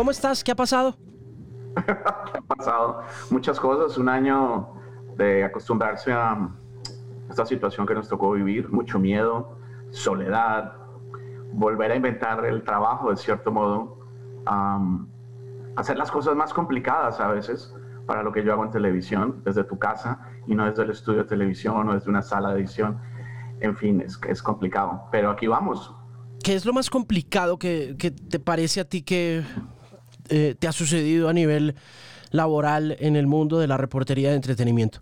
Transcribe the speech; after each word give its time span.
¿Cómo 0.00 0.12
estás? 0.12 0.42
¿Qué 0.42 0.50
ha 0.50 0.56
pasado? 0.56 0.96
¿Qué 1.84 1.92
ha 2.06 2.40
pasado? 2.40 3.02
Muchas 3.28 3.60
cosas. 3.60 3.98
Un 3.98 4.08
año 4.08 4.70
de 5.18 5.44
acostumbrarse 5.44 6.10
a 6.10 6.48
esta 7.28 7.44
situación 7.44 7.86
que 7.86 7.92
nos 7.92 8.08
tocó 8.08 8.30
vivir, 8.32 8.70
mucho 8.70 8.98
miedo, 8.98 9.58
soledad, 9.90 10.72
volver 11.52 11.92
a 11.92 11.96
inventar 11.96 12.46
el 12.46 12.62
trabajo 12.62 13.10
de 13.10 13.18
cierto 13.18 13.52
modo, 13.52 13.98
hacer 15.76 15.98
las 15.98 16.10
cosas 16.10 16.34
más 16.34 16.54
complicadas 16.54 17.20
a 17.20 17.28
veces 17.28 17.76
para 18.06 18.22
lo 18.22 18.32
que 18.32 18.42
yo 18.42 18.54
hago 18.54 18.64
en 18.64 18.70
televisión, 18.70 19.42
desde 19.44 19.64
tu 19.64 19.78
casa 19.78 20.18
y 20.46 20.54
no 20.54 20.64
desde 20.64 20.84
el 20.84 20.92
estudio 20.92 21.24
de 21.24 21.28
televisión 21.28 21.90
o 21.90 21.92
desde 21.92 22.08
una 22.08 22.22
sala 22.22 22.54
de 22.54 22.60
edición. 22.60 22.98
En 23.60 23.76
fin, 23.76 24.00
es, 24.00 24.18
es 24.26 24.42
complicado, 24.42 25.02
pero 25.12 25.28
aquí 25.28 25.46
vamos. 25.46 25.94
¿Qué 26.42 26.54
es 26.54 26.64
lo 26.64 26.72
más 26.72 26.88
complicado 26.88 27.58
que, 27.58 27.96
que 27.98 28.10
te 28.10 28.40
parece 28.40 28.80
a 28.80 28.84
ti 28.86 29.02
que 29.02 29.44
eh, 30.30 30.54
te 30.58 30.68
ha 30.68 30.72
sucedido 30.72 31.28
a 31.28 31.32
nivel 31.32 31.74
laboral 32.30 32.96
en 33.00 33.16
el 33.16 33.26
mundo 33.26 33.58
de 33.58 33.66
la 33.66 33.76
reportería 33.76 34.30
de 34.30 34.36
entretenimiento? 34.36 35.00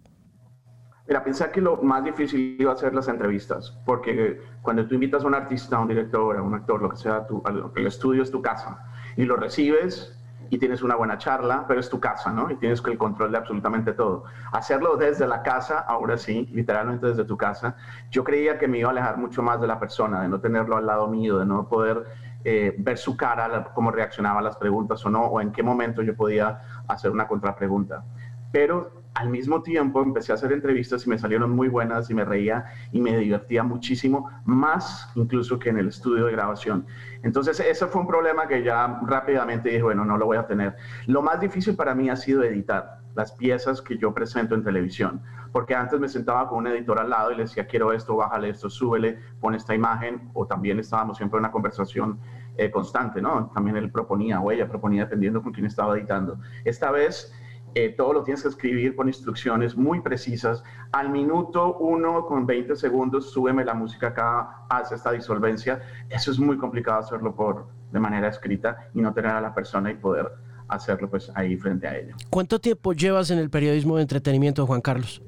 Mira, 1.07 1.25
pensé 1.25 1.51
que 1.51 1.63
lo 1.63 1.77
más 1.83 2.05
difícil 2.05 2.57
iba 2.59 2.73
a 2.73 2.77
ser 2.77 2.95
las 2.95 3.09
entrevistas, 3.09 3.75
porque 3.87 4.43
cuando 4.61 4.87
tú 4.87 4.95
invitas 4.95 5.25
a 5.25 5.27
un 5.27 5.35
artista, 5.35 5.77
a 5.77 5.81
un 5.81 5.89
director, 5.89 6.37
a 6.37 6.43
un 6.43 6.55
actor, 6.55 6.83
lo 6.83 6.91
que 6.91 6.97
sea, 6.97 7.27
tu, 7.27 7.43
el 7.77 7.87
estudio 7.87 8.23
es 8.23 8.31
tu 8.31 8.43
casa, 8.43 8.85
y 9.17 9.25
lo 9.25 9.37
recibes 9.37 10.15
y 10.51 10.59
tienes 10.59 10.83
una 10.83 10.97
buena 10.97 11.19
charla, 11.19 11.65
pero 11.67 11.81
es 11.81 11.89
tu 11.89 12.01
casa, 12.01 12.31
¿no? 12.33 12.51
Y 12.51 12.57
tienes 12.57 12.83
el 12.85 12.99
control 12.99 13.33
de 13.33 13.39
absolutamente 13.39 13.93
todo. 13.93 14.25
Hacerlo 14.53 14.97
desde 14.97 15.27
la 15.27 15.43
casa, 15.43 15.79
ahora 15.81 16.17
sí, 16.17 16.49
literalmente 16.53 17.07
desde 17.07 17.25
tu 17.25 17.37
casa, 17.37 17.77
yo 18.11 18.25
creía 18.25 18.59
que 18.59 18.69
me 18.69 18.79
iba 18.79 18.89
a 18.89 18.93
alejar 18.93 19.19
mucho 19.19 19.43
más 19.43 19.61
de 19.61 19.67
la 19.67 19.79
persona, 19.79 20.23
de 20.23 20.29
no 20.29 20.41
tenerlo 20.41 20.77
al 20.77 20.87
lado 20.87 21.09
mío, 21.09 21.39
de 21.39 21.47
no 21.47 21.69
poder 21.69 22.05
eh, 22.45 22.75
ver 22.79 22.99
su 22.99 23.17
cara, 23.17 23.73
cómo 23.75 23.91
reaccionaba 23.91 24.41
a 24.41 24.43
las 24.43 24.57
preguntas 24.57 25.05
o 25.05 25.11
no, 25.11 25.25
o 25.27 25.41
en 25.41 25.53
qué 25.53 25.63
momento 25.63 26.03
yo 26.03 26.15
podía 26.15 26.61
hacer 26.87 27.11
una 27.11 27.27
contrapregunta. 27.27 28.05
Pero 28.53 29.03
al 29.19 29.31
mismo 29.31 29.63
tiempo 29.63 30.01
empecé 30.01 30.31
a 30.31 30.37
hacer 30.37 30.53
entrevistas 30.53 31.05
y 31.05 31.11
me 31.11 31.19
salieron 31.19 31.51
muy 31.51 31.67
buenas 31.67 32.09
y 32.09 32.15
me 32.15 32.25
reía 32.25 32.67
y 32.93 33.01
me 33.01 33.17
divertía 33.17 33.65
muchísimo, 33.65 34.31
más 34.45 35.11
incluso 35.17 35.59
que 35.59 35.71
en 35.71 35.79
el 35.79 35.89
estudio 35.89 36.27
de 36.27 36.33
grabación. 36.33 36.87
Entonces, 37.25 37.59
ese 37.59 37.89
fue 37.89 38.03
un 38.03 38.07
problema 38.07 38.47
que 38.47 38.63
ya 38.63 39.01
rápidamente 39.05 39.71
dije, 39.71 39.83
bueno, 39.83 40.05
no 40.05 40.17
lo 40.17 40.27
voy 40.27 40.37
a 40.37 40.47
tener. 40.47 40.77
Lo 41.07 41.21
más 41.21 41.41
difícil 41.41 41.75
para 41.75 41.97
mí 41.97 42.09
ha 42.09 42.15
sido 42.15 42.45
editar 42.45 43.01
las 43.17 43.33
piezas 43.33 43.83
que 43.83 43.99
yo 43.99 44.15
presento 44.15 44.55
en 44.55 44.63
televisión, 44.63 45.21
porque 45.51 45.75
antes 45.75 45.99
me 45.99 46.09
sentaba 46.09 46.49
con 46.49 46.59
un 46.59 46.69
editor 46.69 47.01
al 47.01 47.11
lado 47.11 47.33
y 47.33 47.37
le 47.37 47.43
decía, 47.43 47.67
quiero 47.67 47.93
esto, 47.93 48.15
bájale 48.15 48.51
esto, 48.51 48.71
súbele, 48.71 49.19
pon 49.41 49.57
esta 49.57 49.75
imagen, 49.75 50.31
o 50.33 50.47
también 50.47 50.79
estábamos 50.79 51.17
siempre 51.17 51.39
en 51.39 51.41
una 51.41 51.51
conversación 51.51 52.21
eh, 52.57 52.71
constante, 52.71 53.21
¿no? 53.21 53.51
También 53.53 53.77
él 53.77 53.91
proponía 53.91 54.41
o 54.41 54.53
ella 54.53 54.69
proponía 54.69 55.05
dependiendo 55.05 55.43
con 55.43 55.53
quién 55.53 55.67
estaba 55.67 55.97
editando. 55.97 56.39
Esta 56.65 56.93
vez 56.93 57.33
eh, 57.75 57.95
todo 57.97 58.13
lo 58.13 58.23
tienes 58.23 58.43
que 58.43 58.49
escribir 58.49 58.97
con 58.97 59.09
instrucciones 59.09 59.77
muy 59.77 60.01
precisas. 60.01 60.63
Al 60.93 61.11
minuto 61.11 61.77
uno 61.79 62.27
con 62.27 62.47
20 62.47 62.77
segundos, 62.77 63.31
súbeme 63.31 63.65
la 63.65 63.75
música 63.75 64.09
acá, 64.09 64.67
haz 64.69 64.93
esta 64.93 65.13
disolvencia. 65.13 65.81
Eso 66.09 66.31
es 66.31 66.39
muy 66.39 66.57
complicado 66.57 66.99
hacerlo 66.99 67.35
por, 67.35 67.67
de 67.93 68.01
manera 68.01 68.29
escrita 68.29 68.91
y 68.95 69.01
no 69.01 69.13
tener 69.13 69.33
a 69.33 69.41
la 69.41 69.55
persona 69.55 69.91
y 69.91 69.95
poder 69.95 70.31
hacerlo 70.69 71.09
pues 71.09 71.31
ahí 71.35 71.57
frente 71.57 71.87
a 71.87 71.97
ella. 71.97 72.15
¿Cuánto 72.31 72.59
tiempo 72.59 72.93
llevas 72.93 73.31
en 73.31 73.39
el 73.39 73.51
periodismo 73.51 73.97
de 73.97 74.03
entretenimiento, 74.03 74.67
Juan 74.67 74.81
Carlos? 74.81 75.23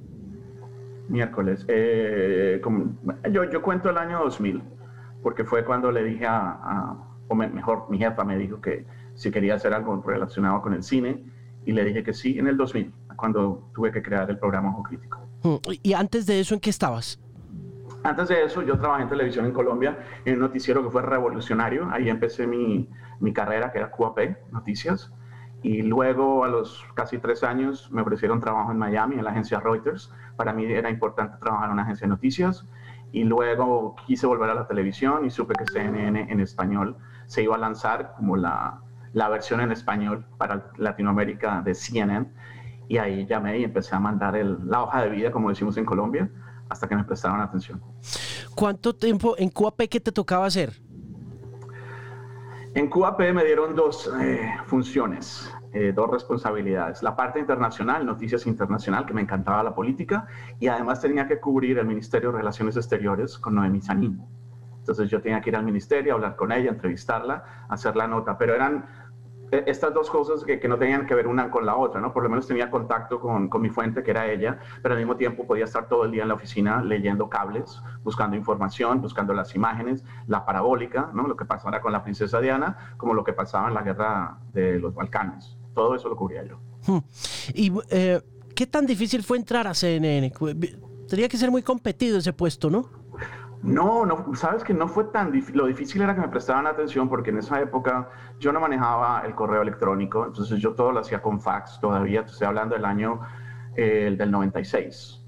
Miércoles. 1.08 1.64
Eh, 1.69 2.60
yo, 3.30 3.44
yo 3.44 3.62
cuento 3.62 3.91
el 3.91 3.98
año 3.98 4.20
2000, 4.20 4.62
porque 5.22 5.44
fue 5.44 5.64
cuando 5.64 5.91
le 5.91 6.04
dije 6.04 6.27
a, 6.27 6.97
o 7.28 7.34
mejor, 7.34 7.86
mi 7.91 7.98
jefa 7.98 8.25
me 8.25 8.36
dijo 8.36 8.60
que 8.60 8.86
si 9.14 9.30
quería 9.30 9.54
hacer 9.54 9.72
algo 9.72 10.03
relacionado 10.06 10.62
con 10.62 10.72
el 10.72 10.82
cine 10.82 11.25
y 11.70 11.72
le 11.72 11.84
dije 11.84 12.03
que 12.03 12.12
sí 12.12 12.36
en 12.36 12.48
el 12.48 12.56
2000, 12.56 12.92
cuando 13.14 13.70
tuve 13.72 13.92
que 13.92 14.03
crear 14.03 14.28
el 14.28 14.36
programa 14.38 14.70
Ojo 14.70 14.82
Crítico. 14.82 15.20
Mm, 15.44 15.56
¿Y 15.84 15.92
antes 15.92 16.26
de 16.26 16.41
eso 16.41 16.54
en 16.54 16.60
qué 16.60 16.69
estabas? 16.69 17.20
Antes 18.03 18.28
de 18.28 18.42
eso 18.42 18.62
yo 18.62 18.76
trabajé 18.76 19.04
en 19.04 19.08
televisión 19.08 19.47
en 19.47 19.53
Colombia 19.53 19.97
en 20.25 20.34
un 20.34 20.41
noticiero 20.41 20.82
que 20.82 20.91
fue 20.91 21.03
revolucionario. 21.03 21.88
Ahí 21.92 22.09
empecé 22.10 22.48
mi, 22.48 22.88
mi 23.20 23.32
carrera, 23.32 23.70
que 23.70 23.78
era 23.78 23.92
QAP, 23.92 24.50
Noticias. 24.50 25.12
Y 25.62 25.82
luego, 25.82 26.44
a 26.44 26.48
los 26.48 26.84
casi 26.94 27.19
tres 27.19 27.44
años, 27.44 27.88
me 27.92 28.03
ofrecieron 28.03 28.41
trabajo 28.41 28.72
en 28.72 28.78
Miami, 28.78 29.16
en 29.16 29.25
la 29.25 29.30
agencia 29.30 29.60
Reuters. 29.60 30.12
Para 30.34 30.53
mí 30.53 30.64
era 30.64 30.91
importante 30.91 31.36
trabajar 31.38 31.66
en 31.66 31.75
una 31.75 31.82
agencia 31.82 32.06
de 32.06 32.09
noticias. 32.09 32.66
Y 33.12 33.22
luego 33.22 33.94
quise 34.06 34.26
volver 34.26 34.50
a 34.50 34.54
la 34.54 34.66
televisión 34.66 35.25
y 35.25 35.30
supe 35.30 35.54
que 35.54 35.66
CNN 35.70 36.32
en 36.32 36.41
español 36.41 36.97
se 37.26 37.44
iba 37.44 37.54
a 37.54 37.59
lanzar 37.59 38.14
como 38.16 38.36
la, 38.36 38.80
la 39.12 39.28
versión 39.28 39.60
en 39.60 39.72
español 39.72 40.25
para 40.38 40.71
Latinoamérica 40.76 41.62
de 41.62 41.75
CNN 41.75 42.31
y 42.88 42.98
ahí 42.98 43.26
llamé 43.26 43.59
y 43.59 43.65
empecé 43.65 43.94
a 43.94 44.00
mandar 44.00 44.34
el, 44.37 44.59
la 44.69 44.82
hoja 44.82 45.03
de 45.03 45.10
vida, 45.10 45.31
como 45.31 45.48
decimos 45.48 45.76
en 45.76 45.84
Colombia, 45.84 46.28
hasta 46.69 46.88
que 46.88 46.97
me 46.97 47.04
prestaron 47.04 47.41
atención. 47.41 47.81
¿Cuánto 48.54 48.94
tiempo 48.94 49.37
en 49.38 49.48
QAP 49.48 49.82
qué 49.88 50.00
te 50.00 50.10
tocaba 50.10 50.47
hacer? 50.47 50.72
En 52.75 52.88
QAP 52.88 53.21
me 53.32 53.44
dieron 53.44 53.75
dos 53.75 54.10
eh, 54.21 54.48
funciones, 54.66 55.53
eh, 55.72 55.92
dos 55.94 56.10
responsabilidades. 56.10 57.03
La 57.03 57.15
parte 57.15 57.38
internacional, 57.38 58.06
noticias 58.06 58.47
internacional, 58.47 59.06
que 59.06 59.15
me 59.15 59.21
encantaba 59.21 59.62
la 59.62 59.75
política, 59.75 60.27
y 60.59 60.69
además 60.69 61.00
tenía 61.00 61.27
que 61.27 61.38
cubrir 61.38 61.78
el 61.78 61.87
Ministerio 61.87 62.31
de 62.31 62.38
Relaciones 62.38 62.77
Exteriores 62.77 63.38
con 63.38 63.54
Noemí 63.54 63.81
Sanín. 63.81 64.21
Entonces 64.91 65.09
yo 65.09 65.23
tenía 65.23 65.41
que 65.41 65.51
ir 65.51 65.56
al 65.56 65.62
ministerio, 65.62 66.15
hablar 66.15 66.34
con 66.34 66.51
ella, 66.51 66.69
entrevistarla, 66.69 67.67
hacer 67.69 67.95
la 67.95 68.09
nota, 68.09 68.37
pero 68.37 68.56
eran 68.56 68.87
e, 69.53 69.62
estas 69.69 69.95
dos 69.95 70.11
cosas 70.11 70.43
que, 70.43 70.67
no 70.67 70.78
tenían 70.78 71.06
que 71.06 71.15
ver 71.15 71.28
una 71.28 71.49
con 71.49 71.65
la 71.65 71.77
otra, 71.77 72.01
¿no? 72.01 72.12
Por 72.12 72.25
lo 72.25 72.28
menos 72.28 72.49
tenía 72.49 72.73
contacto 72.73 73.21
con, 73.21 73.49
con, 73.49 73.62
mi 73.62 73.69
fuente, 73.69 74.03
que 74.03 74.11
era 74.11 74.28
ella, 74.28 74.59
pero 74.83 74.95
al 74.95 75.01
mismo 75.01 75.15
tiempo 75.15 75.47
podía 75.47 75.67
estar 75.67 75.89
todo 75.89 76.06
el 76.06 76.11
día 76.11 76.23
en 76.23 76.28
la 76.28 76.34
oficina 76.34 76.83
leyendo 76.83 77.28
cables, 77.28 77.81
buscando 78.03 78.37
información, 78.37 79.01
buscando 79.01 79.33
las 79.33 79.55
imágenes, 79.55 80.03
la 80.27 80.45
parabólica, 80.45 81.12
¿no? 81.15 81.28
Lo 81.28 81.37
que 81.37 81.45
pasaba 81.45 81.81
con 81.81 81.93
la 81.93 82.03
princesa 82.03 82.41
Diana, 82.41 82.97
como 82.97 83.15
lo 83.15 83.22
que 83.22 83.33
pasaba 83.33 83.69
en 83.69 83.75
la 83.75 83.83
guerra 83.83 84.39
de 84.53 84.81
los 84.81 84.93
Balcanes. 84.93 85.57
Todo 85.72 85.95
eso 85.95 86.09
lo 86.09 86.17
cubría 86.17 86.43
yo. 86.43 86.59
Hmm. 86.89 86.99
¿Y 87.55 87.72
eh, 87.91 88.21
qué 88.57 88.67
tan 88.67 88.87
difícil 88.87 89.22
fue 89.22 89.37
entrar 89.37 89.69
a 89.69 89.72
CNN? 89.72 90.33
Tenía 91.09 91.28
que 91.28 91.37
ser 91.37 91.53
muy 91.53 91.62
competido 91.62 92.19
ese 92.19 92.33
puesto, 92.33 92.71
¿no? 92.71 93.00
No, 93.62 94.06
no, 94.06 94.34
sabes 94.34 94.65
que 94.65 94.72
no 94.72 94.88
fue 94.88 95.04
tan 95.04 95.31
difícil. 95.32 95.59
Lo 95.59 95.66
difícil 95.66 96.00
era 96.00 96.15
que 96.15 96.21
me 96.21 96.28
prestaban 96.28 96.66
atención 96.66 97.09
porque 97.09 97.31
en 97.31 97.38
esa 97.38 97.60
época 97.60 98.09
yo 98.38 98.53
no 98.53 98.60
manejaba 98.60 99.22
el 99.26 99.34
correo 99.34 99.60
electrónico, 99.60 100.26
entonces 100.26 100.59
yo 100.60 100.75
todo 100.75 100.93
lo 100.93 101.00
hacía 101.00 101.21
con 101.21 101.41
fax 101.41 101.78
todavía. 101.81 102.25
Te 102.25 102.31
estoy 102.32 102.47
hablando 102.47 102.75
del 102.75 102.87
año 102.87 103.21
eh, 103.76 104.15
del 104.16 104.31
96. 104.31 105.19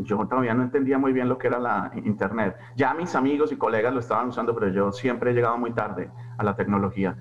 Yo 0.00 0.18
todavía 0.26 0.54
no 0.54 0.62
entendía 0.62 0.98
muy 0.98 1.12
bien 1.12 1.28
lo 1.28 1.38
que 1.38 1.48
era 1.48 1.58
la 1.58 1.90
internet. 2.04 2.56
Ya 2.76 2.92
mis 2.94 3.14
amigos 3.14 3.52
y 3.52 3.56
colegas 3.56 3.92
lo 3.92 4.00
estaban 4.00 4.28
usando, 4.28 4.54
pero 4.54 4.68
yo 4.68 4.92
siempre 4.92 5.30
he 5.30 5.34
llegado 5.34 5.56
muy 5.56 5.72
tarde 5.72 6.10
a 6.36 6.44
la 6.44 6.54
tecnología. 6.54 7.16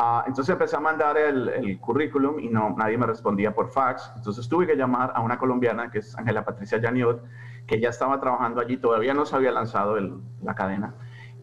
Ah, 0.00 0.24
entonces 0.26 0.52
empecé 0.52 0.76
a 0.76 0.80
mandar 0.80 1.16
el, 1.16 1.48
el, 1.48 1.80
currículum 1.80 2.38
y 2.38 2.48
no, 2.48 2.74
nadie 2.76 2.98
me 2.98 3.06
respondía 3.06 3.54
por 3.54 3.68
fax. 3.68 4.12
Entonces 4.16 4.48
tuve 4.48 4.66
que 4.66 4.76
llamar 4.76 5.12
a 5.14 5.20
una 5.20 5.38
colombiana 5.38 5.90
que 5.90 6.00
es 6.00 6.18
Ángela 6.18 6.44
Patricia 6.44 6.80
Janiot 6.80 7.22
que 7.68 7.78
ya 7.78 7.90
estaba 7.90 8.18
trabajando 8.18 8.60
allí, 8.60 8.78
todavía 8.78 9.14
no 9.14 9.26
se 9.26 9.36
había 9.36 9.52
lanzado 9.52 9.96
la 10.42 10.54
cadena, 10.56 10.94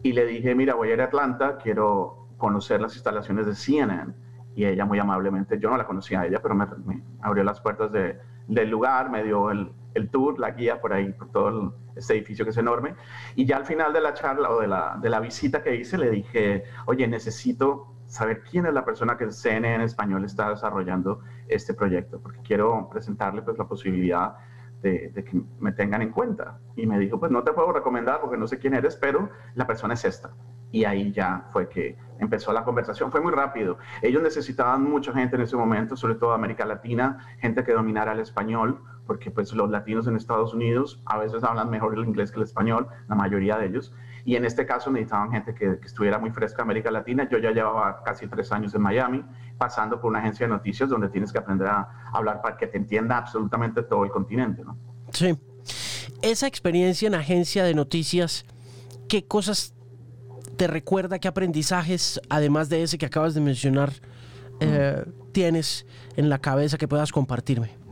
y 0.02 0.12
le 0.12 0.26
dije, 0.26 0.54
mira, 0.54 0.74
voy 0.74 0.90
a 0.90 0.94
ir 0.94 1.00
a 1.00 1.04
Atlanta, 1.04 1.56
quiero 1.56 2.28
conocer 2.36 2.80
las 2.80 2.94
instalaciones 2.94 3.46
de 3.46 3.54
CNN. 3.54 4.14
Y 4.54 4.64
ella 4.64 4.84
muy 4.84 4.98
amablemente, 4.98 5.58
yo 5.58 5.70
no 5.70 5.76
la 5.76 5.86
conocía 5.86 6.20
a 6.20 6.26
ella, 6.26 6.40
pero 6.40 6.54
me, 6.54 6.66
abrió 7.20 7.44
las 7.44 7.60
puertas 7.60 7.90
del 7.92 8.70
lugar, 8.70 9.10
me 9.10 9.22
dio 9.22 9.50
el, 9.50 9.72
tour, 10.10 10.38
la 10.38 10.50
guía 10.50 10.80
por 10.80 10.92
ahí, 10.92 11.12
por 11.12 11.30
todo 11.30 11.74
este 11.94 12.14
edificio 12.14 12.44
que 12.44 12.50
es 12.50 12.56
enorme. 12.56 12.94
Y 13.34 13.46
ya 13.46 13.56
al 13.56 13.64
final 13.64 13.92
de 13.92 14.00
la 14.00 14.14
charla 14.14 14.50
o 14.50 14.60
de 14.60 14.68
la, 14.68 14.98
de 15.00 15.10
la 15.10 15.20
visita 15.20 15.62
que 15.62 15.74
hice, 15.74 15.98
le 15.98 16.10
dije, 16.10 16.64
oye, 16.86 17.06
necesito 17.06 17.92
saber 18.06 18.42
quién 18.42 18.66
es 18.66 18.72
la 18.72 18.84
persona 18.84 19.16
que 19.16 19.24
en 19.24 19.32
CNN 19.32 19.84
Español 19.84 20.24
está 20.24 20.50
desarrollando 20.50 21.20
este 21.48 21.74
proyecto, 21.74 22.20
porque 22.20 22.40
quiero 22.42 22.88
presentarle 22.90 23.42
pues 23.42 23.58
la 23.58 23.66
posibilidad 23.66 24.36
de, 24.82 25.12
que 25.12 25.40
me 25.58 25.72
tengan 25.72 26.02
en 26.02 26.10
cuenta. 26.10 26.58
Y 26.76 26.86
me 26.86 26.98
dijo, 26.98 27.18
pues 27.18 27.32
no 27.32 27.42
te 27.42 27.52
puedo 27.52 27.72
recomendar 27.72 28.20
porque 28.20 28.36
no 28.36 28.46
sé 28.46 28.58
quién 28.58 28.74
eres, 28.74 28.96
pero 28.96 29.30
la 29.54 29.66
persona 29.66 29.94
es 29.94 30.04
esta. 30.04 30.32
Y 30.72 30.84
ahí 30.84 31.12
ya 31.12 31.48
fue 31.52 31.68
que 31.68 31.96
empezó 32.18 32.52
la 32.52 32.64
conversación. 32.64 33.10
Fue 33.10 33.20
muy 33.20 33.32
rápido. 33.32 33.78
Ellos 34.02 34.22
necesitaban 34.22 34.82
mucha 34.84 35.12
gente 35.12 35.36
en 35.36 35.42
ese 35.42 35.56
momento, 35.56 35.96
sobre 35.96 36.16
todo 36.16 36.32
América 36.32 36.64
Latina, 36.64 37.18
gente 37.38 37.64
que 37.64 37.72
dominara 37.72 38.12
el 38.12 38.20
español, 38.20 38.80
porque 39.06 39.30
pues 39.30 39.52
los 39.52 39.70
latinos 39.70 40.06
en 40.06 40.16
Estados 40.16 40.52
Unidos 40.52 41.00
a 41.06 41.18
veces 41.18 41.44
hablan 41.44 41.70
mejor 41.70 41.94
el 41.94 42.04
inglés 42.04 42.30
que 42.30 42.38
el 42.38 42.42
español, 42.44 42.88
la 43.08 43.14
mayoría 43.14 43.56
de 43.58 43.66
ellos. 43.66 43.94
Y 44.26 44.34
en 44.34 44.44
este 44.44 44.66
caso 44.66 44.90
necesitaban 44.90 45.30
gente 45.30 45.54
que, 45.54 45.78
estuviera 45.84 46.18
muy 46.18 46.30
fresca 46.30 46.62
en 46.62 46.66
América 46.66 46.90
Latina. 46.90 47.28
Yo 47.30 47.38
ya 47.38 47.52
llevaba 47.52 48.02
casi 48.02 48.26
tres 48.26 48.50
años 48.50 48.74
en 48.74 48.82
Miami, 48.82 49.24
pasando 49.56 50.00
por 50.00 50.10
una 50.10 50.18
agencia 50.18 50.46
de 50.46 50.52
noticias 50.52 50.88
donde 50.88 51.08
tienes 51.08 51.30
que 51.30 51.38
aprender 51.38 51.68
a 51.68 52.10
hablar 52.12 52.42
para 52.42 52.56
que 52.56 52.66
te 52.66 52.76
entienda 52.76 53.18
absolutamente 53.18 53.84
todo 53.84 54.02
el 54.04 54.10
continente. 54.10 54.64
¿no? 54.64 54.76
Sí. 55.12 55.38
Esa 56.22 56.48
experiencia 56.48 57.06
en 57.06 57.14
agencia 57.14 57.62
de 57.62 57.74
noticias, 57.74 58.44
¿qué 59.08 59.24
cosas 59.24 59.76
te 60.56 60.66
recuerda, 60.66 61.20
qué 61.20 61.28
aprendizajes, 61.28 62.20
además 62.28 62.68
de 62.68 62.82
ese 62.82 62.98
que 62.98 63.06
acabas 63.06 63.32
de 63.34 63.40
mencionar, 63.40 63.92
eh, 64.58 65.04
tienes 65.30 65.86
en 66.16 66.30
la 66.30 66.40
cabeza 66.40 66.78
que 66.78 66.88
puedas 66.88 67.12
compartirme? 67.12 67.85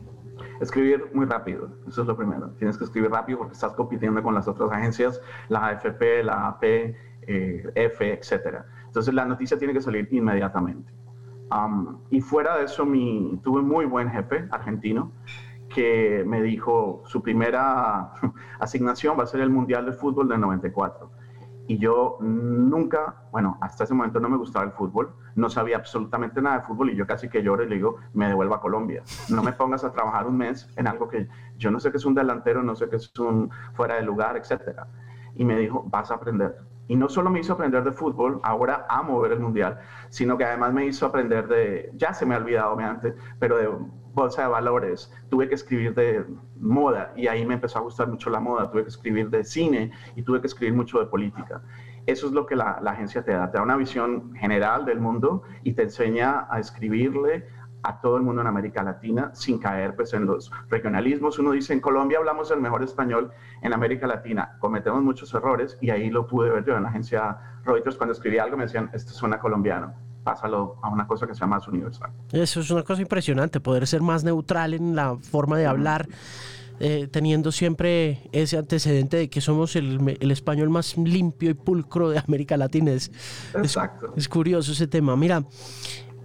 Escribir 0.60 1.10
muy 1.12 1.26
rápido, 1.26 1.68
eso 1.86 2.02
es 2.02 2.06
lo 2.06 2.16
primero. 2.16 2.50
Tienes 2.58 2.78
que 2.78 2.84
escribir 2.84 3.10
rápido 3.10 3.38
porque 3.38 3.54
estás 3.54 3.72
compitiendo 3.72 4.22
con 4.22 4.34
las 4.34 4.46
otras 4.48 4.70
agencias, 4.70 5.20
la 5.48 5.66
AFP, 5.66 6.22
la 6.22 6.48
AP, 6.48 6.64
eh, 6.64 7.72
F, 7.74 8.12
etc. 8.12 8.64
Entonces 8.86 9.14
la 9.14 9.24
noticia 9.24 9.58
tiene 9.58 9.72
que 9.72 9.80
salir 9.80 10.08
inmediatamente. 10.10 10.92
y 12.10 12.20
fuera 12.20 12.56
de 12.58 12.64
eso, 12.64 12.84
mi, 12.84 13.38
tuve 13.42 13.62
muy 13.62 13.84
buen 13.84 14.10
jefe 14.10 14.46
argentino 14.50 15.12
que 15.68 16.24
me 16.26 16.42
dijo 16.42 17.02
su 17.06 17.22
primera 17.22 18.12
asignación 18.60 19.18
va 19.18 19.24
a 19.24 19.26
ser 19.26 19.40
el 19.40 19.50
Mundial 19.50 19.86
de 19.86 19.92
Fútbol 19.92 20.28
del 20.28 20.40
94 20.40 21.10
y 21.66 21.78
yo 21.78 22.18
nunca, 22.20 23.24
bueno, 23.32 23.58
hasta 23.60 23.84
ese 23.84 23.94
momento 23.94 24.20
no 24.20 24.28
me 24.28 24.36
gustaba 24.36 24.64
el 24.64 24.72
fútbol, 24.72 25.14
no 25.36 25.50
sabía 25.50 25.76
absolutamente 25.76 26.40
nada 26.40 26.58
de 26.58 26.64
fútbol 26.64 26.90
y 26.90 26.96
yo 26.96 27.06
casi 27.06 27.28
que 27.28 27.42
lloro 27.42 27.64
y 27.64 27.68
le 27.68 27.76
digo, 27.76 27.96
me 28.12 28.28
devuelvo 28.28 28.54
a 28.54 28.60
Colombia. 28.60 29.02
No 29.28 29.42
me 29.42 29.52
pongas 29.52 29.84
a 29.84 29.92
trabajar 29.92 30.26
un 30.26 30.36
mes 30.36 30.68
en 30.76 30.86
algo 30.86 31.08
que 31.08 31.28
yo 31.56 31.70
no 31.70 31.80
sé 31.80 31.90
qué 31.90 31.98
es 31.98 32.04
un 32.04 32.14
delantero, 32.14 32.62
no 32.62 32.74
sé 32.74 32.88
qué 32.88 32.96
es 32.96 33.12
un 33.18 33.50
fuera 33.74 33.96
de 33.96 34.02
lugar, 34.02 34.36
etc. 34.36 34.80
Y 35.34 35.44
me 35.44 35.58
dijo, 35.58 35.84
vas 35.88 36.10
a 36.10 36.14
aprender. 36.14 36.56
Y 36.86 36.96
no 36.96 37.08
solo 37.08 37.30
me 37.30 37.40
hizo 37.40 37.54
aprender 37.54 37.82
de 37.82 37.92
fútbol, 37.92 38.40
ahora 38.42 38.86
amo 38.88 39.20
ver 39.20 39.32
el 39.32 39.40
mundial, 39.40 39.78
sino 40.10 40.36
que 40.36 40.44
además 40.44 40.72
me 40.74 40.84
hizo 40.86 41.06
aprender 41.06 41.48
de, 41.48 41.90
ya 41.94 42.12
se 42.12 42.26
me 42.26 42.34
ha 42.34 42.38
olvidado 42.38 42.78
antes, 42.78 43.14
pero 43.38 43.56
de 43.56 43.68
bolsa 44.14 44.42
de 44.42 44.48
valores, 44.48 45.12
tuve 45.28 45.48
que 45.48 45.54
escribir 45.54 45.94
de 45.94 46.24
moda 46.56 47.12
y 47.16 47.26
ahí 47.26 47.44
me 47.44 47.54
empezó 47.54 47.78
a 47.78 47.82
gustar 47.82 48.08
mucho 48.08 48.30
la 48.30 48.38
moda, 48.38 48.70
tuve 48.70 48.82
que 48.84 48.90
escribir 48.90 49.28
de 49.28 49.44
cine 49.44 49.90
y 50.14 50.22
tuve 50.22 50.40
que 50.40 50.46
escribir 50.46 50.74
mucho 50.74 51.00
de 51.00 51.06
política. 51.06 51.62
Eso 52.06 52.26
es 52.26 52.32
lo 52.32 52.46
que 52.46 52.56
la, 52.56 52.72
agencia 52.86 53.24
te 53.24 53.32
da, 53.32 53.50
te 53.50 53.58
da 53.58 53.62
una 53.62 53.76
visión 53.76 54.34
general 54.34 54.84
del 54.84 55.00
mundo 55.00 55.42
y 55.62 55.72
te 55.72 55.82
enseña 55.82 56.46
a 56.50 56.60
escribirle 56.60 57.46
a 57.82 58.00
todo 58.00 58.16
el 58.16 58.22
mundo 58.22 58.40
en 58.40 58.46
América 58.46 58.82
Latina 58.82 59.30
sin 59.34 59.58
caer 59.58 59.94
pues, 59.94 60.14
en 60.14 60.26
los 60.26 60.50
regionalismos. 60.68 61.38
Uno 61.38 61.52
dice, 61.52 61.72
en 61.72 61.80
Colombia 61.80 62.18
hablamos 62.18 62.50
el 62.50 62.60
mejor 62.60 62.82
español, 62.82 63.30
en 63.62 63.72
América 63.72 64.06
Latina 64.06 64.56
cometemos 64.58 65.02
muchos 65.02 65.32
errores 65.34 65.78
y 65.80 65.90
ahí 65.90 66.10
lo 66.10 66.26
pude 66.26 66.50
ver 66.50 66.64
yo 66.64 66.76
en 66.76 66.82
la 66.82 66.88
agencia 66.88 67.36
Reuters 67.64 67.96
cuando 67.96 68.12
escribí 68.12 68.38
algo 68.38 68.56
me 68.56 68.64
decían, 68.64 68.90
esto 68.92 69.12
suena 69.12 69.38
colombiano 69.38 69.94
pásalo 70.24 70.78
a 70.82 70.88
una 70.88 71.06
cosa 71.06 71.26
que 71.26 71.34
sea 71.34 71.46
más 71.46 71.68
universal. 71.68 72.10
Eso 72.32 72.60
es 72.60 72.70
una 72.70 72.82
cosa 72.82 73.02
impresionante, 73.02 73.60
poder 73.60 73.86
ser 73.86 74.00
más 74.00 74.24
neutral 74.24 74.74
en 74.74 74.96
la 74.96 75.16
forma 75.16 75.58
de 75.58 75.66
hablar. 75.66 76.08
Eh, 76.80 77.06
teniendo 77.08 77.52
siempre 77.52 78.28
ese 78.32 78.58
antecedente 78.58 79.16
de 79.16 79.30
que 79.30 79.40
somos 79.40 79.76
el, 79.76 80.16
el, 80.20 80.30
español 80.32 80.70
más 80.70 80.96
limpio 80.98 81.50
y 81.50 81.54
pulcro 81.54 82.10
de 82.10 82.18
América 82.18 82.56
Latina. 82.56 82.90
Es, 82.90 83.12
Exacto. 83.54 84.12
Es, 84.16 84.28
curioso 84.28 84.72
ese 84.72 84.88
tema. 84.88 85.16
Mira, 85.16 85.44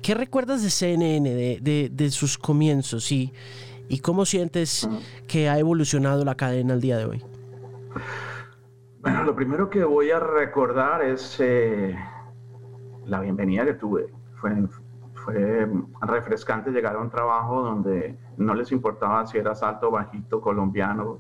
¿qué 0.02 0.16
recuerdas 0.16 0.64
de 0.64 0.72
CNN, 0.72 1.30
de, 1.30 1.60
de, 1.62 1.90
de 1.94 2.10
sus 2.10 2.40
comienzos 2.40 3.12
y, 3.12 3.32
y 3.90 4.00
cómo 4.00 4.26
sientes 4.26 4.90
que 5.28 5.50
ha 5.50 5.60
evolucionado 5.60 6.26
la 6.26 6.36
cadena 6.36 6.74
al 6.74 6.82
día 6.82 6.98
de 6.98 7.06
hoy? 7.06 7.24
Bueno, 9.02 9.24
lo 9.24 9.36
primero 9.36 9.70
que 9.70 9.84
voy 9.84 10.12
a 10.12 10.20
recordar 10.20 11.04
es 11.04 11.38
eh, 11.40 11.96
la 13.06 13.20
bienvenida 13.22 13.66
que 13.66 13.74
tuve. 13.74 14.08
Fue, 14.42 14.52
fue 15.14 15.68
refrescante 16.02 16.72
llegar 16.72 16.96
a 16.96 17.00
un 17.00 17.10
trabajo 17.10 17.62
donde 17.62 18.18
no 18.40 18.54
les 18.54 18.72
importaba 18.72 19.26
si 19.26 19.38
eras 19.38 19.62
alto, 19.62 19.92
bajito, 19.92 20.42
colombiano, 20.42 21.18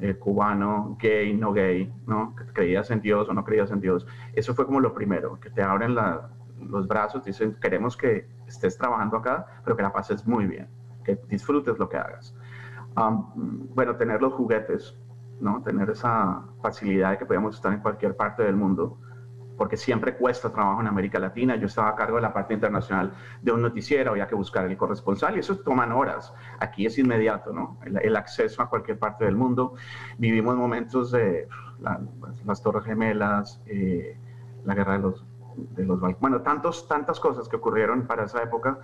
eh, 0.00 0.14
cubano, 0.14 0.96
gay, 0.98 1.34
no 1.34 1.52
gay, 1.52 1.92
¿no? 2.06 2.34
Creías 2.52 2.90
en 2.90 3.00
Dios 3.00 3.28
o 3.28 3.34
no 3.34 3.44
creías 3.44 3.70
en 3.70 3.80
Dios. 3.80 4.06
Eso 4.32 4.54
fue 4.54 4.66
como 4.66 4.80
lo 4.80 4.92
primero, 4.92 5.38
que 5.38 5.50
te 5.50 5.62
abren 5.62 5.94
los 5.94 6.88
brazos, 6.88 7.24
dicen, 7.24 7.56
queremos 7.60 7.96
que 7.96 8.26
estés 8.46 8.76
trabajando 8.78 9.18
acá, 9.18 9.46
pero 9.64 9.76
que 9.76 9.82
la 9.82 9.92
pases 9.92 10.26
muy 10.26 10.46
bien, 10.46 10.68
que 11.04 11.18
disfrutes 11.28 11.78
lo 11.78 11.88
que 11.88 11.98
hagas. 11.98 12.34
bueno, 13.74 13.96
tener 13.96 14.22
los 14.22 14.32
juguetes, 14.32 14.96
¿no? 15.40 15.62
Tener 15.62 15.90
esa 15.90 16.42
facilidad 16.62 17.10
de 17.10 17.18
que 17.18 17.26
podíamos 17.26 17.54
estar 17.54 17.72
en 17.72 17.80
cualquier 17.80 18.16
parte 18.16 18.42
del 18.42 18.56
mundo 18.56 18.98
porque 19.56 19.76
siempre 19.76 20.16
cuesta 20.16 20.50
trabajo 20.50 20.80
en 20.80 20.86
América 20.86 21.18
Latina. 21.18 21.56
Yo 21.56 21.66
estaba 21.66 21.90
a 21.90 21.94
cargo 21.96 22.16
de 22.16 22.22
la 22.22 22.32
parte 22.32 22.54
internacional 22.54 23.12
de 23.42 23.52
un 23.52 23.62
noticiero, 23.62 24.10
había 24.12 24.26
que 24.26 24.34
buscar 24.34 24.64
el 24.66 24.76
corresponsal 24.76 25.36
y 25.36 25.40
eso 25.40 25.58
toman 25.58 25.92
horas. 25.92 26.32
Aquí 26.60 26.86
es 26.86 26.98
inmediato, 26.98 27.52
¿no? 27.52 27.78
El, 27.84 28.16
acceso 28.16 28.62
a 28.62 28.68
cualquier 28.68 28.98
parte 28.98 29.24
del 29.24 29.36
mundo. 29.36 29.74
Vivimos 30.18 30.56
momentos 30.56 31.12
de 31.12 31.48
las 32.44 32.62
Torres 32.62 32.84
Gemelas, 32.84 33.60
eh, 33.66 34.16
la 34.64 34.74
guerra 34.74 34.94
de 34.94 34.98
los, 35.00 35.24
de 35.56 35.84
los 35.84 36.00
bueno, 36.20 36.40
tantos, 36.40 36.88
tantas 36.88 37.20
cosas 37.20 37.48
que 37.48 37.56
ocurrieron 37.56 38.06
para 38.06 38.24
esa 38.24 38.42
época 38.42 38.78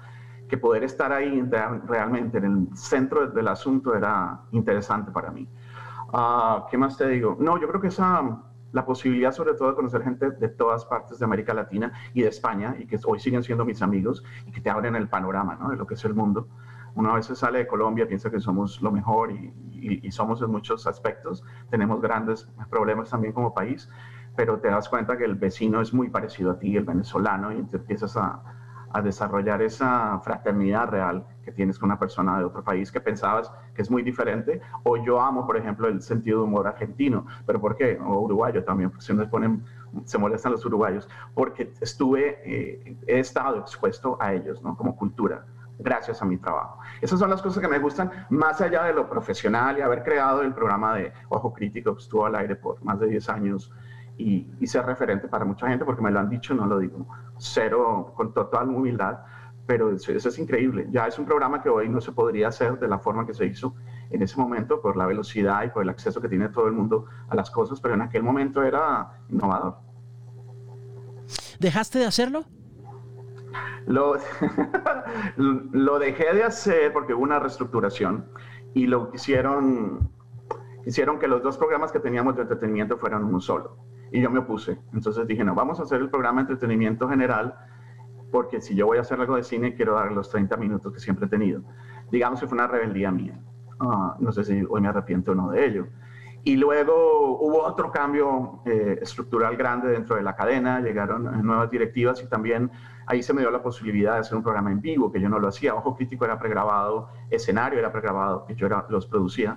que 0.48 0.58
poder 0.58 0.84
estar 0.84 1.12
ahí 1.12 1.42
realmente 1.86 2.38
en 2.38 2.44
el 2.44 2.76
centro 2.76 3.26
del 3.28 3.48
asunto 3.48 3.94
era 3.94 4.40
interesante 4.50 5.10
para 5.10 5.30
mí. 5.30 5.48
Ah, 6.12 6.66
¿Qué 6.70 6.76
más 6.76 6.98
te 6.98 7.08
digo? 7.08 7.38
No, 7.40 7.58
yo 7.58 7.66
creo 7.68 7.80
que 7.80 7.88
esa 7.88 8.42
la 8.72 8.84
posibilidad 8.84 9.32
sobre 9.32 9.54
todo 9.54 9.68
de 9.68 9.74
conocer 9.74 10.02
gente 10.02 10.30
de 10.30 10.48
todas 10.48 10.84
partes 10.84 11.18
de 11.18 11.24
América 11.24 11.54
Latina 11.54 11.92
y 12.14 12.22
de 12.22 12.28
España, 12.28 12.74
y 12.78 12.86
que 12.86 12.98
hoy 13.04 13.20
siguen 13.20 13.42
siendo 13.42 13.64
mis 13.64 13.82
amigos, 13.82 14.24
y 14.46 14.50
que 14.50 14.60
te 14.60 14.70
abren 14.70 14.96
el 14.96 15.08
panorama 15.08 15.56
¿no? 15.60 15.70
de 15.70 15.76
lo 15.76 15.86
que 15.86 15.94
es 15.94 16.04
el 16.04 16.14
mundo. 16.14 16.48
Uno 16.94 17.10
a 17.10 17.14
veces 17.14 17.38
sale 17.38 17.58
de 17.58 17.66
Colombia, 17.66 18.06
piensa 18.06 18.30
que 18.30 18.40
somos 18.40 18.82
lo 18.82 18.90
mejor 18.90 19.30
y, 19.32 20.10
somos 20.10 20.42
en 20.42 20.50
muchos 20.50 20.86
aspectos, 20.86 21.42
tenemos 21.70 22.00
grandes 22.00 22.48
problemas 22.70 23.10
también 23.10 23.32
como 23.32 23.54
país, 23.54 23.88
pero 24.36 24.58
te 24.60 24.68
das 24.68 24.88
cuenta 24.88 25.16
que 25.16 25.24
el 25.24 25.34
vecino 25.34 25.80
es 25.80 25.92
muy 25.92 26.10
parecido 26.10 26.52
a 26.52 26.58
ti, 26.58 26.76
el 26.76 26.84
venezolano, 26.84 27.50
y 27.50 27.62
te 27.64 27.78
empiezas 27.78 28.16
a 28.16 28.42
desarrollar 29.02 29.62
esa 29.62 30.20
fraternidad 30.20 30.88
real 30.88 31.26
que 31.42 31.52
tienes 31.52 31.78
con 31.78 31.88
una 31.90 31.98
persona 31.98 32.38
de 32.38 32.44
otro 32.44 32.62
país 32.62 32.90
que 32.90 33.00
pensabas 33.00 33.52
que 33.74 33.82
es 33.82 33.90
muy 33.90 34.02
diferente. 34.02 34.60
O 34.84 34.96
yo 34.96 35.20
amo, 35.20 35.46
por 35.46 35.56
ejemplo, 35.56 35.88
el 35.88 36.02
sentido 36.02 36.38
de 36.38 36.44
humor 36.44 36.66
argentino. 36.66 37.26
¿Pero 37.46 37.60
por 37.60 37.76
qué? 37.76 37.98
O 38.04 38.20
uruguayo 38.20 38.64
también, 38.64 38.92
se, 38.98 39.14
ponen, 39.26 39.64
se 40.04 40.18
molestan 40.18 40.52
los 40.52 40.64
uruguayos. 40.64 41.08
Porque 41.34 41.72
estuve, 41.80 42.40
eh, 42.44 42.96
he 43.06 43.18
estado 43.18 43.58
expuesto 43.58 44.16
a 44.20 44.32
ellos, 44.32 44.62
¿no? 44.62 44.76
Como 44.76 44.96
cultura 44.96 45.44
gracias 45.78 46.22
a 46.22 46.24
mi 46.24 46.36
trabajo. 46.36 46.78
Esas 47.00 47.18
son 47.18 47.30
las 47.30 47.42
cosas 47.42 47.60
que 47.60 47.66
me 47.66 47.80
gustan, 47.80 48.10
más 48.30 48.60
allá 48.60 48.84
de 48.84 48.92
lo 48.92 49.08
profesional 49.08 49.78
y 49.78 49.80
haber 49.80 50.04
creado 50.04 50.42
el 50.42 50.54
programa 50.54 50.94
de 50.94 51.12
Ojo 51.28 51.52
Crítico, 51.52 51.96
que 51.96 52.02
estuvo 52.02 52.24
al 52.24 52.36
aire 52.36 52.54
por 52.54 52.80
más 52.84 53.00
de 53.00 53.08
10 53.08 53.28
años 53.30 53.72
y, 54.16 54.46
y 54.60 54.66
ser 54.68 54.86
referente 54.86 55.26
para 55.26 55.44
mucha 55.44 55.66
gente, 55.66 55.84
porque 55.84 56.02
me 56.02 56.12
lo 56.12 56.20
han 56.20 56.28
dicho, 56.28 56.54
no 56.54 56.66
lo 56.66 56.78
digo 56.78 57.04
cero, 57.42 58.12
con 58.16 58.32
total 58.32 58.68
humildad, 58.68 59.18
pero 59.66 59.92
eso, 59.92 60.12
es 60.12 60.38
increíble. 60.38 60.86
Ya 60.90 61.06
es 61.06 61.18
un 61.18 61.24
programa 61.24 61.62
que 61.62 61.68
hoy 61.68 61.88
no 61.88 62.00
se 62.00 62.12
podría 62.12 62.48
hacer 62.48 62.78
de 62.78 62.88
la 62.88 62.98
forma 62.98 63.26
que 63.26 63.34
se 63.34 63.46
hizo 63.46 63.74
en 64.10 64.22
ese 64.22 64.38
momento 64.38 64.80
por 64.80 64.96
la 64.96 65.06
velocidad 65.06 65.64
y 65.64 65.68
por 65.68 65.82
el 65.82 65.88
acceso 65.88 66.20
que 66.20 66.28
tiene 66.28 66.48
todo 66.48 66.66
el 66.66 66.72
mundo 66.72 67.06
a 67.28 67.36
las 67.36 67.50
cosas, 67.50 67.80
pero 67.80 67.94
en 67.94 68.02
aquel 68.02 68.22
momento 68.22 68.62
era 68.62 69.20
innovador. 69.28 69.76
¿Dejaste 71.58 72.00
de 72.00 72.06
hacerlo? 72.06 72.44
Lo, 73.86 74.16
lo 75.36 75.98
dejé 75.98 76.34
de 76.34 76.44
hacer 76.44 76.92
porque 76.92 77.14
hubo 77.14 77.22
una 77.22 77.38
reestructuración 77.38 78.26
y 78.74 78.86
lo 78.86 79.10
hicieron, 79.14 80.10
hicieron 80.86 81.18
que 81.18 81.28
los 81.28 81.42
dos 81.42 81.56
programas 81.56 81.92
que 81.92 82.00
teníamos 82.00 82.36
de 82.36 82.42
entretenimiento 82.42 82.96
fueran 82.96 83.24
uno 83.24 83.40
solo 83.40 83.76
y 84.12 84.20
yo 84.20 84.30
me 84.30 84.40
opuse. 84.40 84.78
Entonces 84.92 85.26
dije, 85.26 85.42
no, 85.42 85.54
vamos 85.54 85.80
a 85.80 85.84
hacer 85.84 86.00
el 86.00 86.10
programa 86.10 86.42
de 86.42 86.52
entretenimiento 86.52 87.08
general, 87.08 87.54
porque 88.32 88.60
si 88.60 88.74
yo 88.74 88.86
voy 88.86 88.98
a 88.98 89.02
hacer 89.02 89.20
algo 89.20 89.36
de 89.36 89.44
cine, 89.44 89.74
quiero 89.74 89.94
dar 89.94 90.10
los 90.10 90.28
30 90.30 90.56
minutos 90.56 90.92
que 90.92 90.98
siempre 90.98 91.26
he 91.26 91.28
tenido. 91.28 91.62
Digamos 92.10 92.40
que 92.40 92.48
fue 92.48 92.56
una 92.56 92.66
rebeldía 92.66 93.12
mía. 93.12 93.38
Ah, 93.78 94.16
no 94.18 94.32
sé 94.32 94.42
si 94.42 94.64
hoy 94.68 94.80
me 94.80 94.88
arrepiento 94.88 95.32
o 95.32 95.34
no 95.34 95.50
de 95.50 95.64
ello. 95.64 95.86
Y 96.42 96.56
luego 96.56 97.38
hubo 97.38 97.62
otro 97.62 97.92
cambio 97.92 98.62
eh, 98.64 98.98
estructural 99.00 99.56
grande 99.56 99.88
dentro 99.88 100.16
de 100.16 100.22
la 100.22 100.34
cadena, 100.34 100.80
llegaron 100.80 101.26
eh, 101.26 101.42
nuevas 101.42 101.70
directivas 101.70 102.20
y 102.20 102.26
también 102.26 102.70
ahí 103.06 103.22
se 103.22 103.32
me 103.32 103.42
dio 103.42 103.50
la 103.52 103.62
posibilidad 103.62 104.14
de 104.14 104.20
hacer 104.20 104.36
un 104.36 104.42
programa 104.42 104.72
en 104.72 104.80
vivo, 104.80 105.12
que 105.12 105.20
yo 105.20 105.28
no 105.28 105.38
lo 105.38 105.46
hacía. 105.46 105.74
Ojo 105.74 105.94
Crítico 105.94 106.24
era 106.24 106.38
pregrabado, 106.38 107.10
escenario 107.30 107.78
era 107.78 107.92
pregrabado, 107.92 108.44
que 108.46 108.56
yo 108.56 108.66
era, 108.66 108.86
los 108.88 109.06
producía, 109.06 109.56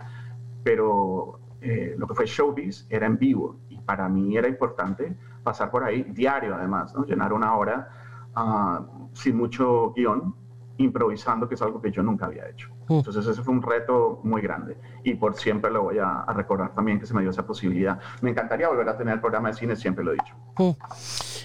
pero 0.64 1.40
eh, 1.62 1.96
lo 1.98 2.06
que 2.06 2.14
fue 2.14 2.26
Showbiz 2.28 2.86
era 2.90 3.08
en 3.08 3.18
vivo 3.18 3.58
para 3.86 4.10
mí 4.10 4.36
era 4.36 4.48
importante 4.48 5.16
pasar 5.44 5.70
por 5.70 5.84
ahí 5.84 6.04
diario 6.04 6.56
además, 6.56 6.94
¿no? 6.96 7.06
llenar 7.06 7.32
una 7.34 7.56
hora 7.56 7.90
ah, 8.36 8.86
sin 9.14 9.38
mucho 9.38 9.94
guion, 9.94 10.36
improvisando, 10.78 11.48
que 11.48 11.56
es 11.56 11.62
algo 11.62 11.82
que 11.82 11.92
yo 11.92 12.04
nunca 12.04 12.26
había 12.26 12.50
hecho. 12.50 12.70
Mm. 12.88 12.96
Entonces 12.96 13.26
ese 13.26 13.42
fue 13.42 13.54
un 13.54 13.62
reto 13.62 14.20
muy 14.24 14.42
grande 14.42 14.78
y 15.04 15.16
por 15.16 15.36
siempre 15.36 15.72
lo 15.72 15.84
voy 15.84 15.98
a, 16.00 16.26
recordar 16.34 16.74
también 16.76 17.00
que 17.00 17.06
se 17.06 17.14
me 17.14 17.22
dio 17.22 17.30
esa 17.30 17.46
posibilidad. 17.46 18.00
Me 18.22 18.32
encantaría 18.32 18.68
volver 18.68 18.90
a 18.90 18.98
tener 18.98 19.16
el 19.16 19.22
programa 19.22 19.50
de 19.50 19.54
cine, 19.56 19.76
siempre 19.76 20.04
lo 20.04 20.12
he 20.12 20.16
dicho. 20.16 20.36
Mm. 20.58 20.72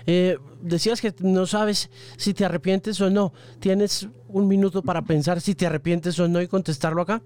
Eh, 0.06 0.38
decías 0.60 1.00
que 1.00 1.14
no 1.20 1.46
sabes 1.46 1.90
si 2.16 2.34
te 2.34 2.44
arrepientes 2.44 3.00
o 3.00 3.10
no. 3.10 3.32
¿Tienes 3.60 4.08
un 4.28 4.48
minuto 4.48 4.82
para 4.82 5.02
pensar 5.02 5.40
si 5.40 5.54
te 5.54 5.66
arrepientes 5.66 6.18
o 6.18 6.28
no 6.28 6.40
y 6.40 6.48
contestarlo 6.48 7.02
acá? 7.02 7.22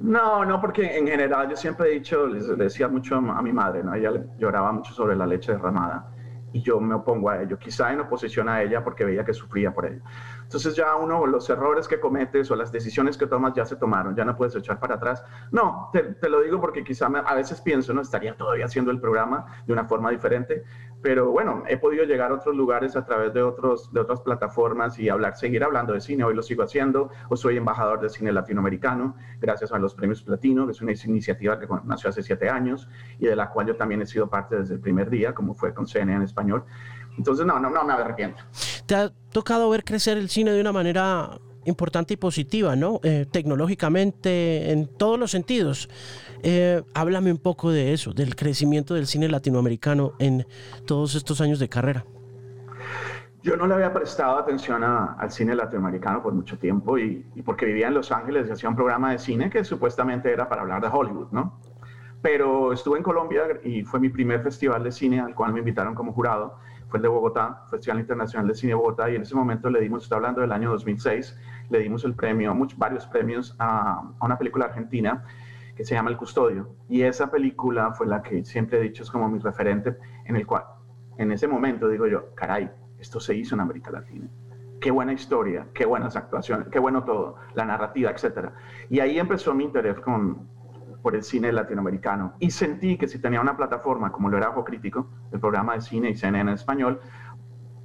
No, 0.00 0.44
no, 0.44 0.60
porque 0.60 0.98
en 0.98 1.06
general 1.06 1.48
yo 1.48 1.56
siempre 1.56 1.88
he 1.88 1.94
dicho, 1.94 2.26
les 2.26 2.46
decía 2.58 2.88
mucho 2.88 3.16
a 3.16 3.40
mi 3.40 3.54
madre, 3.54 3.82
¿no? 3.82 3.94
Ella 3.94 4.10
lloraba 4.38 4.70
mucho 4.70 4.92
sobre 4.92 5.16
la 5.16 5.26
leche 5.26 5.52
derramada. 5.52 6.14
Y 6.54 6.62
yo 6.62 6.80
me 6.80 6.94
opongo 6.94 7.30
a 7.30 7.42
ello, 7.42 7.58
quizá 7.58 7.92
en 7.92 7.98
oposición 7.98 8.48
a 8.48 8.62
ella 8.62 8.84
porque 8.84 9.04
veía 9.04 9.24
que 9.24 9.34
sufría 9.34 9.74
por 9.74 9.86
ello. 9.86 10.00
Entonces 10.40 10.76
ya 10.76 10.94
uno, 10.94 11.26
los 11.26 11.50
errores 11.50 11.88
que 11.88 11.98
cometes 11.98 12.48
o 12.48 12.54
las 12.54 12.70
decisiones 12.70 13.18
que 13.18 13.26
tomas 13.26 13.54
ya 13.54 13.66
se 13.66 13.74
tomaron, 13.74 14.14
ya 14.14 14.24
no 14.24 14.36
puedes 14.36 14.54
echar 14.54 14.78
para 14.78 14.94
atrás. 14.94 15.24
No, 15.50 15.90
te, 15.92 16.28
lo 16.28 16.42
digo 16.42 16.60
porque 16.60 16.84
quizá 16.84 17.06
a 17.06 17.34
veces 17.34 17.60
pienso, 17.60 17.92
no 17.92 18.02
estaría 18.02 18.36
todavía 18.36 18.66
haciendo 18.66 18.92
el 18.92 19.00
programa 19.00 19.46
de 19.66 19.72
una 19.72 19.84
forma 19.86 20.12
diferente, 20.12 20.62
pero 21.02 21.32
bueno, 21.32 21.64
he 21.68 21.76
podido 21.76 22.04
llegar 22.04 22.30
a 22.30 22.36
otros 22.36 22.54
lugares 22.54 22.94
a 22.94 23.04
través 23.04 23.34
de, 23.34 23.42
otros, 23.42 23.92
de 23.92 24.00
otras 24.00 24.20
plataformas 24.20 24.96
y 25.00 25.08
hablar, 25.08 25.36
seguir 25.36 25.64
hablando 25.64 25.92
de 25.92 26.00
cine. 26.00 26.22
Hoy 26.22 26.34
lo 26.34 26.42
sigo 26.42 26.62
haciendo, 26.62 27.10
o 27.28 27.36
soy 27.36 27.56
embajador 27.56 28.00
de 28.00 28.08
cine 28.08 28.30
latinoamericano, 28.30 29.16
gracias 29.40 29.72
a 29.72 29.78
los 29.78 29.94
premios 29.94 30.22
Platino, 30.22 30.66
que 30.66 30.72
es 30.72 30.80
una 30.80 30.92
iniciativa 30.92 31.58
que 31.58 31.66
nació 31.84 32.10
hace 32.10 32.22
siete 32.22 32.48
años 32.48 32.88
y 33.18 33.26
de 33.26 33.34
la 33.34 33.50
cual 33.50 33.66
yo 33.66 33.76
también 33.76 34.02
he 34.02 34.06
sido 34.06 34.30
parte 34.30 34.56
desde 34.56 34.74
el 34.74 34.80
primer 34.80 35.10
día, 35.10 35.34
como 35.34 35.52
fue 35.54 35.74
con 35.74 35.86
CNN 35.86 36.14
en 36.16 36.22
español. 36.44 36.64
Entonces, 37.16 37.46
no, 37.46 37.58
no, 37.60 37.70
no 37.70 37.84
me 37.84 37.92
arrepiento. 37.92 38.42
Te 38.86 38.94
ha 38.94 39.12
tocado 39.30 39.70
ver 39.70 39.84
crecer 39.84 40.18
el 40.18 40.28
cine 40.28 40.52
de 40.52 40.60
una 40.60 40.72
manera 40.72 41.38
importante 41.64 42.14
y 42.14 42.16
positiva, 42.16 42.76
¿no? 42.76 43.00
Eh, 43.02 43.26
tecnológicamente, 43.30 44.72
en 44.72 44.86
todos 44.86 45.18
los 45.18 45.30
sentidos. 45.30 45.88
Eh, 46.42 46.82
háblame 46.92 47.30
un 47.30 47.38
poco 47.38 47.70
de 47.70 47.94
eso, 47.94 48.12
del 48.12 48.36
crecimiento 48.36 48.94
del 48.94 49.06
cine 49.06 49.28
latinoamericano 49.28 50.12
en 50.18 50.46
todos 50.86 51.14
estos 51.14 51.40
años 51.40 51.58
de 51.58 51.68
carrera. 51.68 52.04
Yo 53.42 53.56
no 53.56 53.66
le 53.66 53.74
había 53.74 53.92
prestado 53.92 54.38
atención 54.38 54.82
al 54.82 55.30
cine 55.30 55.54
latinoamericano 55.54 56.22
por 56.22 56.32
mucho 56.32 56.58
tiempo 56.58 56.98
y, 56.98 57.26
y, 57.34 57.42
porque 57.42 57.66
vivía 57.66 57.88
en 57.88 57.94
Los 57.94 58.10
Ángeles 58.10 58.48
y 58.48 58.52
hacía 58.52 58.70
un 58.70 58.74
programa 58.74 59.12
de 59.12 59.18
cine 59.18 59.50
que 59.50 59.64
supuestamente 59.64 60.32
era 60.32 60.48
para 60.48 60.62
hablar 60.62 60.80
de 60.80 60.88
Hollywood, 60.88 61.28
¿no? 61.30 61.60
Pero 62.24 62.72
estuve 62.72 62.96
en 62.96 63.02
Colombia 63.02 63.42
y 63.64 63.84
fue 63.84 64.00
mi 64.00 64.08
primer 64.08 64.42
festival 64.42 64.82
de 64.82 64.90
cine 64.90 65.20
al 65.20 65.34
cual 65.34 65.52
me 65.52 65.58
invitaron 65.58 65.94
como 65.94 66.14
jurado 66.14 66.58
fue 66.88 66.96
el 66.96 67.02
de 67.02 67.08
Bogotá, 67.08 67.66
Festival 67.70 68.00
Internacional 68.00 68.48
de 68.48 68.54
Cine 68.54 68.72
Bogotá, 68.72 69.10
y 69.10 69.16
en 69.16 69.22
ese 69.22 69.34
momento 69.34 69.68
le 69.68 69.78
dimos, 69.78 70.04
estoy 70.04 70.16
hablando 70.16 70.40
del 70.40 70.50
año 70.50 70.70
2006, 70.70 71.38
le 71.68 71.80
dimos 71.80 72.02
el 72.04 72.14
premio, 72.14 72.54
muchos, 72.54 72.78
varios 72.78 73.06
premios 73.06 73.54
a, 73.58 74.00
a, 74.18 74.24
una 74.24 74.38
película 74.38 74.64
argentina 74.64 75.22
que 75.76 75.84
se 75.84 75.94
llama 75.94 76.08
El 76.08 76.16
Custodio. 76.16 76.74
Y 76.88 77.02
esa 77.02 77.30
película 77.30 77.92
fue 77.92 78.06
la 78.06 78.22
que 78.22 78.42
siempre 78.42 78.78
he 78.78 78.80
dicho 78.80 79.02
es 79.02 79.10
como 79.10 79.28
mi 79.28 79.38
referente, 79.38 79.98
en 80.24 80.36
el 80.36 80.46
cual, 80.46 80.64
en 81.18 81.30
ese 81.30 81.46
momento 81.46 81.88
digo 81.88 82.06
yo, 82.06 82.34
caray, 82.34 82.70
esto 82.98 83.20
se 83.20 83.34
hizo 83.34 83.54
en 83.54 83.60
América 83.60 83.90
Latina. 83.90 84.28
Qué 84.80 84.90
buena 84.90 85.12
historia, 85.12 85.66
qué 85.74 85.84
buenas 85.84 86.16
actuaciones, 86.16 86.68
qué 86.68 86.78
bueno 86.78 87.04
todo, 87.04 87.36
la 87.54 87.66
narrativa, 87.66 88.10
etc. 88.10 88.48
Y 88.88 89.00
ahí 89.00 89.18
empezó 89.18 89.52
mi 89.52 89.64
interés 89.64 90.00
con, 90.00 90.53
por 91.04 91.14
el 91.14 91.22
cine 91.22 91.52
latinoamericano. 91.52 92.32
Y 92.38 92.50
sentí 92.50 92.96
que 92.96 93.06
si 93.06 93.18
tenía 93.18 93.38
una 93.38 93.58
plataforma 93.58 94.10
como 94.10 94.30
lo 94.30 94.38
era 94.38 94.48
Ojo 94.48 94.64
Crítico, 94.64 95.10
el 95.32 95.38
programa 95.38 95.74
de 95.74 95.82
cine 95.82 96.08
y 96.08 96.14
CNN 96.14 96.50
en 96.50 96.54
español, 96.54 96.98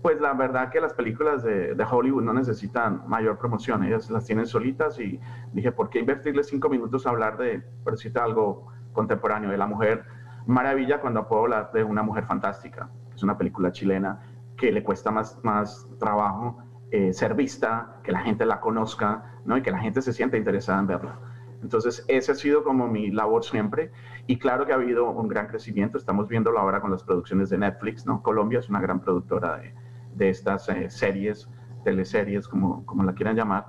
pues 0.02 0.22
la 0.22 0.32
verdad 0.32 0.70
que 0.70 0.80
las 0.80 0.94
películas 0.94 1.44
de, 1.44 1.76
Hollywood 1.92 2.24
no 2.24 2.32
necesitan 2.32 3.04
mayor 3.10 3.38
promoción, 3.38 3.84
ellas 3.84 4.10
las 4.10 4.26
tienen 4.26 4.46
solitas 4.46 4.98
y 5.02 5.20
dije, 5.52 5.74
¿por 5.74 5.90
qué 5.90 6.00
invertirle 6.00 6.44
cinco 6.44 6.70
minutos 6.70 7.06
a 7.06 7.10
hablar 7.10 7.38
de, 7.38 7.62
por 7.84 7.92
decirte 7.92 8.22
algo 8.22 8.68
contemporáneo, 8.94 9.52
de 9.52 9.58
la 9.58 9.68
mujer 9.68 10.06
maravilla 10.48 11.02
cuando 11.02 11.28
puedo 11.28 11.42
hablar 11.42 11.74
de 11.74 11.84
una 11.84 12.02
mujer 12.02 12.24
fantástica? 12.24 12.90
Es 13.14 13.22
una 13.22 13.38
película 13.38 13.74
chilena 13.74 14.22
que 14.56 14.72
le 14.72 14.82
cuesta 14.82 15.12
más, 15.12 15.38
más 15.44 15.90
trabajo 16.00 16.64
eh, 16.92 17.12
ser 17.12 17.34
vista, 17.34 17.98
que 18.02 18.14
la 18.14 18.22
gente 18.22 18.46
la 18.46 18.62
conozca 18.62 19.42
¿no? 19.44 19.58
y 19.58 19.62
que 19.62 19.72
la 19.72 19.80
gente 19.80 20.02
se 20.02 20.14
sienta 20.14 20.38
interesada 20.38 20.80
en 20.80 20.88
verla. 20.88 21.20
Entonces, 21.62 22.06
ese 22.08 22.32
ha 22.32 22.36
sido 22.36 22.64
como 22.64 22.88
mi 22.88 23.12
labor 23.12 23.44
siempre. 23.44 23.92
Y 24.28 24.38
claro 24.38 24.66
que 24.66 24.72
ha 24.72 24.76
habido 24.76 25.10
un 25.10 25.28
gran 25.28 25.48
crecimiento. 25.48 25.98
Estamos 25.98 26.28
viéndolo 26.28 26.60
ahora 26.60 26.82
con 26.82 26.92
las 26.92 27.04
producciones 27.04 27.50
de 27.50 27.58
Netflix, 27.58 28.06
¿no? 28.06 28.22
Colombia 28.22 28.60
es 28.60 28.70
una 28.70 28.80
gran 28.80 29.02
productora 29.02 29.58
de, 29.58 29.74
de 30.16 30.30
estas 30.30 30.70
eh, 30.70 30.90
series, 30.90 31.50
teleseries, 31.84 32.48
como, 32.48 32.86
como 32.86 33.04
la 33.04 33.14
quieran 33.14 33.36
llamar. 33.36 33.66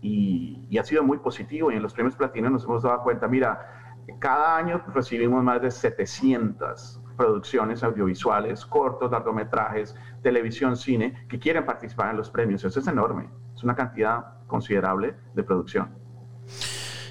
y, 0.00 0.64
y, 0.68 0.78
ha 0.78 0.84
sido 0.84 1.02
muy 1.02 1.18
positivo. 1.18 1.70
Y 1.70 1.76
en 1.76 1.82
los 1.82 1.94
premios 1.94 2.16
Platino 2.16 2.50
nos 2.50 2.64
hemos 2.64 2.82
dado 2.82 3.02
cuenta, 3.02 3.28
mira, 3.28 3.94
cada 4.18 4.56
año 4.56 4.82
recibimos 4.94 5.42
más 5.42 5.60
de 5.62 5.70
700 5.70 7.00
producciones 7.16 7.82
audiovisuales, 7.82 8.64
cortos, 8.64 9.10
largometrajes, 9.10 9.94
televisión, 10.22 10.76
cine, 10.76 11.26
que 11.28 11.38
quieren 11.38 11.66
participar 11.66 12.10
en 12.10 12.16
los 12.16 12.30
premios. 12.30 12.64
Eso 12.64 12.78
es 12.80 12.86
enorme. 12.86 13.28
Es 13.54 13.64
una 13.64 13.74
cantidad 13.74 14.46
considerable 14.46 15.14
de 15.34 15.42
producción. 15.42 15.94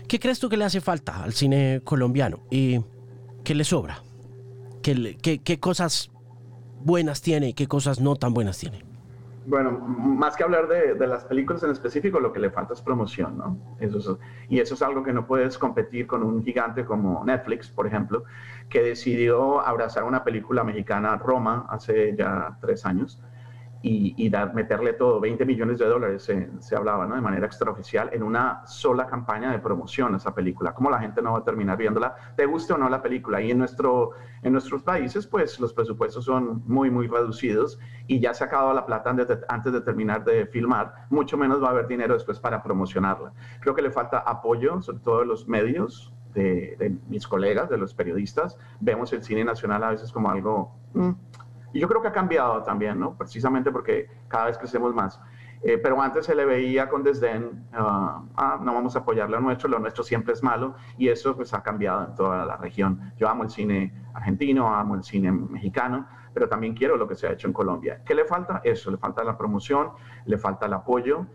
¿Qué 0.08 0.20
crees 0.20 0.40
tú 0.40 0.48
que 0.48 0.58
le 0.58 0.66
hace 0.66 0.82
falta 0.82 1.24
al 1.24 1.34
cine 1.34 1.82
colombiano? 1.84 2.40
¿Y 2.50 2.80
qué 3.44 3.54
le 3.56 3.64
sobra? 3.64 4.02
¿Qué, 4.82 5.60
cosas 5.60 6.12
buenas 6.82 7.22
tiene 7.22 7.50
y 7.50 7.54
qué 7.54 7.68
cosas 7.68 8.00
no 8.00 8.16
tan 8.16 8.34
buenas 8.34 8.58
tiene? 8.58 8.86
Bueno, 9.46 9.72
más 9.72 10.36
que 10.36 10.44
hablar 10.44 10.68
de, 10.68 10.96
las 11.08 11.26
películas 11.26 11.64
en 11.64 11.72
específico, 11.72 12.20
lo 12.20 12.32
que 12.32 12.40
le 12.40 12.50
falta 12.50 12.74
es 12.74 12.82
promoción, 12.82 13.38
¿no? 13.38 13.58
Y 14.50 14.60
eso 14.60 14.74
es 14.74 14.82
algo 14.82 15.04
que 15.04 15.14
no 15.14 15.26
puedes 15.26 15.58
competir 15.58 16.08
con 16.08 16.24
un 16.24 16.44
gigante 16.44 16.86
como 16.86 17.24
Netflix, 17.26 17.70
por 17.70 17.88
ejemplo, 17.88 18.24
que 18.70 18.82
decidió 18.82 19.60
abrazar 19.60 20.04
una 20.04 20.24
película 20.24 20.64
mexicana, 20.64 21.18
Roma, 21.18 21.66
hace 21.70 22.16
ya 22.18 22.58
tres 22.62 22.86
años, 22.86 23.22
y, 23.82 24.30
dar, 24.30 24.54
meterle 24.54 24.94
todo, 24.94 25.20
20 25.20 25.46
millones 25.46 25.80
de 25.80 25.86
dólares 25.86 26.24
se, 26.24 26.76
hablaba, 26.76 27.06
¿no? 27.06 27.16
De 27.16 27.22
manera 27.22 27.46
extraoficial 27.46 28.10
en 28.12 28.24
una 28.24 28.66
sola 28.66 29.08
campaña 29.08 29.52
de 29.52 29.60
promoción 29.60 30.14
a 30.14 30.18
esa 30.18 30.34
película. 30.34 30.74
¿Cómo 30.74 30.90
la 30.90 31.00
gente 31.00 31.22
no 31.22 31.34
va 31.34 31.40
a 31.40 31.44
terminar 31.44 31.78
viéndola? 31.78 32.16
¿Te 32.36 32.46
guste 32.46 32.74
o 32.74 32.78
no 32.78 32.90
la 32.90 33.02
película? 33.02 33.42
Y 33.42 33.52
en, 33.52 33.60
nuestro, 33.60 34.12
en 34.42 34.54
nuestros 34.54 34.84
países, 34.84 35.28
pues 35.28 35.60
los 35.60 35.74
presupuestos 35.74 36.26
son 36.26 36.64
muy, 36.66 36.90
muy 36.90 37.08
reducidos 37.08 37.80
y 38.08 38.20
ya 38.20 38.34
se 38.34 38.44
ha 38.44 38.48
acabado 38.48 38.74
la 38.74 38.86
plata 38.86 39.10
antes 39.10 39.74
de, 39.74 39.82
terminar 39.82 40.24
de 40.24 40.46
filmar, 40.48 41.08
mucho 41.10 41.38
menos 41.38 41.62
va 41.62 41.68
a 41.68 41.72
haber 41.72 41.88
dinero 41.88 42.14
después 42.14 42.40
para 42.40 42.64
promocionarla. 42.64 43.34
Creo 43.60 43.76
que 43.76 43.82
le 43.82 43.92
falta 43.92 44.20
apoyo, 44.20 44.82
sobre 44.82 45.00
todo 45.00 45.20
de 45.20 45.26
los 45.26 45.48
medios, 45.48 46.14
de, 46.34 46.98
mis 47.08 47.28
colegas, 47.28 47.70
de 47.70 47.78
los 47.78 47.94
periodistas. 47.94 48.58
Vemos 48.80 49.12
el 49.14 49.24
cine 49.24 49.44
nacional 49.44 49.84
a 49.84 49.90
veces 49.90 50.12
como 50.12 50.30
algo... 50.30 50.76
Mm, 50.94 51.12
y 51.74 51.80
yo 51.80 51.88
creo 51.88 52.02
que 52.02 52.08
ha 52.08 52.14
cambiado 52.14 52.64
también, 52.64 53.00
¿no? 53.00 53.18
Precisamente 53.18 53.72
porque 53.72 54.10
cada 54.28 54.46
vez 54.46 54.58
crecemos 54.58 54.94
más. 54.94 55.20
Eh, 55.64 55.80
pero 55.80 56.00
antes 56.02 56.26
se 56.26 56.36
le 56.36 56.46
veía 56.46 56.88
con 56.88 57.04
desdén, 57.04 57.68
ah, 57.74 58.24
ah, 58.36 58.60
no 58.62 58.74
vamos 58.74 58.96
a 58.96 59.00
apoyar 59.00 59.30
lo 59.30 59.40
nuestro, 59.40 59.68
lo 59.70 59.80
nuestro 59.80 60.04
siempre 60.04 60.34
es 60.34 60.44
malo, 60.44 60.76
y 60.98 61.10
eso 61.10 61.36
pues 61.36 61.54
ha 61.54 61.64
cambiado 61.64 62.06
en 62.06 62.16
toda 62.16 62.46
la 62.46 62.58
región. 62.58 63.14
Yo 63.18 63.28
amo 63.28 63.44
el 63.44 63.50
cine 63.50 63.92
argentino, 64.14 64.74
amo 64.74 64.96
el 64.96 65.04
cine 65.04 65.32
mexicano, 65.32 66.08
pero 66.34 66.48
también 66.48 66.76
quiero 66.76 66.96
lo 66.98 67.08
que 67.08 67.16
se 67.16 67.28
ha 67.28 67.32
hecho 67.32 67.48
en 67.48 67.54
Colombia. 67.54 68.04
¿Qué 68.06 68.14
le 68.14 68.26
falta? 68.26 68.62
Eso, 68.64 68.92
le 68.92 68.98
falta 68.98 69.24
la 69.24 69.38
promoción, 69.38 69.90
le 70.26 70.38
falta 70.38 70.68
el 70.68 70.74
apoyo, 70.74 71.26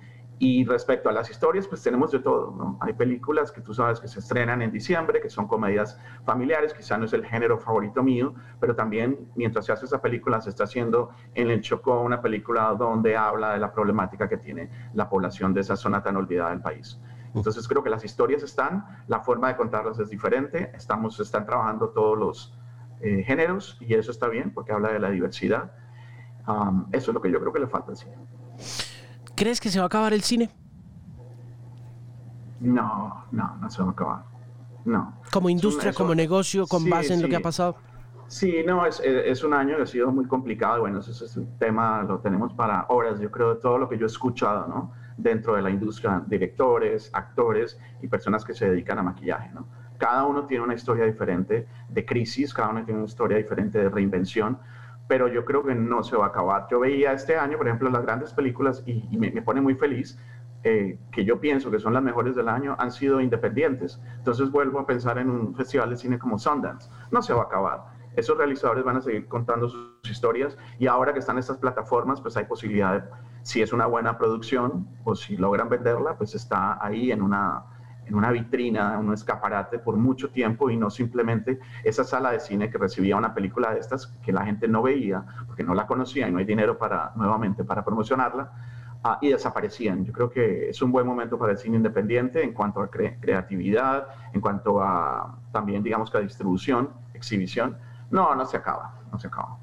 y 0.45 0.65
respecto 0.65 1.09
a 1.09 1.13
las 1.13 1.31
historias, 1.31 1.69
pues 1.69 1.85
tenemos 1.85 2.11
de 2.11 2.19
todo, 2.19 2.51
¿no? 2.51 2.77
Hay 2.81 2.95
películas 2.95 3.53
que 3.53 3.61
tú 3.61 3.73
sabes 3.73 4.01
que 4.01 4.09
se 4.09 4.19
estrenan 4.19 4.61
en 4.61 4.73
diciembre, 4.73 5.21
que 5.21 5.31
son 5.31 5.47
comedias 5.47 6.01
familiares, 6.25 6.75
quizá 6.75 6.99
no 6.99 7.05
es 7.05 7.13
el 7.13 7.25
género 7.25 7.61
favorito 7.61 8.03
mío, 8.03 8.35
pero 8.59 8.75
también 8.75 9.31
mientras 9.37 9.67
se 9.67 9.73
hace 9.73 9.85
esa 9.85 10.03
película 10.03 10.41
se 10.41 10.51
está 10.51 10.65
haciendo 10.65 11.11
en 11.37 11.49
el 11.49 11.61
Chocó 11.61 12.01
una 12.01 12.21
película 12.21 12.75
donde 12.77 13.17
habla 13.17 13.53
de 13.53 13.61
la 13.61 13.73
problemática 13.73 14.29
que 14.29 14.37
tiene 14.37 14.69
la 14.95 15.09
población 15.09 15.55
de 15.55 15.61
esa 15.61 15.77
zona 15.77 16.03
tan 16.03 16.17
olvidada 16.17 16.51
del 16.51 16.61
país. 16.61 17.01
Entonces 17.37 17.69
creo 17.69 17.85
que 17.85 17.91
las 17.91 18.05
historias 18.05 18.43
están, 18.43 18.85
la 19.07 19.21
forma 19.21 19.47
de 19.47 19.57
contarlas 19.57 20.01
es 20.01 20.11
diferente, 20.11 20.73
estamos, 20.75 21.21
están 21.21 21.47
trabajando 21.47 21.91
todos 21.91 22.19
los 22.19 22.59
eh, 23.01 23.23
géneros 23.23 23.79
y 23.79 23.95
eso 23.95 24.11
está 24.11 24.27
bien 24.27 24.53
porque 24.53 24.73
habla 24.73 24.93
de 24.93 24.99
la 24.99 25.11
diversidad. 25.11 25.71
eso 26.91 27.11
es 27.13 27.15
lo 27.15 27.21
que 27.21 27.31
yo 27.31 27.39
creo 27.39 27.53
que 27.53 27.61
le 27.61 27.69
falta 27.69 27.93
al 27.93 27.97
cine. 27.97 28.17
¿Crees 29.43 29.61
que 29.61 29.71
se 29.71 29.81
va 29.81 29.87
a 29.87 29.87
acabar 29.87 30.13
el 30.13 30.23
cine? 30.23 30.51
No, 32.61 33.25
no, 33.33 33.57
no 33.61 33.71
se 33.71 33.83
va 33.83 33.89
a 33.89 33.91
acabar. 33.91 34.23
No. 34.85 35.15
Como 35.33 35.51
industria, 35.51 35.93
como 35.93 36.15
negocio, 36.15 36.65
con 36.69 36.89
base 36.89 37.13
en 37.15 37.23
lo 37.23 37.29
que 37.29 37.35
ha 37.35 37.41
pasado. 37.41 37.75
Sí, 38.29 38.63
no, 38.65 38.87
es, 38.87 39.01
es, 39.01 39.43
un 39.43 39.53
año 39.53 39.75
que 39.79 39.83
ha 39.83 39.87
sido 39.87 40.13
muy 40.13 40.27
complicado. 40.27 40.83
Bueno, 40.83 41.01
ese 41.01 41.11
es 41.11 41.37
un 41.37 41.59
tema, 41.59 42.05
lo 42.05 42.21
tenemos 42.21 42.53
para 42.53 42.87
horas, 42.89 43.19
yo 43.19 43.33
creo, 43.33 43.57
de 43.57 43.61
todo 43.61 43.79
lo 43.79 43.89
que 43.89 43.99
yo 43.99 44.05
he 44.05 44.07
escuchado, 44.07 44.69
¿no? 44.69 44.93
Dentro 45.17 45.57
de 45.57 45.63
la 45.63 45.71
industria, 45.71 46.23
directores, 46.25 47.11
actores 47.13 47.81
y 48.01 48.07
personas 48.07 48.45
que 48.45 48.55
se 48.55 48.71
dedican 48.71 49.01
a 49.01 49.03
maquillaje, 49.03 49.51
¿no? 49.53 49.67
Cada 49.99 50.25
uno 50.25 50.47
tiene 50.47 50.63
una 50.63 50.75
historia 50.75 51.05
diferente 51.05 51.67
de 51.89 52.07
crisis, 52.07 52.55
cada 52.55 52.69
uno 52.69 52.85
tiene 52.85 53.01
una 53.01 53.09
historia 53.09 53.39
diferente 53.39 53.81
de 53.81 53.89
reinvención 53.89 54.61
pero 55.13 55.29
yo 55.29 55.45
creo 55.45 55.63
que 55.63 55.75
no 55.75 56.03
se 56.03 56.17
va 56.17 56.25
a 56.25 56.29
acabar. 56.29 56.69
Yo 56.71 56.81
veía 56.81 57.13
este 57.13 57.37
año, 57.37 57.59
por 57.59 57.67
ejemplo, 57.67 57.91
las 57.91 58.01
grandes 58.01 58.33
películas 58.33 58.83
y, 58.87 59.15
me, 59.19 59.43
pone 59.43 59.61
muy 59.61 59.75
feliz 59.75 60.19
eh, 60.65 60.99
que 61.11 61.27
yo 61.27 61.39
pienso 61.39 61.71
que 61.71 61.79
son 61.79 61.93
las 61.93 62.03
mejores 62.03 62.35
del 62.35 62.49
año, 62.49 62.77
han 62.79 62.91
sido 62.91 63.21
independientes. 63.21 64.01
Entonces 64.17 64.51
vuelvo 64.51 64.81
a 64.81 64.87
pensar 64.87 65.19
en 65.19 65.29
un 65.29 65.55
festival 65.55 65.91
de 65.91 65.99
cine 65.99 66.19
como 66.19 66.39
Sundance. 66.39 66.89
No 67.11 67.21
se 67.21 67.35
va 67.35 67.43
a 67.43 67.45
acabar. 67.45 67.85
Esos 68.17 68.39
realizadores 68.39 68.85
van 68.85 68.97
a 68.97 69.01
seguir 69.03 69.29
contando 69.29 69.69
sus 69.69 70.01
historias 70.05 70.57
y 70.79 70.87
ahora 70.87 71.13
que 71.13 71.19
están 71.19 71.37
estas 71.37 71.59
plataformas, 71.59 72.23
pues 72.23 72.35
hay 72.39 72.47
posibilidad 72.47 72.95
de, 72.95 73.03
si 73.43 73.61
es 73.61 73.75
una 73.75 73.85
buena 73.85 74.17
producción 74.17 74.89
o 75.05 75.15
si 75.15 75.37
logran 75.37 75.69
venderla, 75.69 76.17
pues 76.17 76.35
está 76.35 76.83
ahí 76.83 77.13
en 77.13 77.21
una, 77.21 77.65
en 78.07 78.15
una 78.15 78.31
vitrina, 78.31 78.95
en 78.95 79.07
un 79.07 79.15
escaparate 79.15 79.79
por 79.79 79.97
mucho 79.97 80.31
tiempo 80.31 80.71
y 80.71 80.77
no 80.77 80.91
simplemente 80.91 81.61
esa 81.85 82.05
sala 82.05 82.33
de 82.33 82.41
cine 82.41 82.71
que 82.71 82.79
recibía 82.79 83.17
una 83.17 83.35
película 83.35 83.73
de 83.73 83.81
estas 83.81 84.07
que 84.23 84.33
la 84.33 84.45
gente 84.45 84.69
no 84.69 84.83
veía 84.83 85.25
porque 85.47 85.63
no 85.63 85.75
la 85.75 85.87
conocía 85.87 86.29
y 86.29 86.33
no 86.33 86.39
hay 86.39 86.45
dinero 86.45 86.79
para 86.79 87.13
nuevamente 87.17 87.65
para 87.65 87.85
promocionarla 87.85 88.53
ah, 89.05 89.19
y 89.21 89.31
desaparecían. 89.31 90.05
Yo 90.05 90.13
creo 90.13 90.31
que 90.31 90.71
es 90.71 90.83
un 90.83 90.93
buen 90.93 91.07
momento 91.07 91.39
para 91.39 91.53
el 91.53 91.59
cine 91.59 91.77
independiente 91.77 92.43
en 92.43 92.53
cuanto 92.53 92.81
a 92.81 92.91
creatividad, 92.91 94.09
en 94.33 94.41
cuanto 94.41 94.83
a 94.83 95.39
también 95.53 95.83
digamos 95.83 96.11
que 96.11 96.19
a 96.19 96.21
distribución, 96.21 96.91
exhibición. 97.15 97.79
No, 98.11 98.35
no 98.35 98.45
se 98.45 98.59
acaba, 98.59 98.95
no 99.11 99.19
se 99.19 99.29
acaba. 99.29 99.59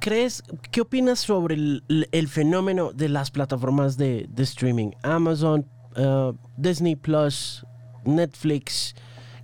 ¿Crees, 0.00 0.42
qué 0.70 0.82
opinas 0.82 1.18
sobre 1.18 1.54
el, 1.54 2.28
fenómeno 2.28 2.92
de 2.92 3.08
las 3.08 3.30
plataformas 3.30 3.96
de, 3.96 4.26
de 4.28 4.42
streaming? 4.42 4.90
Amazon, 5.02 5.66
uh, 5.96 6.36
Disney 6.56 6.96
Plus, 6.96 7.66
Netflix. 8.04 8.94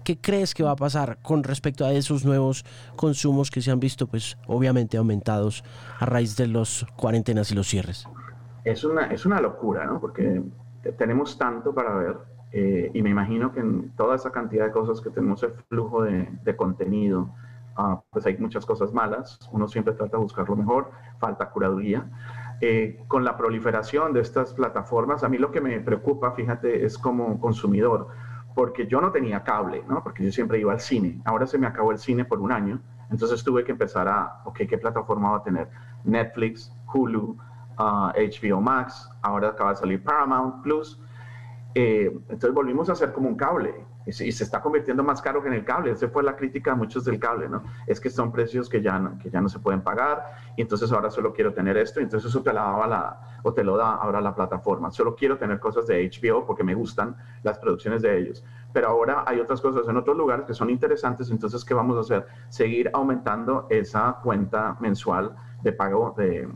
¿Qué 0.05 0.19
crees 0.19 0.55
que 0.55 0.63
va 0.63 0.73
a 0.73 0.77
pasar 0.77 1.19
con 1.23 1.45
respecto 1.45 1.85
a 1.85 1.93
esos 1.93 2.25
nuevos 2.25 2.65
consumos 2.97 3.51
que 3.51 3.61
se 3.61 3.71
han 3.71 3.81
visto, 3.81 4.07
pues 4.07 4.39
obviamente 4.47 4.97
aumentados 4.97 5.63
a 5.99 6.07
raíz 6.07 6.37
de 6.37 6.47
los 6.47 6.87
cuarentenas 6.97 7.53
y 7.53 7.55
los 7.55 7.69
cierres? 7.69 8.07
Es 8.65 8.85
una, 8.85 9.07
es 9.07 9.27
una 9.27 9.41
locura, 9.41 9.85
¿no? 9.87 10.01
Porque 10.01 10.43
tenemos 10.97 11.39
tanto 11.39 11.75
para 11.75 11.95
ver 11.95 12.17
eh, 12.53 12.91
y 12.95 13.03
me 13.03 13.11
imagino 13.11 13.53
que 13.53 13.61
en 13.61 13.91
toda 13.97 14.17
esa 14.17 14.33
cantidad 14.33 14.67
de 14.67 14.73
cosas 14.73 15.01
que 15.01 15.11
tenemos 15.11 15.43
el 15.43 15.53
flujo 15.69 16.03
de, 16.03 16.57
contenido, 16.57 17.33
uh, 17.79 18.01
pues 18.11 18.27
hay 18.27 18.37
muchas 18.39 18.67
cosas 18.67 18.93
malas. 18.93 19.39
Uno 19.53 19.69
siempre 19.69 19.95
trata 19.95 20.17
de 20.17 20.23
buscar 20.23 20.49
lo 20.49 20.57
mejor, 20.57 20.91
falta 21.19 21.51
curaduría. 21.51 22.11
Eh, 22.63 23.03
con 23.09 23.25
la 23.25 23.39
proliferación 23.39 24.13
de 24.13 24.21
estas 24.21 24.53
plataformas, 24.53 25.25
a 25.25 25.31
mí 25.31 25.39
lo 25.39 25.51
que 25.51 25.63
me 25.63 25.81
preocupa, 25.81 26.33
fíjate, 26.33 26.85
es 26.85 26.99
como 26.99 27.41
consumidor, 27.41 28.09
porque 28.55 28.87
yo 28.87 29.01
no 29.01 29.11
tenía 29.13 29.43
cable, 29.43 29.83
¿no? 29.89 30.03
Porque 30.03 30.23
yo 30.23 30.31
siempre 30.31 30.59
iba 30.59 30.73
al 30.73 30.81
cine. 30.81 31.23
Ahora 31.25 31.47
se 31.47 31.57
me 31.57 31.67
acabó 31.67 31.91
el 31.91 31.99
cine 31.99 32.27
por 32.27 32.39
un 32.39 32.53
año, 32.53 32.83
entonces 33.11 33.43
tuve 33.43 33.65
que 33.65 33.73
empezar 33.73 34.09
a, 34.09 34.43
ok, 34.45 34.59
¿qué 34.69 34.77
plataforma 34.77 35.31
va 35.31 35.39
a 35.39 35.43
tener? 35.43 35.69
Netflix, 36.05 36.71
Hulu, 36.93 37.39
HBO 37.79 38.59
uh, 38.59 38.61
Max, 38.61 39.09
ahora 39.23 39.49
acaba 39.49 39.71
de 39.71 39.77
salir 39.77 40.05
Paramount 40.05 40.63
Plus. 40.63 41.01
Eh, 41.75 42.11
entonces 42.29 42.53
volvimos 42.53 42.91
a 42.91 42.93
hacer 42.93 43.13
como 43.13 43.29
un 43.29 43.37
cable 43.37 43.75
y 44.07 44.13
se, 44.13 44.29
está 44.29 44.61
convirtiendo 44.61 45.03
más 45.03 45.21
caro 45.21 45.43
que 45.43 45.49
en 45.49 45.55
el 45.55 45.65
cable. 45.65 45.93
Esa 45.93 46.09
fue 46.09 46.23
la 46.23 46.37
crítica 46.37 46.73
a 46.73 46.75
muchos 46.75 47.05
del 47.05 47.19
cable, 47.19 47.49
¿no? 47.49 47.63
Es 47.87 48.01
que 48.01 48.11
son 48.11 48.33
precios 48.33 48.69
que 48.69 48.81
ya 48.81 48.99
no, 48.99 49.19
que 49.19 49.31
ya 49.31 49.41
no 49.41 49.49
se 49.49 49.59
pueden 49.59 49.83
pagar 49.83 50.25
y 50.57 50.63
entonces 50.63 50.91
ahora 50.93 51.11
solo 51.11 51.33
quiero 51.33 51.53
tener 51.53 51.77
esto 51.77 52.01
y 52.01 52.05
entonces 52.05 52.31
eso 52.31 52.43
te, 52.43 52.53
la 52.53 52.63
daba 52.63 52.87
la, 52.87 53.21
o 53.43 53.53
te 53.53 53.63
lo 53.63 53.77
da 53.77 53.95
ahora 53.95 54.21
la 54.21 54.35
plataforma. 54.35 54.91
Solo 54.91 55.15
quiero 55.15 55.37
tener 55.39 55.61
cosas 55.61 55.87
de 55.87 56.09
HBO 56.09 56.47
porque 56.47 56.65
me 56.65 56.75
gustan 56.75 57.17
las 57.43 57.59
producciones 57.59 58.03
de 58.03 58.19
ellos. 58.19 58.45
Pero 58.73 58.89
ahora 58.89 59.25
hay 59.27 59.41
otras 59.41 59.61
cosas 59.61 59.87
en 59.89 59.97
otros 59.97 60.17
lugares 60.17 60.47
que 60.47 60.55
son 60.55 60.71
interesantes, 60.71 61.31
entonces 61.31 61.65
¿qué 61.65 61.75
vamos 61.75 61.97
a 61.97 62.01
hacer? 62.01 62.27
Seguir 62.49 62.91
aumentando 62.95 63.67
esa 63.69 64.19
cuenta 64.23 64.77
mensual 64.81 65.35
de 65.63 65.73
pago 65.73 66.15
de, 66.17 66.49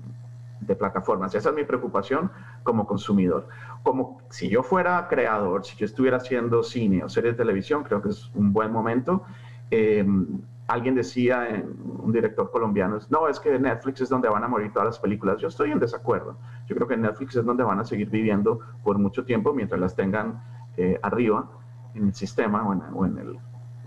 de 0.61 0.77
plataformas. 0.77 1.35
Esa 1.35 1.51
es 1.51 1.55
mi 1.55 1.65
preocupación 1.65 2.31
como 2.65 2.87
consumidor. 2.87 3.47
Como 3.85 4.21
si 4.31 4.49
yo 4.49 4.65
fuera 4.65 5.07
creador, 5.07 5.65
si 5.65 5.77
yo 5.77 5.87
estuviera 5.87 6.17
haciendo 6.17 6.65
cine 6.65 7.05
o 7.05 7.09
serie 7.09 7.33
de 7.33 7.37
televisión, 7.37 7.85
creo 7.85 8.03
que 8.03 8.09
es 8.09 8.31
un 8.35 8.53
buen 8.53 8.73
momento. 8.73 9.23
Em, 9.71 10.41
alguien 10.67 10.95
decía, 10.95 11.63
un 12.03 12.11
director 12.11 12.51
colombiano, 12.51 12.99
no, 13.11 13.29
es 13.29 13.39
que 13.39 13.57
Netflix 13.59 14.01
es 14.01 14.09
donde 14.09 14.29
van 14.29 14.43
a 14.43 14.49
morir 14.49 14.73
todas 14.73 14.87
las 14.87 14.99
películas. 14.99 15.41
Yo 15.41 15.49
estoy 15.49 15.71
en 15.71 15.79
desacuerdo. 15.79 16.37
Yo 16.67 16.75
creo 16.75 16.89
que 16.89 16.97
Netflix 16.97 17.37
es 17.37 17.45
donde 17.45 17.63
van 17.63 17.79
a 17.79 17.85
seguir 17.85 18.09
viviendo 18.09 18.59
por 18.83 18.99
mucho 18.99 19.25
tiempo 19.25 19.53
mientras 19.53 19.81
las 19.81 19.95
tengan 19.95 20.43
eh, 20.77 20.99
arriba 21.03 21.49
en 21.95 22.09
el 22.09 22.15
sistema 22.15 22.67
en, 22.73 22.83
o 22.95 23.07
en 23.07 23.19
el 23.19 23.39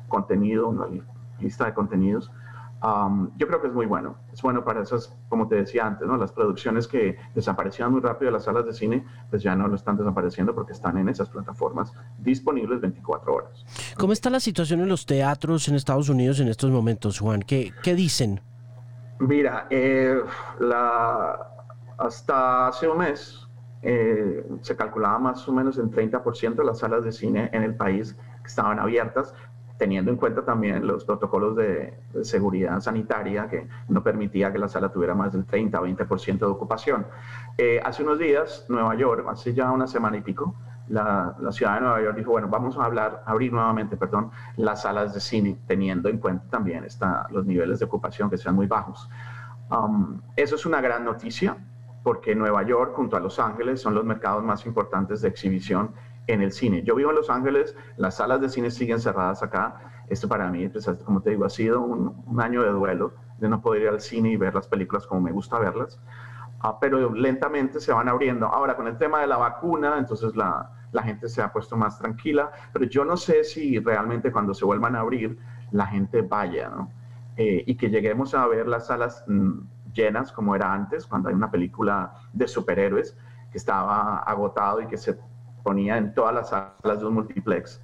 contenido, 0.08 0.70
en 0.72 0.80
la 0.80 1.04
lista 1.40 1.66
de 1.66 1.74
contenidos 1.74 2.32
yo 2.82 3.48
creo 3.48 3.62
que 3.62 3.68
es 3.68 3.74
muy 3.74 3.86
bueno. 3.86 4.18
Es 4.32 4.42
bueno 4.42 4.64
para 4.64 4.82
esas, 4.82 5.16
como 5.30 5.48
te 5.48 5.56
decía 5.56 5.86
antes, 5.86 6.08
¿no? 6.08 6.18
las 6.18 6.32
producciones 6.32 6.88
que 6.88 7.18
desaparecían 7.34 7.92
muy 7.92 8.02
rápido 8.02 8.28
de 8.28 8.34
las 8.34 8.44
salas 8.44 8.66
de 8.66 8.74
cine, 8.74 9.06
pues 9.30 9.42
ya 9.42 9.56
no 9.56 9.68
lo 9.68 9.76
están 9.76 9.98
desapareciendo 9.98 10.54
porque 10.54 10.74
están 10.74 10.98
en 10.98 11.10
esas 11.10 11.30
plataformas 11.30 11.94
disponibles 12.20 12.82
24 12.82 13.34
horas. 13.34 13.66
¿Cómo 13.98 14.14
está 14.14 14.30
la 14.30 14.40
situación 14.40 14.82
en 14.82 14.90
los 14.90 15.06
teatros 15.06 15.68
en 15.68 15.76
Estados 15.76 16.10
Unidos 16.10 16.40
en 16.40 16.48
estos 16.48 16.72
momentos, 16.72 17.20
Juan? 17.20 17.42
¿Qué, 17.42 17.74
qué 17.84 17.96
dicen? 17.96 18.42
Mira, 19.20 19.66
eh, 19.72 20.22
la, 20.60 21.50
hasta 21.98 22.68
hace 22.68 22.88
un 22.88 23.00
mes 23.00 23.48
eh, 23.82 24.46
se 24.62 24.76
calculaba 24.76 25.20
más 25.20 25.48
o 25.48 25.54
menos 25.54 25.78
el 25.78 25.90
30% 25.90 26.56
de 26.56 26.64
las 26.64 26.80
salas 26.80 27.04
de 27.04 27.12
cine 27.12 27.50
en 27.54 27.64
el 27.64 27.76
país 27.76 28.16
que 28.42 28.48
estaban 28.48 28.80
abiertas, 28.80 29.34
teniendo 29.78 30.12
en 30.12 30.18
cuenta 30.18 30.44
también 30.44 30.86
los 30.86 31.06
protocolos 31.06 31.56
de, 31.56 31.94
seguridad 32.24 32.80
sanitaria 32.80 33.48
que 33.48 33.68
no 33.90 34.04
permitía 34.04 34.52
que 34.52 34.58
la 34.58 34.68
sala 34.68 34.90
tuviera 34.90 35.14
más 35.14 35.34
del 35.34 35.46
30 35.46 35.80
o 35.80 35.88
20% 35.88 36.40
de 36.40 36.46
ocupación. 36.46 37.06
Eh, 37.58 37.80
hace 37.84 38.04
unos 38.04 38.20
días, 38.20 38.66
Nueva 38.70 38.96
York, 38.96 39.26
hace 39.30 39.54
ya 39.54 39.72
una 39.72 39.88
semana 39.88 40.18
y 40.18 40.22
pico, 40.22 40.56
la, 40.90 41.36
la, 41.40 41.52
ciudad 41.52 41.76
de 41.76 41.82
Nueva 41.82 42.02
York 42.02 42.18
dijo, 42.18 42.32
bueno, 42.32 42.48
vamos 42.48 42.78
a 42.78 42.86
hablar, 42.86 43.24
abrir 43.26 43.52
nuevamente, 43.52 43.98
perdón, 43.98 44.32
las 44.56 44.84
salas 44.84 45.14
de 45.14 45.20
cine, 45.20 45.58
teniendo 45.68 46.10
en 46.10 46.18
cuenta 46.18 46.46
también 46.50 46.86
está, 46.86 47.28
los 47.30 47.46
niveles 47.46 47.80
de 47.80 47.86
ocupación 47.86 48.30
que 48.30 48.38
sean 48.38 48.56
muy 48.56 48.68
bajos. 48.68 49.10
Um, 49.70 50.22
eso 50.36 50.56
es 50.56 50.66
una 50.66 50.80
gran 50.80 51.04
noticia 51.04 51.58
porque 52.04 52.34
Nueva 52.36 52.64
York 52.64 52.94
junto 52.96 53.18
a 53.18 53.20
Los 53.20 53.38
Ángeles 53.38 53.82
son 53.82 53.94
los 53.94 54.06
mercados 54.06 54.42
más 54.42 54.66
importantes 54.66 55.22
de 55.22 55.28
exhibición 55.28 55.92
en 56.28 56.42
el 56.42 56.52
cine. 56.52 56.84
Yo 56.84 56.96
vivo 56.96 57.10
en 57.10 57.16
Los 57.16 57.30
Ángeles, 57.30 57.76
las 57.98 58.18
salas 58.18 58.42
de 58.42 58.50
cine 58.50 58.70
siguen 58.70 59.00
cerradas 59.00 59.42
acá. 59.44 60.04
Esto 60.10 60.28
para 60.28 60.50
mí, 60.50 60.68
pues, 60.70 60.88
como 61.06 61.22
te 61.22 61.32
digo, 61.32 61.46
ha 61.46 61.50
sido 61.50 61.82
un, 61.82 62.40
año 62.40 62.62
de 62.64 62.70
duelo, 62.70 63.14
de 63.40 63.50
no 63.50 63.62
poder 63.62 63.84
ir 63.84 63.90
al 63.90 64.02
cine 64.02 64.32
y 64.32 64.38
ver 64.38 64.54
las 64.54 64.68
películas 64.68 65.08
como 65.08 65.22
me 65.22 65.32
gusta 65.32 65.60
verlas. 65.60 66.00
Ah, 66.60 66.80
pero 66.80 67.14
lentamente 67.14 67.80
se 67.80 67.92
van 67.92 68.10
abriendo. 68.10 68.48
Ahora, 68.48 68.76
con 68.76 68.88
el 68.88 68.98
tema 68.98 69.22
de 69.22 69.28
la 69.28 69.38
vacuna, 69.38 69.98
entonces 69.98 70.36
la, 70.36 70.72
la 70.92 71.04
gente 71.04 71.30
se 71.30 71.42
ha 71.42 71.52
puesto 71.52 71.78
más 71.78 72.00
tranquila, 72.00 72.52
pero 72.74 72.86
yo 72.86 73.06
no 73.06 73.18
sé 73.18 73.44
si 73.44 73.80
realmente 73.80 74.32
cuando 74.32 74.54
se 74.54 74.66
vuelvan 74.66 74.96
a 74.96 75.02
abrir, 75.02 75.38
la 75.72 75.86
gente 75.86 76.22
vaya, 76.22 76.70
¿no? 76.70 76.92
Eh, 77.36 77.64
y 77.68 77.76
que 77.76 77.90
lleguemos 77.90 78.34
a 78.34 78.48
ver 78.48 78.68
las 78.68 78.88
salas 78.88 79.24
mm, 79.28 79.60
llenas 79.94 80.32
como 80.32 80.56
era 80.56 80.74
antes, 80.74 81.06
cuando 81.06 81.30
hay 81.30 81.36
una 81.36 81.52
película 81.52 82.14
de 82.34 82.48
superhéroes 82.48 83.16
que 83.52 83.58
estaba 83.58 84.20
agotado 84.20 84.82
y 84.82 84.88
que 84.88 84.98
se 84.98 85.20
ponía 85.68 85.98
en 85.98 86.14
todas 86.14 86.34
las 86.34 86.50
salas 86.50 87.00
de 87.02 87.06
un 87.06 87.16
multiplex 87.16 87.82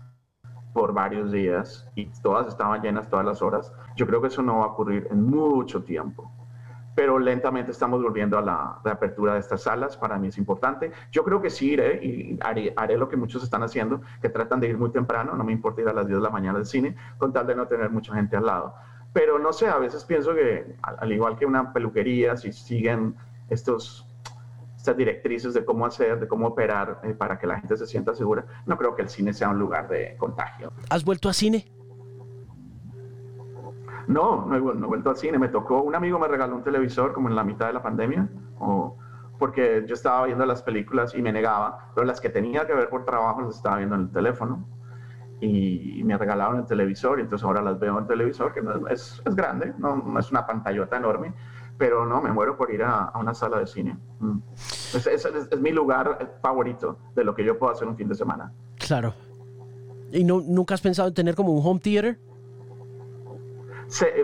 por 0.74 0.94
varios 0.94 1.34
días 1.34 1.86
y 1.96 2.06
todas 2.22 2.48
estaban 2.48 2.82
llenas 2.82 3.10
todas 3.10 3.26
las 3.26 3.42
horas. 3.42 3.74
Yo 3.98 4.08
creo 4.08 4.22
que 4.22 4.28
eso 4.28 4.42
no 4.42 4.60
va 4.60 4.64
a 4.64 4.68
ocurrir 4.70 5.06
en 5.12 5.22
mucho 5.22 5.84
tiempo. 5.84 6.32
Pero 6.96 7.20
lentamente 7.20 7.72
estamos 7.72 8.02
volviendo 8.02 8.38
a 8.38 8.42
la 8.42 8.80
reapertura 8.86 9.34
de 9.34 9.42
estas 9.42 9.64
salas. 9.64 9.98
Para 9.98 10.18
mí 10.18 10.30
es 10.30 10.38
importante. 10.38 10.94
Yo 11.12 11.26
creo 11.26 11.42
que 11.42 11.50
sí 11.50 11.72
iré 11.72 12.00
y 12.02 12.40
haré, 12.42 12.74
haré, 12.78 12.96
lo 12.96 13.10
que 13.10 13.18
muchos 13.18 13.44
están 13.44 13.64
haciendo, 13.64 14.00
que 14.22 14.30
tratan 14.30 14.62
de 14.62 14.70
ir 14.70 14.78
muy 14.78 14.92
temprano. 14.92 15.36
No 15.36 15.44
me 15.44 15.52
importa 15.52 15.82
ir 15.82 15.90
a 15.90 15.94
las 15.94 16.08
10 16.08 16.20
de 16.20 16.24
la 16.24 16.30
mañana 16.30 16.60
al 16.60 16.66
cine, 16.66 16.96
con 17.18 17.34
tal 17.34 17.46
de 17.48 17.56
no 17.56 17.68
tener 17.68 17.90
mucha 17.90 18.14
gente 18.14 18.38
al 18.38 18.46
lado. 18.46 18.76
Pero 19.12 19.40
no 19.40 19.52
sé, 19.52 19.68
a 19.68 19.78
veces 19.78 20.06
pienso 20.06 20.34
que, 20.34 20.78
al 20.84 21.12
igual 21.12 21.36
que 21.38 21.46
una 21.46 21.74
peluquería, 21.74 22.38
si 22.38 22.54
siguen 22.54 23.18
estos 23.50 24.08
estas 24.84 24.98
directrices 24.98 25.54
de 25.54 25.64
cómo 25.64 25.86
hacer, 25.86 26.20
de 26.20 26.28
cómo 26.28 26.48
operar 26.48 27.00
eh, 27.04 27.14
para 27.14 27.40
que 27.40 27.48
la 27.48 27.58
gente 27.58 27.78
se 27.78 27.88
sienta 27.88 28.14
segura, 28.14 28.46
no 28.66 28.78
creo 28.78 28.94
que 28.94 29.02
el 29.02 29.08
cine 29.08 29.32
sea 29.32 29.48
un 29.48 29.58
lugar 29.58 29.88
de 29.88 30.18
contagio. 30.18 30.74
¿Has 30.90 31.06
vuelto 31.06 31.30
a 31.30 31.34
cine? 31.34 31.72
No, 34.08 34.46
no 34.46 34.56
he, 34.58 34.60
vuelto 34.60 35.10
al 35.10 35.16
cine. 35.16 35.40
Me 35.40 35.48
tocó, 35.48 35.82
un 35.82 35.96
amigo 35.96 36.20
me 36.20 36.28
regaló 36.28 36.58
un 36.58 36.64
televisor 36.64 37.14
como 37.14 37.30
en 37.30 37.36
la 37.38 37.46
mitad 37.46 37.68
de 37.68 37.74
la 37.74 37.82
pandemia, 37.82 38.28
o, 38.60 38.98
porque 39.40 39.86
yo 39.88 39.94
estaba 39.94 40.26
viendo 40.26 40.46
las 40.46 40.62
películas 40.62 41.16
y 41.16 41.22
me 41.22 41.32
negaba, 41.32 41.92
pero 41.96 42.06
las 42.06 42.20
que 42.20 42.28
tenía 42.28 42.68
que 42.68 42.74
ver 42.74 42.90
por 42.90 43.06
trabajo 43.06 43.40
las 43.40 43.56
estaba 43.56 43.78
viendo 43.78 43.96
en 43.96 44.02
el 44.02 44.12
teléfono. 44.12 44.68
Y 45.40 46.02
me 46.04 46.18
regalaron 46.18 46.60
el 46.60 46.66
televisor 46.66 47.20
y 47.20 47.22
entonces 47.22 47.46
ahora 47.46 47.62
las 47.62 47.80
veo 47.80 47.94
en 47.94 48.04
el 48.04 48.08
televisor, 48.08 48.54
que 48.54 48.62
es, 48.90 49.22
es, 49.26 49.36
grande, 49.36 49.74
no, 49.78 49.96
no 49.96 50.20
es 50.20 50.30
una 50.30 50.46
pantallota 50.46 50.98
enorme, 50.98 51.34
pero 51.78 52.06
no, 52.06 52.22
me 52.22 52.32
muero 52.32 52.56
por 52.56 52.72
ir 52.72 52.84
a, 52.84 53.12
una 53.16 53.34
sala 53.34 53.60
de 53.60 53.68
cine. 53.68 53.98
Mm. 54.20 54.38
Es, 54.56 55.60
mi 55.60 55.72
lugar 55.72 56.38
favorito 56.42 56.98
de 57.16 57.24
lo 57.24 57.34
que 57.34 57.44
yo 57.44 57.58
puedo 57.58 57.72
hacer 57.72 57.88
un 57.88 57.96
fin 57.96 58.08
de 58.08 58.16
semana. 58.16 58.52
Claro. 58.78 59.14
¿Y 60.12 60.24
no, 60.24 60.42
nunca 60.42 60.76
has 60.76 60.82
pensado 60.82 61.08
en 61.08 61.14
tener 61.14 61.36
como 61.36 61.52
un 61.52 61.66
home 61.66 61.80
theater? 61.80 62.20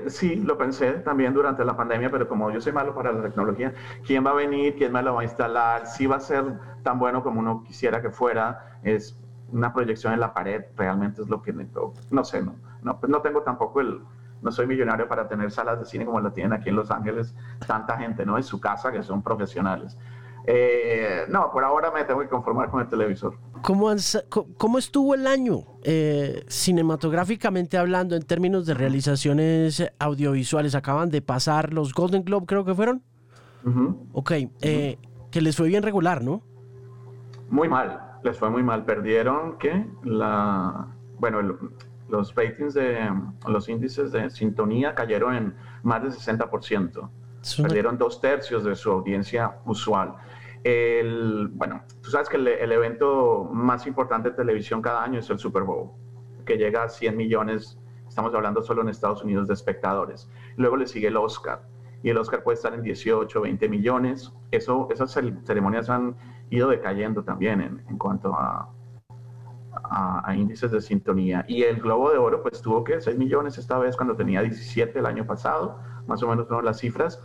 Sí, 0.08 0.36
lo 0.38 0.58
pensé 0.58 0.94
también 0.94 1.34
durante 1.34 1.64
la 1.64 1.78
pandemia, 1.78 2.10
pero 2.10 2.28
como 2.28 2.50
yo 2.50 2.60
soy 2.60 2.72
malo 2.72 2.96
para 2.96 3.12
la 3.12 3.22
tecnología, 3.22 3.74
¿quién 4.04 4.26
va 4.26 4.32
a 4.32 4.34
venir? 4.34 4.76
¿Quién 4.76 4.92
me 4.92 5.04
lo 5.04 5.14
va 5.14 5.22
a 5.22 5.24
instalar? 5.24 5.86
Si 5.86 6.08
va 6.08 6.16
a 6.16 6.20
ser 6.20 6.44
tan 6.82 6.98
bueno 6.98 7.22
como 7.22 7.40
uno 7.40 7.64
quisiera 7.64 8.02
que 8.02 8.10
fuera, 8.10 8.80
es 8.82 9.16
una 9.52 9.72
proyección 9.72 10.14
en 10.14 10.22
la 10.22 10.34
pared, 10.34 10.64
realmente 10.76 11.22
es 11.22 11.30
lo 11.30 11.42
que 11.42 11.54
no 11.54 12.24
sé, 12.24 12.42
no, 12.42 12.56
no, 12.82 13.00
pues 13.00 13.12
no 13.12 13.22
tengo 13.22 13.42
tampoco 13.42 13.82
el, 13.82 14.02
no 14.42 14.52
soy 14.52 14.68
millonario 14.68 15.08
para 15.08 15.28
tener 15.28 15.52
salas 15.52 15.80
de 15.80 15.86
cine 15.86 16.06
como 16.06 16.20
la 16.22 16.32
tienen 16.32 16.54
aquí 16.54 16.70
en 16.70 16.76
Los 16.76 16.92
Ángeles 16.92 17.36
tanta 17.66 17.98
gente, 17.98 18.26
¿no? 18.26 18.38
En 18.38 18.44
su 18.44 18.60
casa 18.60 18.92
que 18.92 19.04
son 19.04 19.22
profesionales. 19.22 19.98
Eh, 20.46 21.26
no, 21.30 21.52
por 21.52 21.64
ahora 21.64 21.92
me 21.92 22.04
tengo 22.06 22.22
que 22.22 22.28
conformar 22.28 22.70
con 22.70 22.82
el 22.82 22.88
televisor. 22.88 23.38
¿Cómo, 23.62 23.92
¿Cómo, 24.58 24.78
estuvo 24.78 25.14
el 25.14 25.28
año 25.28 25.60
eh, 25.84 26.44
cinematográficamente 26.48 27.78
hablando 27.78 28.16
en 28.16 28.24
términos 28.24 28.66
de 28.66 28.74
realizaciones 28.74 29.92
audiovisuales? 30.00 30.76
Acaban 30.76 31.10
de 31.10 31.22
pasar 31.22 31.74
los 31.74 31.94
Golden 31.94 32.24
Globe, 32.24 32.46
creo 32.48 32.66
que 32.66 32.74
fueron. 32.74 33.04
Ok, 34.14 34.32
eh, 34.62 34.98
que 35.30 35.42
les 35.42 35.56
fue 35.56 35.68
bien 35.68 35.84
regular, 35.84 36.24
¿no? 36.24 36.42
Muy 37.50 37.68
mal, 37.68 38.20
les 38.24 38.38
fue 38.38 38.50
muy 38.50 38.64
mal. 38.64 38.86
Perdieron, 38.86 39.58
¿qué? 39.60 39.86
La, 40.04 40.88
bueno, 41.20 41.42
los 42.10 42.34
ratings 42.36 42.74
de 42.74 43.10
los 43.48 43.70
índices 43.70 44.12
de 44.12 44.30
sintonía 44.30 44.96
cayeron 44.96 45.36
en 45.36 45.56
más 45.84 46.02
del 46.02 46.12
60%. 46.12 47.10
Perdieron 47.62 47.98
dos 47.98 48.20
tercios 48.20 48.64
de 48.64 48.76
su 48.76 48.92
audiencia 48.92 49.60
usual. 49.66 50.16
El, 50.64 51.48
bueno, 51.54 51.84
tú 52.02 52.10
sabes 52.10 52.28
que 52.28 52.36
el, 52.36 52.72
evento 52.72 53.50
más 53.54 53.88
importante 53.88 54.32
de 54.32 54.36
televisión 54.36 54.82
cada 54.82 55.04
año 55.04 55.20
es 55.20 55.30
el 55.30 55.40
Super 55.40 55.64
Bowl, 55.64 55.92
que 56.46 56.58
llega 56.58 56.84
a 56.84 56.90
100 56.90 57.16
millones, 57.16 57.80
estamos 58.08 58.36
hablando 58.36 58.62
solo 58.62 58.82
en 58.82 58.90
Estados 58.90 59.24
Unidos, 59.24 59.48
de 59.48 59.54
espectadores. 59.54 60.30
Luego 60.58 60.76
le 60.76 60.86
sigue 60.86 61.08
el 61.08 61.16
Oscar, 61.16 61.62
y 62.04 62.10
el 62.10 62.18
Oscar 62.18 62.44
puede 62.44 62.56
estar 62.56 62.74
en 62.74 62.82
18, 62.82 63.42
20 63.42 63.70
millones. 63.70 64.34
Eso, 64.52 64.90
esas 64.92 65.14
ceremonias 65.46 65.90
han 65.90 66.16
ido 66.50 66.70
decayendo 66.70 67.24
también 67.24 67.62
en, 67.62 67.84
en 67.88 67.98
cuanto 67.98 68.34
a, 68.34 68.70
a, 69.74 70.36
índices 70.36 70.72
de 70.72 70.82
sintonía. 70.82 71.46
Y 71.48 71.64
el 71.64 71.82
Globo 71.82 72.12
de 72.12 72.18
Oro, 72.18 72.42
pues 72.42 72.62
tuvo 72.62 72.84
que 72.84 73.00
6 73.02 73.18
millones 73.18 73.58
esta 73.58 73.78
vez 73.78 73.96
cuando 73.96 74.16
tenía 74.16 74.42
17 74.42 74.98
el 74.98 75.06
año 75.06 75.26
pasado, 75.26 75.80
más 76.08 76.22
o 76.24 76.28
menos 76.28 76.48
fueron 76.48 76.66
las 76.66 76.80
cifras. 76.80 77.22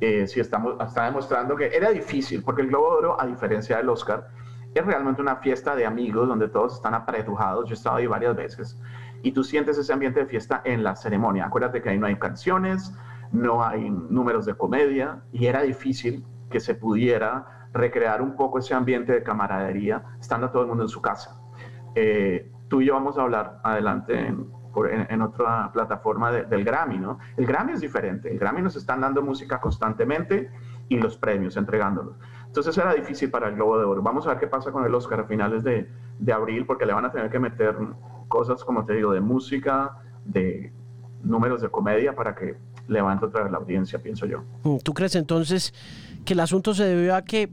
Eh, 0.00 0.26
sí, 0.26 0.40
estamos, 0.40 0.76
está 0.80 1.06
demostrando 1.06 1.56
que 1.56 1.74
era 1.74 1.90
difícil, 1.90 2.42
porque 2.42 2.62
el 2.62 2.68
Globo 2.68 2.92
de 2.92 2.98
Oro, 2.98 3.20
a 3.20 3.26
diferencia 3.26 3.78
del 3.78 3.88
Oscar, 3.88 4.28
es 4.74 4.84
realmente 4.84 5.22
una 5.22 5.36
fiesta 5.36 5.74
de 5.74 5.86
amigos 5.86 6.28
donde 6.28 6.48
todos 6.48 6.74
están 6.74 6.94
apretujados. 6.94 7.64
Yo 7.66 7.72
he 7.72 7.74
estado 7.74 7.96
ahí 7.96 8.06
varias 8.06 8.36
veces 8.36 8.78
y 9.22 9.32
tú 9.32 9.42
sientes 9.42 9.78
ese 9.78 9.92
ambiente 9.92 10.20
de 10.20 10.26
fiesta 10.26 10.60
en 10.64 10.84
la 10.84 10.94
ceremonia. 10.96 11.46
Acuérdate 11.46 11.82
que 11.82 11.88
ahí 11.88 11.98
no 11.98 12.06
hay 12.06 12.16
canciones, 12.16 12.94
no 13.32 13.64
hay 13.64 13.90
números 13.90 14.46
de 14.46 14.54
comedia 14.54 15.22
y 15.32 15.46
era 15.46 15.62
difícil 15.62 16.24
que 16.50 16.60
se 16.60 16.74
pudiera 16.74 17.68
recrear 17.72 18.22
un 18.22 18.36
poco 18.36 18.58
ese 18.58 18.74
ambiente 18.74 19.12
de 19.12 19.22
camaradería 19.22 20.04
estando 20.20 20.50
todo 20.50 20.62
el 20.62 20.68
mundo 20.68 20.84
en 20.84 20.88
su 20.88 21.00
casa. 21.00 21.40
Eh, 21.96 22.50
tú 22.68 22.82
y 22.82 22.86
yo 22.86 22.92
vamos 22.92 23.16
a 23.16 23.22
hablar 23.22 23.58
adelante 23.64 24.26
en, 24.26 24.54
otra 25.22 25.72
plataforma 25.72 26.30
del 26.30 26.62
Grammy, 26.62 26.98
¿no? 26.98 27.18
El 27.38 27.46
Grammy 27.46 27.72
es 27.72 27.80
diferente, 27.80 28.30
el 28.30 28.38
Grammy 28.38 28.60
nos 28.60 28.76
están 28.76 29.00
dando 29.00 29.22
música 29.22 29.58
constantemente 29.58 30.50
y 30.90 30.98
los 30.98 31.16
premios, 31.16 31.56
entregándolos. 31.56 32.16
Entonces 32.46 32.76
era 32.76 32.92
difícil 32.92 33.30
para 33.30 33.48
el 33.48 33.54
Globo 33.54 33.78
de 33.78 33.86
Oro. 33.86 34.02
Vamos 34.02 34.26
a 34.26 34.30
ver 34.30 34.38
qué 34.38 34.46
pasa 34.46 34.72
con 34.72 34.84
el 34.84 34.94
Oscar 34.94 35.20
a 35.20 35.24
finales 35.24 35.64
de, 35.64 35.88
de 36.18 36.32
abril, 36.32 36.66
porque 36.66 36.84
le 36.84 36.92
van 36.92 37.06
a 37.06 37.10
tener 37.10 37.30
que 37.30 37.38
meter 37.38 37.74
cosas, 38.28 38.62
como 38.64 38.84
te 38.84 38.92
digo, 38.92 39.14
de 39.14 39.22
música, 39.22 39.96
de 40.26 40.74
números 41.22 41.62
de 41.62 41.70
comedia 41.70 42.14
para 42.14 42.34
que 42.34 42.56
levante 42.86 43.24
otra 43.24 43.44
vez 43.44 43.52
la 43.52 43.58
audiencia, 43.58 44.02
pienso 44.02 44.26
yo. 44.26 44.42
Mm, 44.62 44.76
¿Tú 44.84 44.92
crees 44.92 45.16
entonces 45.16 45.72
que 46.26 46.34
el 46.34 46.40
asunto 46.40 46.74
se 46.74 46.84
debió 46.84 47.16
a 47.16 47.22
que 47.22 47.48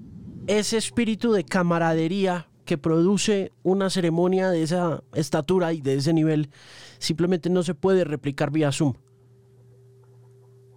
ese 0.47 0.75
espíritu 0.75 1.31
de 1.31 1.45
camaradería 1.45 2.47
que 2.65 2.77
produce 2.77 3.51
una 3.63 3.89
ceremonia 3.89 4.49
de 4.49 4.63
esa 4.63 5.03
estatura 5.13 5.73
y 5.73 5.81
de 5.81 5.95
ese 5.95 6.13
nivel 6.13 6.49
simplemente 6.97 7.49
no 7.49 7.63
se 7.63 7.75
puede 7.75 8.03
replicar 8.03 8.51
vía 8.51 8.71
Zoom. 8.71 8.93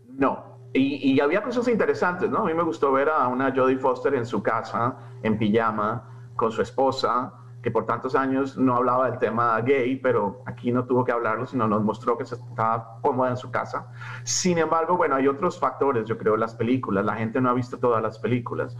No, 0.08 0.58
y, 0.72 1.18
había 1.20 1.42
cosas 1.42 1.68
interesantes, 1.68 2.30
¿no? 2.30 2.38
A 2.38 2.44
mí 2.44 2.54
me 2.54 2.62
gustó 2.62 2.92
ver 2.92 3.08
a 3.08 3.26
una 3.28 3.54
Jodie 3.54 3.78
Foster 3.78 4.14
en 4.14 4.26
su 4.26 4.42
casa, 4.42 4.96
en 5.22 5.38
pijama, 5.38 6.30
con 6.36 6.52
su 6.52 6.62
esposa, 6.62 7.32
que 7.62 7.70
por 7.70 7.86
tantos 7.86 8.14
años 8.14 8.56
no 8.56 8.76
hablaba 8.76 9.10
del 9.10 9.18
tema 9.18 9.60
gay, 9.60 9.96
pero 9.96 10.42
aquí 10.46 10.70
no 10.70 10.84
tuvo 10.84 11.04
que 11.04 11.12
hablarlo, 11.12 11.46
sino 11.46 11.66
nos 11.66 11.82
mostró 11.82 12.16
que 12.16 12.24
se 12.24 12.34
estaba 12.34 12.98
cómoda 13.02 13.30
en 13.30 13.36
su 13.36 13.50
casa. 13.50 13.88
Sin 14.22 14.58
embargo, 14.58 14.96
bueno, 14.96 15.16
hay 15.16 15.26
otros 15.28 15.58
factores, 15.58 16.04
yo 16.04 16.18
creo, 16.18 16.36
las 16.36 16.54
películas. 16.54 17.04
La 17.04 17.14
gente 17.14 17.40
no 17.40 17.50
ha 17.50 17.54
visto 17.54 17.78
todas 17.78 18.02
las 18.02 18.18
películas 18.18 18.76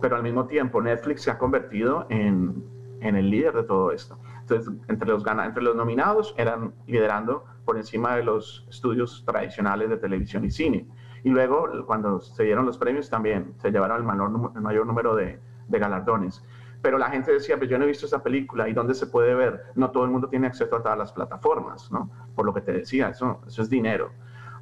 pero 0.00 0.16
al 0.16 0.22
mismo 0.22 0.46
tiempo 0.46 0.80
Netflix 0.80 1.22
se 1.22 1.30
ha 1.30 1.38
convertido 1.38 2.06
en, 2.08 2.64
en 3.00 3.16
el 3.16 3.30
líder 3.30 3.54
de 3.54 3.62
todo 3.64 3.92
esto. 3.92 4.18
Entonces, 4.40 4.72
entre 4.88 5.08
los, 5.08 5.24
entre 5.26 5.62
los 5.62 5.76
nominados 5.76 6.34
eran 6.36 6.74
liderando 6.86 7.44
por 7.64 7.76
encima 7.76 8.16
de 8.16 8.24
los 8.24 8.66
estudios 8.68 9.24
tradicionales 9.24 9.90
de 9.90 9.96
televisión 9.96 10.44
y 10.44 10.50
cine. 10.50 10.88
Y 11.22 11.30
luego, 11.30 11.68
cuando 11.86 12.20
se 12.20 12.44
dieron 12.44 12.66
los 12.66 12.78
premios, 12.78 13.10
también 13.10 13.54
se 13.58 13.70
llevaron 13.70 13.98
el, 13.98 14.04
mayor, 14.04 14.52
el 14.54 14.60
mayor 14.60 14.86
número 14.86 15.14
de, 15.14 15.38
de, 15.68 15.78
galardones. 15.78 16.42
Pero 16.82 16.96
la 16.96 17.10
gente 17.10 17.30
decía, 17.30 17.58
pues 17.58 17.68
yo 17.68 17.78
no 17.78 17.84
he 17.84 17.88
visto 17.88 18.06
esa 18.06 18.22
película, 18.22 18.68
¿y 18.68 18.72
dónde 18.72 18.94
se 18.94 19.06
puede 19.06 19.34
ver? 19.34 19.64
No 19.74 19.90
todo 19.90 20.04
el 20.04 20.10
mundo 20.10 20.28
tiene 20.28 20.46
acceso 20.46 20.76
a 20.76 20.82
todas 20.82 20.96
las 20.96 21.12
plataformas, 21.12 21.92
¿no? 21.92 22.10
Por 22.34 22.46
lo 22.46 22.54
que 22.54 22.62
te 22.62 22.72
decía, 22.72 23.10
eso, 23.10 23.42
eso 23.46 23.62
es 23.62 23.68
dinero. 23.68 24.12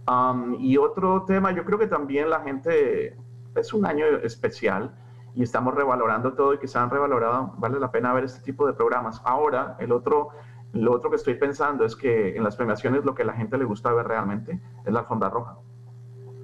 Um, 0.09 0.57
y 0.59 0.77
otro 0.79 1.25
tema, 1.25 1.53
yo 1.53 1.65
creo 1.65 1.79
que 1.79 1.87
también 1.87 2.29
la 2.29 2.41
gente, 2.41 3.17
es 3.55 3.73
un 3.73 3.87
año 3.87 4.05
especial, 4.23 4.95
y 5.39 5.45
estamos 5.45 5.73
revalorando 5.73 6.33
todo 6.33 6.55
y 6.55 6.59
que 6.59 6.67
se 6.67 6.79
han 6.79 6.91
revalorado, 6.91 7.55
vale 7.59 7.79
la 7.79 7.93
pena 7.93 8.13
ver 8.13 8.25
este 8.25 8.41
tipo 8.41 8.67
de 8.67 8.73
programas. 8.73 9.23
Ahora, 9.25 9.77
el 9.79 9.93
otro, 9.93 10.31
lo 10.73 10.93
otro 10.93 11.11
que 11.11 11.17
estoy 11.17 11.35
pensando 11.35 11.85
es 11.85 11.95
que 11.95 12.37
en 12.37 12.43
las 12.43 12.57
premiaciones 12.57 13.05
lo 13.05 13.15
que 13.15 13.23
a 13.23 13.27
la 13.27 13.35
gente 13.35 13.57
le 13.57 13.65
gusta 13.65 13.93
ver 13.93 14.09
realmente 14.09 14.61
es 14.85 14.93
la 14.93 14.99
alfombra 14.99 15.31
roja. 15.31 15.57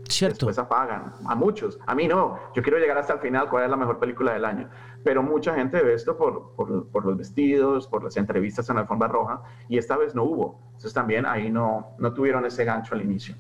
Cierto. 0.09 0.47
Después 0.47 0.61
apagan, 0.61 1.13
a 1.27 1.35
muchos. 1.35 1.81
A 1.89 1.95
mí 1.97 2.07
no, 2.07 2.39
yo 2.55 2.63
quiero 2.63 2.79
llegar 2.79 2.97
hasta 2.97 3.15
el 3.15 3.19
final, 3.19 3.49
cuál 3.49 3.65
es 3.65 3.71
la 3.71 3.77
mejor 3.77 3.99
película 3.99 4.33
del 4.33 4.45
año. 4.45 4.71
Pero 5.03 5.25
mucha 5.25 5.57
gente 5.57 5.83
ve 5.83 5.95
esto 5.95 6.17
por, 6.17 6.53
por, 6.55 6.87
por 6.87 7.05
los 7.05 7.19
vestidos, 7.19 7.89
por 7.89 8.05
las 8.05 8.17
entrevistas 8.17 8.69
en 8.69 8.77
la 8.77 8.83
alfombra 8.83 9.09
roja, 9.09 9.43
y 9.69 9.77
esta 9.77 9.97
vez 9.97 10.15
no 10.15 10.23
hubo. 10.23 10.61
Entonces 10.67 10.95
también 10.95 11.27
ahí 11.27 11.51
no, 11.51 11.97
no 11.99 12.13
tuvieron 12.13 12.47
ese 12.47 12.65
gancho 12.65 12.95
al 12.95 13.03
inicio. 13.03 13.35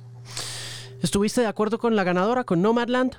¿Estuviste 1.00 1.42
de 1.42 1.46
acuerdo 1.46 1.78
con 1.78 1.94
la 1.94 2.02
ganadora, 2.02 2.42
con 2.42 2.60
Nomadland? 2.60 3.14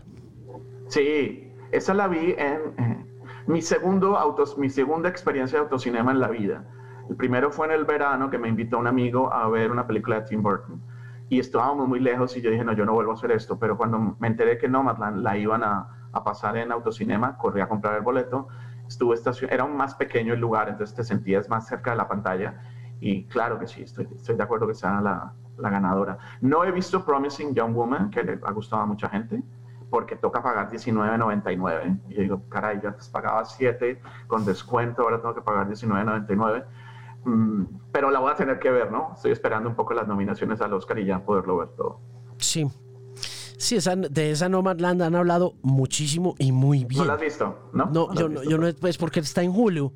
Sí, 0.90 1.46
esa 1.72 1.94
la 1.94 2.08
vi 2.08 2.36
en 2.38 3.06
mi, 3.48 3.62
segundo 3.62 4.18
autos, 4.18 4.58
mi 4.58 4.70
segunda 4.70 5.10
experiencia 5.10 5.60
de 5.60 5.64
autocinema 5.64 6.12
en 6.12 6.20
la 6.20 6.30
vida. 6.30 6.64
El 7.10 7.16
primero 7.16 7.52
fue 7.52 7.68
en 7.68 7.74
el 7.74 7.86
verano 7.86 8.30
que 8.30 8.38
me 8.38 8.48
invitó 8.48 8.78
un 8.78 8.88
amigo 8.88 9.32
a 9.32 9.48
ver 9.48 9.72
una 9.72 9.86
película 9.86 10.20
de 10.20 10.28
Tim 10.28 10.42
Burton. 10.42 10.82
Y 11.30 11.40
estábamos 11.40 11.88
muy 11.88 12.00
lejos 12.00 12.36
y 12.38 12.42
yo 12.42 12.52
dije, 12.52 12.64
no, 12.64 12.74
yo 12.74 12.86
no 12.86 12.94
vuelvo 12.94 13.12
a 13.12 13.14
hacer 13.16 13.32
esto. 13.32 13.58
Pero 13.60 13.78
cuando 13.78 14.16
me 14.20 14.28
enteré 14.28 14.58
que 14.58 14.68
Nomadland 14.68 15.24
la 15.24 15.38
iban 15.38 15.64
a, 15.64 16.10
a 16.12 16.24
pasar 16.24 16.58
en 16.58 16.72
autocinema, 16.72 17.38
corrí 17.38 17.62
a 17.62 17.68
comprar 17.68 17.96
el 17.96 18.02
boleto. 18.02 18.48
Estuve 18.88 19.16
estación, 19.16 19.52
era 19.52 19.64
un 19.64 19.76
más 19.76 19.96
pequeño 19.96 20.34
el 20.34 20.40
lugar, 20.40 20.70
entonces 20.70 20.96
te 20.96 21.04
sentías 21.04 21.50
más 21.50 21.68
cerca 21.68 21.92
de 21.92 21.98
la 21.98 22.08
pantalla. 22.08 22.62
Y 23.00 23.26
claro 23.26 23.60
que 23.60 23.68
sí, 23.68 23.82
estoy, 23.82 24.08
estoy 24.16 24.36
de 24.36 24.44
acuerdo 24.44 24.68
que 24.68 24.76
sea 24.76 25.02
la, 25.02 25.34
la 25.58 25.70
ganadora. 25.70 26.18
No 26.42 26.64
he 26.64 26.72
visto 26.72 27.04
Promising 27.04 27.54
Young 27.54 27.74
Woman, 27.74 28.10
que 28.10 28.24
le 28.24 28.40
ha 28.44 28.52
gustado 28.52 28.84
a 28.84 28.86
mucha 28.86 29.10
gente 29.10 29.44
porque 29.90 30.16
toca 30.16 30.42
pagar 30.42 30.72
$19.99. 30.72 32.00
Y 32.10 32.16
yo 32.16 32.22
digo, 32.22 32.42
caray, 32.50 32.80
ya 32.82 32.90
antes 32.90 33.10
pagaba 33.10 33.46
7 33.46 34.02
con 34.28 34.46
descuento, 34.46 35.04
ahora 35.04 35.22
tengo 35.22 35.36
que 35.36 35.42
pagar 35.42 35.68
$19.99. 35.68 36.66
Mm, 37.26 37.64
pero 37.92 38.12
la 38.12 38.20
voy 38.20 38.32
a 38.32 38.36
tener 38.36 38.60
que 38.60 38.70
ver, 38.70 38.92
¿no? 38.92 39.12
Estoy 39.16 39.32
esperando 39.32 39.70
un 39.70 39.76
poco 39.76 39.94
las 39.94 40.08
nominaciones 40.08 40.62
al 40.62 40.74
Oscar 40.74 41.00
y 41.00 41.06
ya 41.06 41.26
poderlo 41.26 41.58
ver 41.58 41.70
todo. 41.70 42.00
Sí. 42.38 42.70
Sí, 43.58 43.78
esa, 43.78 43.96
de 43.96 44.32
esa 44.32 44.50
Nomadland 44.50 45.02
han 45.02 45.16
hablado 45.16 45.54
muchísimo 45.62 46.36
y 46.38 46.52
muy 46.52 46.84
bien. 46.84 47.00
¿No 47.00 47.06
la 47.06 47.14
has 47.14 47.22
visto? 47.22 47.70
No, 47.74 47.86
no, 47.86 48.14
yo, 48.14 48.30
no 48.30 48.44
yo 48.44 48.58
no, 48.58 48.68
pues 48.80 48.98
porque 48.98 49.22
está 49.22 49.44
en 49.44 49.54
julio. 49.54 49.94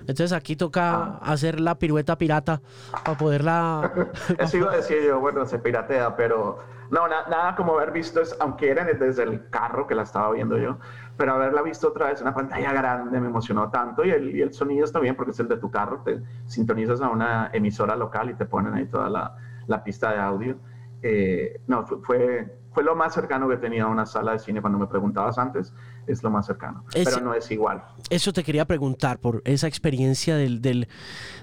Entonces 0.00 0.32
aquí 0.32 0.56
toca 0.56 0.94
ah. 0.94 1.20
hacer 1.22 1.60
la 1.60 1.78
pirueta 1.78 2.18
pirata 2.18 2.60
para 3.04 3.16
poderla... 3.16 3.92
Eso 4.38 4.56
iba 4.56 4.72
a 4.72 4.76
decir 4.76 4.98
yo, 5.06 5.20
bueno, 5.20 5.46
se 5.46 5.58
piratea, 5.58 6.16
pero 6.16 6.58
no, 6.92 7.08
nada 7.08 7.56
como 7.56 7.74
haber 7.74 7.90
visto, 7.90 8.20
es, 8.20 8.36
aunque 8.38 8.70
era 8.70 8.84
desde 8.84 9.22
el 9.22 9.48
carro 9.48 9.86
que 9.86 9.94
la 9.94 10.02
estaba 10.02 10.30
viendo 10.30 10.58
yo, 10.58 10.78
pero 11.16 11.32
haberla 11.32 11.62
visto 11.62 11.88
otra 11.88 12.08
vez 12.08 12.20
en 12.20 12.26
una 12.26 12.34
pantalla 12.34 12.70
grande 12.72 13.18
me 13.18 13.28
emocionó 13.28 13.70
tanto 13.70 14.04
y 14.04 14.10
el, 14.10 14.36
y 14.36 14.42
el 14.42 14.52
sonido 14.52 14.84
está 14.84 15.00
bien 15.00 15.16
porque 15.16 15.30
es 15.30 15.40
el 15.40 15.48
de 15.48 15.56
tu 15.56 15.70
carro, 15.70 16.02
te 16.04 16.20
sintonizas 16.46 17.00
a 17.00 17.08
una 17.08 17.50
emisora 17.54 17.96
local 17.96 18.28
y 18.28 18.34
te 18.34 18.44
ponen 18.44 18.74
ahí 18.74 18.84
toda 18.84 19.08
la, 19.08 19.36
la 19.66 19.82
pista 19.82 20.12
de 20.12 20.18
audio. 20.18 20.58
Eh, 21.02 21.62
no, 21.66 21.86
fue, 21.86 22.58
fue 22.72 22.84
lo 22.84 22.94
más 22.94 23.14
cercano 23.14 23.48
que 23.48 23.56
tenía 23.56 23.84
a 23.84 23.88
una 23.88 24.04
sala 24.04 24.32
de 24.32 24.38
cine 24.38 24.60
cuando 24.60 24.78
me 24.78 24.86
preguntabas 24.86 25.38
antes, 25.38 25.72
es 26.06 26.22
lo 26.22 26.30
más 26.30 26.44
cercano, 26.44 26.84
pero 26.92 27.20
no 27.20 27.32
es 27.32 27.50
igual. 27.50 27.82
Eso 28.10 28.34
te 28.34 28.44
quería 28.44 28.66
preguntar 28.66 29.18
por 29.18 29.40
esa 29.46 29.66
experiencia 29.66 30.36
del, 30.36 30.60
del, 30.60 30.88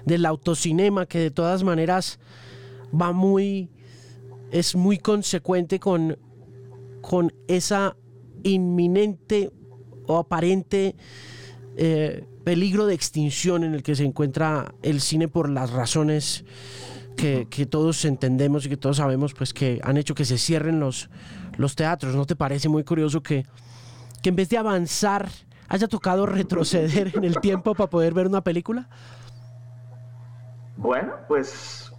del 0.04 0.26
autocinema 0.26 1.06
que 1.06 1.18
de 1.18 1.30
todas 1.32 1.64
maneras 1.64 2.20
va 2.94 3.12
muy, 3.12 3.68
es 4.50 4.74
muy 4.74 4.98
consecuente 4.98 5.78
con, 5.78 6.18
con 7.00 7.32
esa 7.48 7.96
inminente 8.42 9.52
o 10.06 10.18
aparente 10.18 10.96
eh, 11.76 12.24
peligro 12.44 12.86
de 12.86 12.94
extinción 12.94 13.64
en 13.64 13.74
el 13.74 13.82
que 13.82 13.94
se 13.94 14.04
encuentra 14.04 14.74
el 14.82 15.00
cine 15.00 15.28
por 15.28 15.48
las 15.48 15.70
razones 15.70 16.44
que, 17.16 17.66
todos 17.66 18.04
entendemos 18.06 18.64
y 18.64 18.70
que 18.70 18.78
todos 18.78 18.96
sabemos, 18.96 19.34
pues 19.34 19.52
que 19.52 19.78
han 19.84 19.98
hecho 19.98 20.14
que 20.14 20.24
se 20.24 20.38
cierren 20.38 20.80
los, 20.80 21.10
los 21.58 21.76
teatros. 21.76 22.14
¿No 22.14 22.24
te 22.24 22.34
parece 22.34 22.70
muy 22.70 22.82
curioso 22.82 23.22
que, 23.22 23.44
que 24.22 24.30
en 24.30 24.36
vez 24.36 24.48
de 24.48 24.56
avanzar 24.56 25.28
haya 25.68 25.86
tocado 25.86 26.24
retroceder 26.26 27.12
en 27.14 27.24
el 27.24 27.38
tiempo 27.40 27.74
para 27.74 27.90
poder 27.90 28.14
ver 28.14 28.26
una 28.26 28.40
película? 28.42 28.88
Bueno, 30.78 31.12
pues 31.28 31.89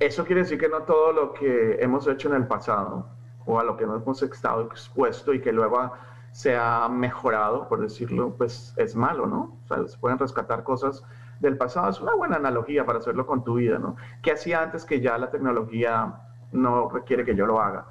eso 0.00 0.24
quiere 0.24 0.42
decir 0.42 0.58
que 0.58 0.68
no 0.68 0.82
todo 0.82 1.12
lo 1.12 1.32
que 1.34 1.76
hemos 1.80 2.06
hecho 2.08 2.28
en 2.28 2.34
el 2.34 2.46
pasado 2.46 3.06
o 3.44 3.60
a 3.60 3.64
lo 3.64 3.76
que 3.76 3.86
nos 3.86 4.02
hemos 4.02 4.22
estado 4.22 4.62
expuesto 4.62 5.34
y 5.34 5.40
que 5.40 5.52
luego 5.52 5.92
se 6.32 6.56
ha 6.56 6.88
mejorado, 6.88 7.68
por 7.68 7.80
decirlo, 7.80 8.34
pues 8.36 8.72
es 8.76 8.96
malo, 8.96 9.26
¿no? 9.26 9.58
O 9.64 9.68
sea, 9.68 9.86
se 9.86 9.98
pueden 9.98 10.18
rescatar 10.18 10.62
cosas 10.64 11.04
del 11.40 11.58
pasado. 11.58 11.90
Es 11.90 12.00
una 12.00 12.14
buena 12.14 12.36
analogía 12.36 12.86
para 12.86 12.98
hacerlo 12.98 13.26
con 13.26 13.44
tu 13.44 13.54
vida, 13.54 13.78
¿no? 13.78 13.96
¿Qué 14.22 14.32
hacía 14.32 14.62
antes 14.62 14.84
que 14.84 15.00
ya 15.00 15.18
la 15.18 15.30
tecnología 15.30 16.14
no 16.52 16.88
requiere 16.88 17.24
que 17.24 17.34
yo 17.34 17.46
lo 17.46 17.60
haga? 17.60 17.86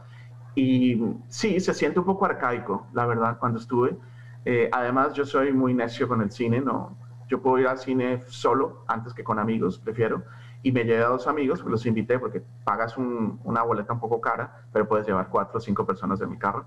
Y 0.56 1.02
sí, 1.28 1.60
se 1.60 1.74
siente 1.74 2.00
un 2.00 2.06
poco 2.06 2.26
arcaico, 2.26 2.88
la 2.94 3.06
verdad, 3.06 3.38
cuando 3.40 3.60
estuve. 3.60 3.96
Eh, 4.46 4.70
además, 4.72 5.14
yo 5.14 5.26
soy 5.26 5.54
muy 5.54 5.74
necio 5.74 6.08
con 6.08 6.22
el 6.22 6.32
cine, 6.32 6.60
¿no? 6.62 6.98
Yo 7.28 7.42
puedo 7.42 7.60
ir 7.60 7.68
al 7.68 7.78
cine 7.78 8.24
solo 8.28 8.84
antes 8.88 9.14
que 9.14 9.24
con 9.24 9.38
amigos, 9.38 9.78
prefiero. 9.78 10.24
Y 10.62 10.72
me 10.72 10.84
llevé 10.84 11.04
a 11.04 11.08
dos 11.08 11.28
amigos, 11.28 11.62
pues 11.62 11.72
los 11.72 11.86
invité 11.86 12.20
porque 12.20 12.42
pagas 12.64 12.98
una 12.98 13.64
boleta 13.64 13.94
un 13.94 14.00
poco 14.00 14.20
cara, 14.20 14.64
pero 14.74 14.88
puedes 14.88 15.08
llevar 15.08 15.30
cuatro 15.30 15.58
o 15.58 15.62
cinco 15.62 15.86
personas 15.86 16.20
en 16.22 16.30
mi 16.30 16.38
carro 16.38 16.66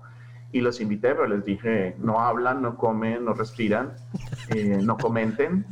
y 0.53 0.61
los 0.61 0.79
invité, 0.79 1.15
pero 1.15 1.27
les 1.27 1.43
dije, 1.43 1.95
no 1.97 2.19
hablan, 2.19 2.61
no 2.61 2.77
comen, 2.77 3.25
no 3.25 3.33
respiran, 3.33 3.93
eh, 4.49 4.79
no 4.81 4.97
comenten. 4.97 5.65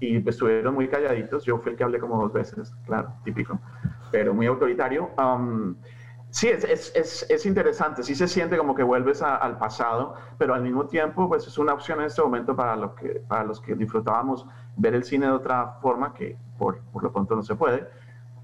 Y 0.00 0.28
estuvieron 0.28 0.74
muy 0.74 0.88
calladitos. 0.88 1.44
Yo 1.44 1.58
fui 1.58 1.72
el 1.72 1.78
que 1.78 1.84
hablé 1.84 2.00
como 2.00 2.20
dos 2.20 2.32
veces, 2.32 2.74
claro, 2.84 3.14
típico, 3.24 3.58
pero 4.10 4.34
muy 4.34 4.46
autoritario. 4.46 5.10
Um, 5.16 5.76
sí, 6.36 6.48
es, 6.48 6.92
es, 6.94 7.26
es, 7.30 7.46
interesante, 7.46 8.02
sí 8.02 8.14
se 8.14 8.28
siente 8.28 8.58
como 8.58 8.74
que 8.74 8.82
vuelves 8.82 9.22
al 9.22 9.56
pasado, 9.56 10.14
pero 10.36 10.52
al 10.52 10.62
mismo 10.62 10.86
tiempo, 10.86 11.28
pues 11.28 11.46
es 11.46 11.56
una 11.56 11.72
opción 11.72 12.00
en 12.00 12.06
este 12.06 12.20
momento 12.20 12.54
para, 12.54 12.94
que, 12.94 13.22
para 13.26 13.44
los 13.44 13.58
que 13.58 13.74
disfrutábamos 13.74 14.44
ver 14.76 14.94
el 14.94 15.02
cine 15.02 15.26
de 15.26 15.32
otra 15.32 15.78
forma, 15.80 16.12
que 16.12 16.36
por, 16.58 16.80
por 16.92 17.02
lo 17.02 17.10
pronto 17.10 17.34
no 17.36 17.42
se 17.42 17.54
puede, 17.54 17.86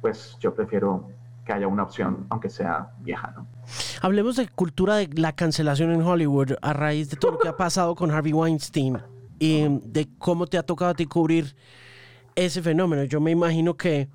pues 0.01 0.39
yo 0.41 0.55
prefiero 0.55 1.11
que 1.45 1.53
haya 1.53 1.67
una 1.67 1.83
opción, 1.83 2.27
aunque 2.31 2.49
sea 2.49 2.93
vieja, 3.01 3.35
¿no? 3.37 3.47
Hablemos 4.01 4.37
de 4.37 4.49
cultura 4.49 4.97
de 4.97 5.09
la 5.15 5.33
cancelación 5.33 5.91
en 5.91 6.01
Hollywood 6.01 6.53
a 6.63 6.73
raíz 6.73 7.11
de 7.11 7.17
todo 7.17 7.33
lo 7.33 7.39
que 7.39 7.49
ha 7.49 7.57
pasado 7.57 7.95
con 7.95 8.11
Harvey 8.11 8.33
Weinstein 8.33 9.03
y 9.39 9.67
de 9.85 10.09
cómo 10.19 10.47
te 10.47 10.57
ha 10.57 10.63
tocado 10.63 10.93
a 10.93 10.95
ti 10.95 11.05
cubrir 11.05 11.55
ese 12.37 12.63
fenómeno. 12.63 13.05
Yo 13.05 13.21
me 13.21 13.33
imagino 13.33 13.77
que, 13.77 14.09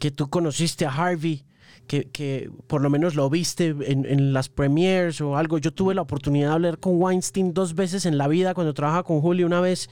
que 0.00 0.10
tú 0.10 0.28
conociste 0.28 0.86
a 0.86 0.90
Harvey, 0.90 1.45
que, 1.86 2.04
que 2.06 2.50
por 2.66 2.82
lo 2.82 2.90
menos 2.90 3.14
lo 3.14 3.30
viste 3.30 3.74
en, 3.80 4.04
en, 4.04 4.32
las 4.32 4.48
premieres 4.48 5.20
o 5.20 5.36
algo. 5.36 5.58
Yo 5.58 5.72
tuve 5.72 5.94
la 5.94 6.02
oportunidad 6.02 6.48
de 6.48 6.54
hablar 6.54 6.78
con 6.78 7.00
Weinstein 7.00 7.54
dos 7.54 7.74
veces 7.74 8.06
en 8.06 8.18
la 8.18 8.28
vida, 8.28 8.54
cuando 8.54 8.74
trabajaba 8.74 9.04
con 9.04 9.20
Julio, 9.20 9.46
una 9.46 9.60
vez 9.60 9.88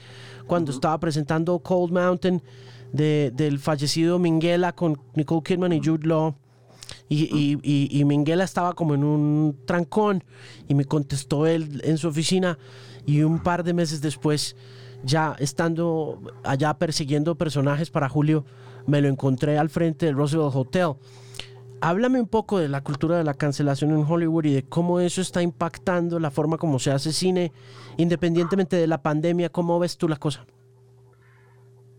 cuando 0.47 0.71
estaba 0.71 0.99
presentando 0.99 1.59
Cold 1.59 1.93
Mountain 1.93 2.41
de, 2.91 3.31
del 3.33 3.59
fallecido 3.59 4.19
Minghella 4.19 4.73
con 4.73 4.99
Nicole 5.15 5.43
Kidman 5.43 5.73
y 5.73 5.81
Jude 5.83 6.07
Law. 6.07 6.35
Y, 7.07 7.59
y, 7.63 7.99
y, 7.99 8.05
Minguela 8.05 8.43
estaba 8.43 8.73
como 8.73 8.95
en 8.95 9.03
un 9.03 9.57
trancón 9.65 10.23
y 10.67 10.73
me 10.73 10.85
contestó 10.85 11.45
él 11.45 11.81
en 11.83 11.99
su 11.99 12.07
oficina 12.07 12.57
y 13.05 13.21
un 13.21 13.39
par 13.39 13.63
de 13.63 13.73
meses 13.73 14.01
después, 14.01 14.55
ya 15.03 15.35
estando 15.39 16.19
allá 16.43 16.75
persiguiendo 16.75 17.35
personajes 17.35 17.91
para 17.91 18.09
Julio, 18.09 18.45
me 18.87 19.01
lo 19.01 19.07
encontré 19.07 19.57
al 19.57 19.69
frente 19.69 20.07
del 20.07 20.15
Roosevelt 20.15 20.55
Hotel. 20.55 20.93
Háblame 21.85 22.19
un 22.19 22.27
poco 22.27 22.57
de 22.57 22.67
la 22.67 22.81
cultura 22.81 23.15
de 23.15 23.23
la 23.23 23.35
cancelación 23.35 23.91
en 23.91 24.03
Hollywood 24.09 24.45
y 24.45 24.55
de 24.55 24.63
cómo 24.63 24.99
eso 24.99 25.21
está 25.21 25.43
impactando 25.43 26.17
la 26.17 26.31
forma 26.31 26.57
como 26.57 26.79
se 26.79 26.89
hace 26.89 27.11
cine, 27.11 27.51
independientemente 27.97 28.75
de 28.75 28.87
la 28.87 29.03
pandemia. 29.03 29.49
¿Cómo 29.49 29.77
ves 29.77 29.95
tú 29.95 30.09
la 30.09 30.15
cosa? 30.15 30.47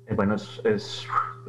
Eh, 0.08 0.14
bueno, 0.16 0.34
es, 0.34 1.06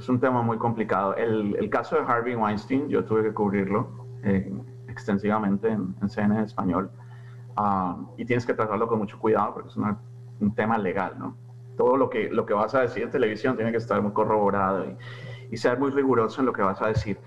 un 0.08 0.20
tema 0.20 0.44
muy 0.44 0.60
complicado. 0.60 1.16
El, 1.16 1.68
caso 1.72 1.96
de 1.96 2.04
Harvey 2.04 2.36
Weinstein, 2.36 2.88
yo 2.90 3.04
tuve 3.06 3.24
que 3.24 3.34
cubrirlo 3.34 4.06
eh, 4.22 4.54
extensivamente 4.88 5.70
en, 5.70 5.96
en 6.00 6.32
español. 6.34 6.92
Uh, 7.58 8.06
y 8.18 8.26
tienes 8.26 8.46
que 8.46 8.54
tratarlo 8.54 8.88
con 8.88 9.00
mucho 9.00 9.18
cuidado 9.18 9.56
porque 9.56 9.70
es 9.70 9.78
una, 9.78 9.98
un 10.40 10.54
tema 10.54 10.78
legal, 10.78 11.16
¿no? 11.18 11.36
Todo 11.76 11.98
lo 11.98 12.08
que, 12.08 12.30
lo 12.30 12.46
que 12.46 12.54
vas 12.54 12.76
a 12.76 12.82
decir 12.82 13.02
en 13.02 13.10
televisión 13.10 13.56
tiene 13.56 13.72
que 13.72 13.78
estar 13.78 14.00
muy 14.00 14.12
corroborado 14.12 14.86
y, 14.86 14.96
y 15.50 15.58
ser 15.58 15.80
muy 15.80 15.90
riguroso 15.90 16.42
en 16.42 16.46
lo 16.46 16.54
que 16.54 16.62
vas 16.62 16.80
a 16.84 16.90
decir. 16.90 17.18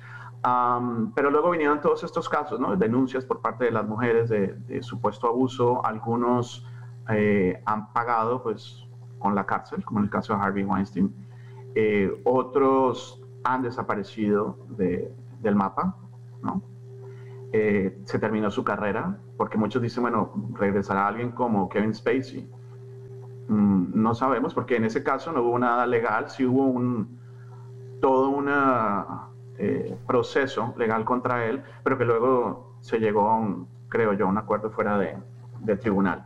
Um, 0.43 1.13
pero 1.13 1.31
luego 1.31 1.51
vinieron 1.51 1.83
todos 1.83 2.03
estos 2.03 2.29
casos, 2.29 2.59
¿no? 2.59 2.75
Denuncias 2.75 3.27
por 3.27 3.41
parte 3.41 3.67
de 3.67 3.73
las 3.73 3.87
mujeres 3.87 4.31
de, 4.31 4.83
supuesto 4.83 5.29
abuso. 5.29 5.85
Algunos 5.85 6.67
eh, 7.11 7.61
han 7.67 7.93
pagado, 7.93 8.43
pues, 8.43 8.87
con 9.19 9.35
la 9.35 9.45
cárcel, 9.45 9.85
como 9.85 10.01
en 10.01 10.05
el 10.05 10.11
caso 10.11 10.35
de 10.35 10.41
Harvey 10.41 10.65
Weinstein. 10.65 11.15
Eh, 11.75 12.23
otros 12.25 13.23
han 13.45 13.63
desaparecido 13.63 14.59
de, 14.71 15.13
del 15.43 15.57
mapa, 15.57 15.97
¿no? 16.43 16.63
Eh, 17.53 18.01
se 18.05 18.19
terminó 18.19 18.51
su 18.51 18.65
carrera, 18.65 19.19
porque 19.37 19.59
muchos 19.59 19.83
dicen, 19.83 20.03
bueno, 20.05 20.33
regresará 20.55 21.07
alguien 21.07 21.33
como 21.33 21.69
Kevin 21.69 21.95
Spacey. 21.95 22.49
Mm, 23.49 24.01
no 24.01 24.15
sabemos, 24.15 24.55
porque 24.55 24.77
en 24.77 24.85
ese 24.85 25.03
caso 25.03 25.33
no 25.33 25.43
hubo 25.43 25.59
nada 25.59 25.87
legal, 25.87 26.31
sí 26.31 26.47
hubo 26.47 26.65
un, 26.65 27.19
todo 28.01 28.31
un 28.31 28.49
eh, 29.63 29.95
proceso 30.07 30.73
legal 30.79 31.05
contra 31.05 31.45
él, 31.45 31.63
pero 31.85 31.99
que 31.99 32.07
luego 32.07 32.77
se 32.81 32.99
llegó 32.99 33.29
a 33.29 33.37
un, 33.37 33.69
creo 33.91 34.15
yo, 34.15 34.27
un 34.27 34.39
acuerdo 34.39 34.71
fuera 34.71 34.97
de, 34.97 35.19
del 35.61 35.79
tribunal. 35.79 36.25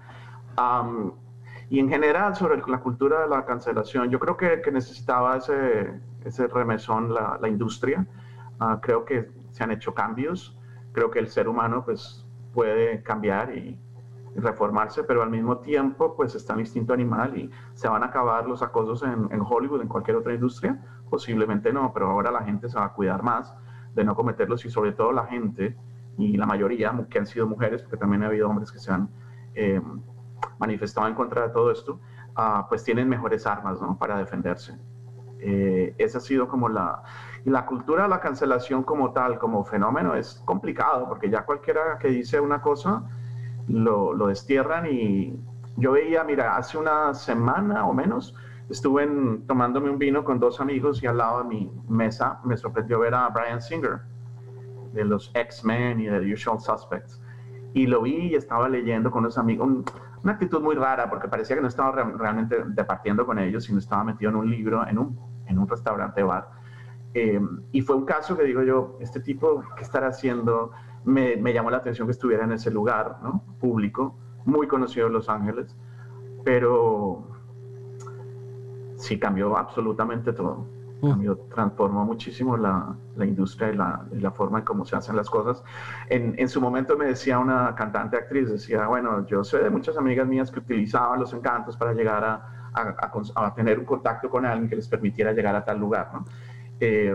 Y 1.68 1.81
en 1.81 1.88
general 1.88 2.37
sobre 2.37 2.62
la 2.68 2.79
cultura 2.79 3.23
de 3.23 3.29
la 3.29 3.44
cancelación, 3.44 4.09
yo 4.09 4.20
creo 4.20 4.37
que, 4.37 4.62
que 4.62 4.70
necesitaba 4.70 5.38
ese, 5.38 6.01
ese 6.25 6.47
remesón 6.47 7.12
la, 7.12 7.37
la 7.40 7.49
industria. 7.49 8.07
Uh, 8.61 8.79
creo 8.81 9.05
que 9.05 9.29
se 9.51 9.64
han 9.64 9.73
hecho 9.73 9.92
cambios. 9.94 10.57
Creo 10.92 11.11
que 11.11 11.18
el 11.18 11.29
ser 11.29 11.49
humano 11.49 11.85
pues, 11.85 12.25
puede 12.53 13.03
cambiar 13.03 13.57
y, 13.57 13.77
reformarse, 14.37 15.05
pero 15.05 15.23
al 15.23 15.31
mismo 15.31 15.59
tiempo 15.59 16.16
pues 16.16 16.35
está 16.35 16.55
el 16.55 16.61
instinto 16.61 16.92
animal 16.92 17.38
y 17.38 17.51
se 17.75 17.87
van 17.87 18.03
a 18.03 18.07
acabar 18.07 18.49
los 18.49 18.62
acosos 18.62 19.05
en 19.05 19.40
Hollywood, 19.40 19.81
en 19.81 19.87
cualquier 19.87 20.16
otra 20.16 20.35
industria. 20.35 20.77
Posiblemente 21.14 21.72
no, 21.72 21.92
pero 21.92 22.11
ahora 22.11 22.31
la 22.31 22.42
gente 22.42 22.68
se 22.68 22.79
va 22.79 22.87
a 22.87 22.92
cuidar 22.92 23.22
más 23.22 23.55
de 23.94 24.05
no 24.05 24.14
cometerlos 24.14 24.64
y 24.64 24.70
sobre 24.70 24.92
todo 24.92 25.12
la 25.12 25.27
gente 25.27 25.77
y 26.18 26.37
la 26.37 26.46
mayoría 26.46 26.92
que 27.09 27.18
han 27.18 27.27
sido 27.27 27.46
mujeres, 27.46 27.83
porque 27.83 27.96
también 27.96 28.22
ha 28.22 28.27
habido 28.27 28.48
hombres 28.48 28.70
que 28.72 28.79
se 28.79 28.90
han... 28.92 29.09
Eh, 29.55 29.81
manifestado 30.59 31.07
en 31.09 31.14
contra 31.14 31.42
de 31.42 31.48
todo 31.50 31.70
esto, 31.70 32.00
uh, 32.37 32.68
pues 32.68 32.85
tienen 32.85 33.09
mejores 33.09 33.46
armas 33.46 33.81
¿no? 33.81 33.96
para 33.96 34.18
defenderse. 34.18 34.79
Eh, 35.40 35.94
esa 35.98 36.18
ha 36.18 36.20
sido 36.20 36.48
como 36.48 36.68
la... 36.68 37.03
la 37.44 37.66
cultura 37.66 38.05
de 38.05 38.09
la 38.09 38.20
cancelación 38.20 38.83
como 38.83 39.12
tal, 39.12 39.38
como 39.38 39.64
fenómeno, 39.64 40.14
es 40.14 40.42
complicado, 40.44 41.09
porque 41.09 41.31
ya 41.31 41.44
cualquiera 41.44 41.98
que 41.98 42.09
dice 42.09 42.40
una 42.40 42.61
cosa, 42.61 43.03
lo, 43.68 44.12
lo 44.14 44.29
destierran 44.29 44.87
y 44.87 45.38
yo 45.77 45.92
veía, 45.92 46.24
mira, 46.24 46.57
hace 46.57 46.79
una 46.79 47.14
semana 47.14 47.87
o 47.87 47.92
menos, 47.92 48.35
estuve 48.70 49.05
en, 49.05 49.46
tomándome 49.46 49.90
un 49.90 49.98
vino 49.98 50.24
con 50.24 50.38
dos 50.38 50.61
amigos 50.61 51.03
y 51.03 51.07
al 51.07 51.18
lado 51.18 51.42
de 51.42 51.48
mi 51.48 51.72
mesa 51.88 52.40
me 52.44 52.57
sorprendió 52.57 52.98
ver 53.00 53.14
a 53.14 53.29
Brian 53.29 53.61
Singer, 53.61 54.00
de 54.92 55.05
los 55.05 55.31
X-Men 55.35 56.00
y 56.00 56.07
de 56.07 56.20
The 56.20 56.33
Usual 56.33 56.61
Suspects. 56.61 57.20
Y 57.74 57.87
lo 57.87 58.03
vi 58.03 58.29
y 58.29 58.35
estaba 58.37 58.68
leyendo 58.68 59.11
con 59.11 59.24
unos 59.24 59.37
amigos, 59.37 59.68
una 60.22 60.33
actitud 60.33 60.61
muy 60.61 60.77
rara 60.77 61.11
porque 61.11 61.29
parecía 61.29 61.57
que 61.57 61.62
no 61.62 61.68
estaba 61.68 61.90
re 61.90 62.05
realmente 62.16 62.62
departiendo 62.68 63.27
con 63.27 63.38
ellos, 63.38 63.64
sino 63.64 63.79
estaba 63.79 64.05
metido 64.05 64.31
en 64.31 64.37
un 64.37 64.50
libro, 64.50 64.87
en 64.87 64.98
un, 64.98 65.18
en 65.46 65.59
un 65.59 65.68
restaurante 65.68 66.22
bar. 66.22 66.48
Eh, 67.12 67.40
y 67.72 67.81
fue 67.83 67.96
un 67.96 68.05
caso 68.05 68.37
que 68.37 68.44
digo 68.44 68.62
yo, 68.62 68.96
este 69.00 69.20
tipo, 69.20 69.62
¿qué 69.77 69.83
estará 69.83 70.09
haciendo? 70.09 70.70
Me, 71.05 71.37
me, 71.37 71.53
llamó 71.53 71.70
la 71.70 71.79
atención 71.79 72.07
que 72.07 72.12
estuviera 72.12 72.44
en 72.44 72.53
ese 72.53 72.70
lugar, 72.70 73.18
¿no? 73.22 73.44
Público, 73.61 74.16
muy 74.44 74.66
conocido 74.66 75.09
en 75.09 75.12
Los 75.12 75.29
Ángeles, 75.29 75.77
pero 76.44 77.34
sí 79.04 79.18
cambió 79.18 79.56
absolutamente 79.56 80.32
todo. 80.32 80.66
Cambió, 81.00 81.36
transformó 81.54 82.06
muchísimo 82.06 82.56
la, 82.56 82.96
la 83.16 83.26
industria 83.26 83.72
y 83.72 83.76
la, 83.76 84.06
y 84.10 84.20
la, 84.20 84.30
forma 84.30 84.60
en 84.60 84.64
cómo 84.64 84.86
se 84.86 84.96
hacen 84.96 85.14
las 85.16 85.28
cosas. 85.28 85.62
En, 86.08 86.34
en, 86.38 86.48
su 86.48 86.62
momento 86.62 86.96
me 86.96 87.04
decía 87.04 87.38
una 87.38 87.74
cantante 87.74 88.16
actriz, 88.16 88.48
decía, 88.48 88.86
bueno, 88.86 89.26
yo 89.26 89.44
sé 89.44 89.58
de 89.58 89.68
muchas 89.68 89.98
amigas 89.98 90.26
mías 90.26 90.50
que 90.50 90.60
utilizaban 90.60 91.20
los 91.20 91.34
encantos 91.34 91.76
para 91.76 91.92
llegar 91.92 92.24
a, 92.24 92.70
a, 92.72 93.46
a 93.46 93.54
tener 93.54 93.78
un 93.78 93.84
contacto 93.84 94.30
con 94.30 94.46
alguien 94.46 94.70
que 94.70 94.76
les 94.76 94.88
permitiera 94.88 95.32
llegar 95.32 95.54
a 95.54 95.62
tal 95.62 95.78
lugar. 95.78 96.08
¿no? 96.14 96.24
Eh, 96.80 97.14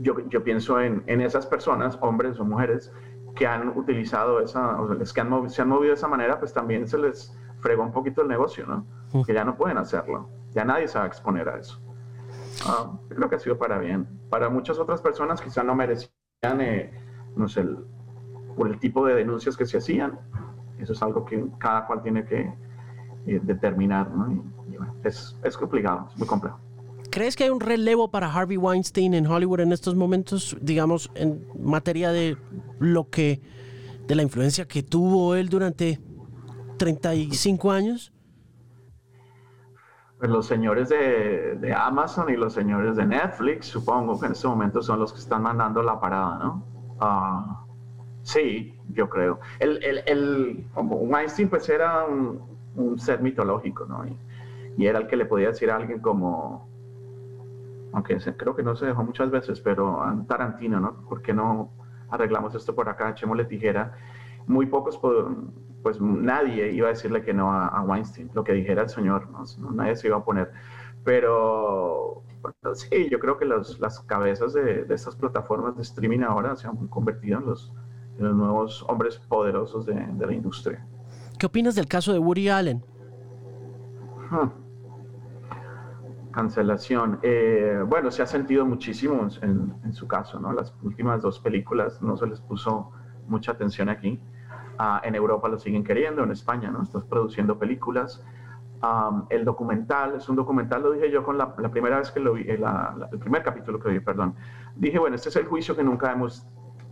yo, 0.00 0.18
yo, 0.28 0.42
pienso 0.42 0.80
en, 0.80 1.02
en, 1.06 1.20
esas 1.20 1.46
personas, 1.46 1.98
hombres 2.00 2.40
o 2.40 2.44
mujeres, 2.46 2.92
que 3.34 3.46
han 3.46 3.68
utilizado 3.76 4.40
esa, 4.40 4.80
o 4.80 4.88
sea, 4.88 4.96
que 4.96 5.20
han, 5.20 5.50
se 5.50 5.62
han 5.62 5.68
movido 5.68 5.90
de 5.90 5.94
esa 5.94 6.08
manera, 6.08 6.38
pues 6.38 6.52
también 6.52 6.86
se 6.88 6.98
les 6.98 7.36
fregó 7.60 7.82
un 7.82 7.92
poquito 7.92 8.22
el 8.22 8.28
negocio, 8.28 8.66
¿no? 8.66 8.86
Que 9.24 9.32
ya 9.32 9.44
no 9.44 9.56
pueden 9.56 9.78
hacerlo, 9.78 10.28
ya 10.54 10.64
nadie 10.64 10.88
se 10.88 10.98
va 10.98 11.04
a 11.04 11.06
exponer 11.06 11.48
a 11.48 11.58
eso. 11.58 11.80
Uh, 12.66 12.96
creo 13.08 13.28
que 13.28 13.36
ha 13.36 13.38
sido 13.38 13.58
para 13.58 13.78
bien. 13.78 14.06
Para 14.30 14.48
muchas 14.48 14.78
otras 14.78 15.00
personas 15.00 15.40
quizá 15.40 15.62
no 15.62 15.74
merecían, 15.74 16.60
eh, 16.60 16.92
no 17.36 17.48
sé, 17.48 17.60
el, 17.60 17.78
por 18.56 18.68
el 18.68 18.78
tipo 18.78 19.04
de 19.06 19.14
denuncias 19.14 19.56
que 19.56 19.66
se 19.66 19.78
hacían. 19.78 20.18
Eso 20.78 20.92
es 20.92 21.02
algo 21.02 21.24
que 21.24 21.44
cada 21.58 21.86
cual 21.86 22.02
tiene 22.02 22.24
que 22.24 22.52
determinar, 23.24 24.10
¿no? 24.10 24.44
es, 25.02 25.36
es 25.42 25.56
complicado, 25.56 26.08
es 26.10 26.18
muy 26.18 26.26
complejo. 26.26 26.58
¿Crees 27.10 27.36
que 27.36 27.44
hay 27.44 27.50
un 27.50 27.60
relevo 27.60 28.10
para 28.10 28.32
Harvey 28.32 28.56
Weinstein 28.56 29.14
en 29.14 29.26
Hollywood 29.26 29.60
en 29.60 29.72
estos 29.72 29.94
momentos, 29.94 30.56
digamos, 30.60 31.10
en 31.14 31.46
materia 31.58 32.10
de 32.10 32.36
lo 32.80 33.08
que, 33.08 33.40
de 34.08 34.14
la 34.14 34.22
influencia 34.22 34.66
que 34.66 34.82
tuvo 34.82 35.36
él 35.36 35.48
durante 35.48 36.00
35 36.76 37.70
años? 37.70 38.12
Pues 40.24 40.32
los 40.32 40.46
señores 40.46 40.88
de, 40.88 41.74
Amazon 41.76 42.30
y 42.30 42.36
los 42.36 42.54
señores 42.54 42.96
de 42.96 43.04
Netflix, 43.04 43.66
supongo 43.66 44.18
que 44.18 44.24
en 44.24 44.32
este 44.32 44.48
momento 44.48 44.80
son 44.80 44.98
los 44.98 45.12
que 45.12 45.18
están 45.18 45.42
mandando 45.42 45.82
la 45.82 46.00
parada, 46.00 46.38
¿no? 46.38 46.64
Ah, 46.98 47.66
sí, 48.22 48.74
yo 48.88 49.10
creo. 49.10 49.38
El, 49.58 49.84
el, 49.84 50.64
pues 51.50 51.68
era 51.68 52.06
un, 52.06 52.98
ser 52.98 53.20
mitológico, 53.20 53.84
¿no? 53.84 54.06
Y, 54.78 54.86
era 54.86 54.98
el 54.98 55.08
que 55.08 55.16
le 55.16 55.26
podía 55.26 55.48
decir 55.48 55.70
a 55.70 55.76
alguien 55.76 56.00
como, 56.00 56.66
aunque 57.92 58.16
creo 58.34 58.56
que 58.56 58.62
no 58.62 58.74
se 58.76 58.86
dejó 58.86 59.04
muchas 59.04 59.30
veces, 59.30 59.60
pero 59.60 60.02
Tarantino, 60.26 60.80
¿no? 60.80 61.06
¿Por 61.06 61.20
qué 61.20 61.34
no 61.34 61.68
arreglamos 62.08 62.54
esto 62.54 62.74
por 62.74 62.88
acá, 62.88 63.10
echémosle 63.10 63.44
tijera? 63.44 63.92
Muy 64.46 64.64
pocos 64.64 64.98
pues 65.84 66.00
nadie 66.00 66.72
iba 66.72 66.86
a 66.88 66.92
decirle 66.92 67.22
que 67.22 67.34
no 67.34 67.52
a, 67.52 67.82
Weinstein, 67.82 68.30
lo 68.32 68.42
que 68.42 68.54
dijera 68.54 68.82
el 68.82 68.88
señor, 68.88 69.28
¿no? 69.30 69.70
nadie 69.72 69.94
se 69.94 70.08
iba 70.08 70.16
a 70.16 70.24
poner. 70.24 70.50
Pero 71.04 72.22
sí, 72.72 73.10
yo 73.10 73.20
creo 73.20 73.36
que 73.36 73.44
las 73.44 74.00
cabezas 74.06 74.54
de, 74.54 74.86
estas 74.88 75.14
plataformas 75.14 75.76
de 75.76 75.82
streaming 75.82 76.20
ahora 76.20 76.56
se 76.56 76.66
han 76.66 76.88
convertido 76.88 77.38
en 77.38 77.44
los, 77.44 77.70
nuevos 78.16 78.82
hombres 78.88 79.18
poderosos 79.28 79.84
de, 79.84 79.94
la 79.94 80.32
industria. 80.32 80.86
¿Qué 81.38 81.44
opinas 81.44 81.74
del 81.74 81.86
caso 81.86 82.14
de 82.14 82.18
Woody 82.18 82.48
Allen? 82.48 82.82
Cancelación. 86.32 87.18
Eh, 87.22 87.84
bueno, 87.86 88.10
se 88.10 88.22
ha 88.22 88.26
sentido 88.26 88.64
muchísimo 88.64 89.28
en, 89.42 89.74
en, 89.84 89.92
su 89.92 90.08
caso, 90.08 90.40
¿no? 90.40 90.50
Las 90.54 90.74
últimas 90.82 91.20
dos 91.20 91.40
películas 91.40 92.00
no 92.00 92.16
se 92.16 92.26
les 92.26 92.40
puso 92.40 92.90
mucha 93.26 93.52
atención 93.52 93.90
aquí. 93.90 94.18
Ah, 94.78 95.00
en 95.04 95.14
Europa 95.14 95.48
lo 95.48 95.58
siguen 95.58 95.84
queriendo, 95.84 96.22
en 96.24 96.30
España, 96.30 96.70
¿no? 96.70 96.82
Estás 96.82 97.04
produciendo 97.04 97.58
películas. 97.58 98.24
el 99.30 99.44
documental, 99.44 100.16
es 100.16 100.28
un 100.28 100.36
documental, 100.36 100.82
lo 100.82 100.92
dije 100.92 101.10
yo 101.10 101.22
con 101.22 101.38
la, 101.38 101.54
primera 101.54 101.98
vez 101.98 102.10
que 102.10 102.20
lo 102.20 102.34
vi, 102.34 102.42
eh, 102.42 102.60
el 103.12 103.18
primer 103.18 103.42
capítulo 103.42 103.78
que 103.78 103.88
vi, 103.88 104.00
perdón. 104.00 104.34
Dije, 104.76 104.98
bueno, 104.98 105.16
este 105.16 105.30
es 105.30 105.36
el 105.36 105.46
juicio 105.46 105.74
que 105.74 105.82
nunca 105.82 106.12
hemos 106.12 106.46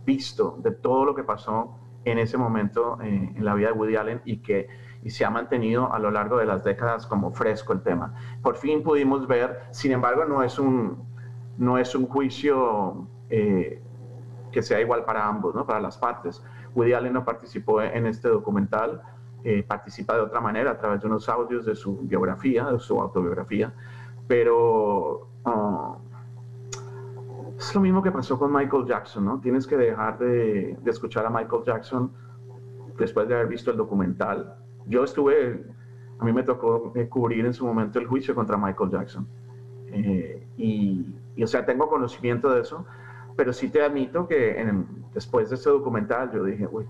visto 0.05 0.57
de 0.63 0.71
todo 0.71 1.05
lo 1.05 1.13
que 1.13 1.23
pasó 1.23 1.77
en 2.03 2.17
ese 2.17 2.37
momento 2.37 2.97
eh, 3.01 3.31
en 3.35 3.45
la 3.45 3.53
vida 3.53 3.67
de 3.67 3.73
Woody 3.73 3.95
Allen 3.95 4.21
y 4.25 4.37
que 4.37 4.67
y 5.03 5.09
se 5.09 5.25
ha 5.25 5.29
mantenido 5.29 5.91
a 5.93 5.99
lo 5.99 6.11
largo 6.11 6.37
de 6.37 6.45
las 6.45 6.63
décadas 6.63 7.05
como 7.05 7.31
fresco 7.31 7.73
el 7.73 7.81
tema. 7.81 8.13
Por 8.41 8.55
fin 8.55 8.83
pudimos 8.83 9.27
ver, 9.27 9.63
sin 9.71 9.91
embargo, 9.91 10.23
no 10.25 10.43
es 10.43 10.57
un, 10.57 11.05
no 11.57 11.77
es 11.77 11.93
un 11.93 12.07
juicio 12.07 13.07
eh, 13.29 13.81
que 14.51 14.61
sea 14.61 14.79
igual 14.79 15.03
para 15.03 15.27
ambos, 15.27 15.53
¿no? 15.53 15.65
para 15.65 15.81
las 15.81 15.97
partes. 15.97 16.41
Woody 16.75 16.93
Allen 16.93 17.13
no 17.13 17.25
participó 17.25 17.81
en 17.81 18.05
este 18.05 18.29
documental, 18.29 19.01
eh, 19.43 19.63
participa 19.63 20.15
de 20.15 20.21
otra 20.21 20.39
manera 20.39 20.71
a 20.71 20.77
través 20.77 21.01
de 21.01 21.07
unos 21.07 21.27
audios 21.29 21.65
de 21.65 21.75
su 21.75 21.97
biografía, 21.97 22.65
de 22.65 22.79
su 22.79 22.99
autobiografía, 22.99 23.73
pero 24.27 25.27
ah, 25.45 25.97
es 27.57 27.75
lo 27.75 27.81
mismo 27.81 28.01
que 28.01 28.11
pasó 28.11 28.39
con 28.39 28.53
Michael 28.53 28.85
Jackson, 28.85 29.25
¿no? 29.25 29.39
Tienes 29.39 29.67
que 29.67 29.77
dejar 29.77 30.17
de, 30.17 30.77
escuchar 30.85 31.25
a 31.25 31.29
Michael 31.29 31.63
Jackson 31.65 32.11
después 32.97 33.27
de 33.27 33.35
haber 33.35 33.47
visto 33.47 33.71
el 33.71 33.77
documental. 33.77 34.55
Yo 34.85 35.03
estuve, 35.03 35.65
a 36.19 36.25
mí 36.25 36.33
me 36.33 36.43
tocó 36.43 36.91
eh, 36.95 37.07
cubrir 37.07 37.45
en 37.45 37.53
su 37.53 37.65
momento 37.65 37.99
el 37.99 38.07
juicio 38.07 38.33
contra 38.33 38.57
Michael 38.57 38.91
Jackson. 38.91 39.27
Eh, 39.87 40.47
y, 40.57 41.13
y, 41.35 41.43
o 41.43 41.47
sea, 41.47 41.65
tengo 41.65 41.87
conocimiento 41.87 42.49
de 42.49 42.61
eso, 42.61 42.85
pero 43.35 43.53
sí 43.53 43.69
te 43.69 43.81
admito 43.81 44.27
que 44.27 44.63
después 45.13 45.49
de 45.49 45.55
este 45.55 45.69
documental 45.69 46.31
yo 46.31 46.43
dije, 46.43 46.67
uy, 46.71 46.85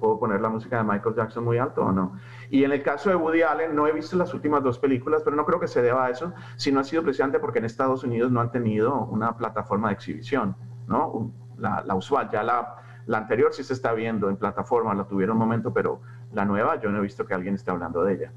¿puedo 0.00 0.18
poner 0.18 0.40
la 0.40 0.48
música 0.48 0.78
de 0.78 0.84
Michael 0.84 1.14
Jackson 1.14 1.44
muy 1.44 1.58
alto 1.58 1.82
o 1.82 1.92
no? 1.92 2.16
Y 2.50 2.64
en 2.64 2.72
el 2.72 2.82
caso 2.82 3.10
de 3.10 3.16
Woody 3.16 3.42
Allen, 3.42 3.74
no 3.74 3.86
he 3.86 3.92
visto 3.92 4.16
las 4.16 4.32
últimas 4.34 4.62
dos 4.62 4.78
películas, 4.78 5.22
pero 5.24 5.36
no 5.36 5.44
creo 5.44 5.58
que 5.58 5.68
se 5.68 5.82
deba 5.82 6.06
a 6.06 6.10
eso, 6.10 6.32
sino 6.56 6.80
ha 6.80 6.84
sido 6.84 7.02
precisamente 7.02 7.38
porque 7.38 7.58
en 7.58 7.64
Estados 7.64 8.04
Unidos 8.04 8.30
no 8.30 8.40
han 8.40 8.50
tenido 8.50 9.04
una 9.06 9.36
plataforma 9.36 9.88
de 9.88 9.94
exhibición, 9.94 10.56
¿no? 10.86 11.32
La, 11.58 11.82
la 11.84 11.94
usual, 11.94 12.28
ya 12.30 12.42
la, 12.42 12.76
la 13.06 13.18
anterior 13.18 13.52
sí 13.52 13.64
se 13.64 13.72
está 13.72 13.92
viendo 13.92 14.28
en 14.28 14.36
plataforma, 14.36 14.94
la 14.94 15.04
tuvieron 15.04 15.36
un 15.36 15.40
momento, 15.40 15.72
pero 15.72 16.00
la 16.32 16.44
nueva 16.44 16.78
yo 16.80 16.90
no 16.90 16.98
he 16.98 17.02
visto 17.02 17.24
que 17.24 17.34
alguien 17.34 17.54
esté 17.54 17.70
hablando 17.70 18.02
de 18.02 18.14
ella. 18.14 18.32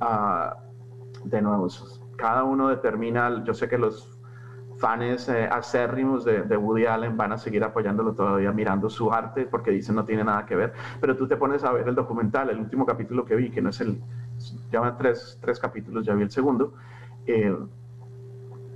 Uh, 0.00 1.28
de 1.28 1.42
nuevo, 1.42 1.68
cada 2.16 2.44
uno 2.44 2.68
determina, 2.68 3.44
yo 3.44 3.54
sé 3.54 3.68
que 3.68 3.78
los 3.78 4.15
fans 4.78 5.28
eh, 5.28 5.48
acérrimos 5.50 6.24
de, 6.24 6.56
Woody 6.56 6.86
Allen 6.86 7.16
van 7.16 7.32
a 7.32 7.38
seguir 7.38 7.64
apoyándolo 7.64 8.12
todavía, 8.14 8.52
mirando 8.52 8.90
su 8.90 9.12
arte, 9.12 9.46
porque 9.46 9.70
dicen 9.70 9.94
no 9.94 10.04
tiene 10.04 10.24
nada 10.24 10.46
que 10.46 10.56
ver. 10.56 10.72
Pero 11.00 11.16
tú 11.16 11.26
te 11.26 11.36
pones 11.36 11.64
a 11.64 11.72
ver 11.72 11.88
el 11.88 11.94
documental, 11.94 12.50
el 12.50 12.58
último 12.58 12.84
capítulo 12.84 13.24
que 13.24 13.36
vi, 13.36 13.50
que 13.50 13.62
no 13.62 13.70
es 13.70 13.80
el, 13.80 14.00
ya 14.70 14.96
tres, 14.96 15.38
tres 15.40 15.58
capítulos, 15.58 16.04
ya 16.04 16.14
vi 16.14 16.22
el 16.22 16.30
segundo. 16.30 16.74
Eh, 17.26 17.56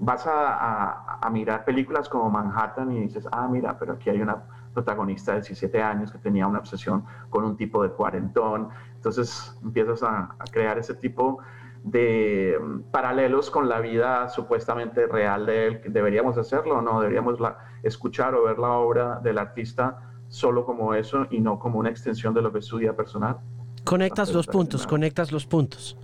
vas 0.00 0.26
a, 0.26 1.18
a, 1.20 1.30
mirar 1.30 1.64
películas 1.64 2.08
como 2.08 2.30
Manhattan 2.30 2.90
y 2.92 3.00
dices, 3.00 3.28
ah, 3.30 3.46
mira, 3.48 3.78
pero 3.78 3.92
aquí 3.92 4.08
hay 4.08 4.20
una 4.22 4.42
protagonista 4.72 5.32
de 5.32 5.40
17 5.40 5.82
años 5.82 6.10
que 6.10 6.18
tenía 6.18 6.46
una 6.46 6.60
obsesión 6.60 7.04
con 7.28 7.44
un 7.44 7.56
tipo 7.56 7.82
de 7.82 7.90
cuarentón. 7.90 8.68
Entonces 8.96 9.56
empiezas 9.62 10.02
a, 10.02 10.34
crear 10.50 10.78
ese 10.78 10.94
tipo 10.94 11.38
mm, 11.84 12.90
paralelos 12.90 13.50
con 13.50 13.68
la 13.68 13.80
vida 13.80 14.28
supuestamente 14.28 15.06
real 15.06 15.46
de 15.46 15.66
él. 15.66 15.80
¿Deberíamos 15.88 16.36
hacerlo 16.38 16.78
o 16.78 16.82
no? 16.82 17.00
¿Deberíamos 17.00 17.38
escuchar 17.82 18.34
o 18.34 18.44
ver 18.44 18.58
la 18.58 18.72
obra 18.72 19.20
del 19.22 19.38
artista 19.38 20.12
solo 20.28 20.64
como 20.64 20.94
eso 20.94 21.26
y 21.30 21.40
no 21.40 21.58
como 21.58 21.78
una 21.78 21.90
extensión 21.90 22.34
de 22.34 22.42
lo 22.42 22.52
que 22.52 22.60
es 22.60 22.66
su 22.66 22.76
vida 22.76 22.94
personal? 22.94 23.38
Conectas 23.84 24.32
los 24.32 24.46
puntos, 24.46 24.86
conectas 24.86 25.32
los 25.32 25.46
puntos. 25.46 25.96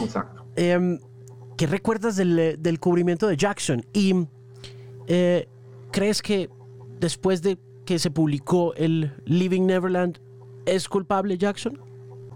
Exacto. 0.00 0.44
Em, 0.56 0.98
¿Qué 1.56 1.66
recuerdas 1.66 2.16
del, 2.16 2.56
del, 2.60 2.80
cubrimiento 2.80 3.28
de 3.28 3.36
Jackson? 3.36 3.84
¿Y 3.92 4.26
eh, 5.06 5.48
crees 5.92 6.20
que 6.20 6.50
después 6.98 7.42
de 7.42 7.58
que 7.84 7.98
se 7.98 8.10
publicó 8.10 8.74
el 8.74 9.12
Living 9.24 9.66
Neverland, 9.66 10.18
es 10.66 10.88
culpable 10.88 11.36
Jackson? 11.38 11.78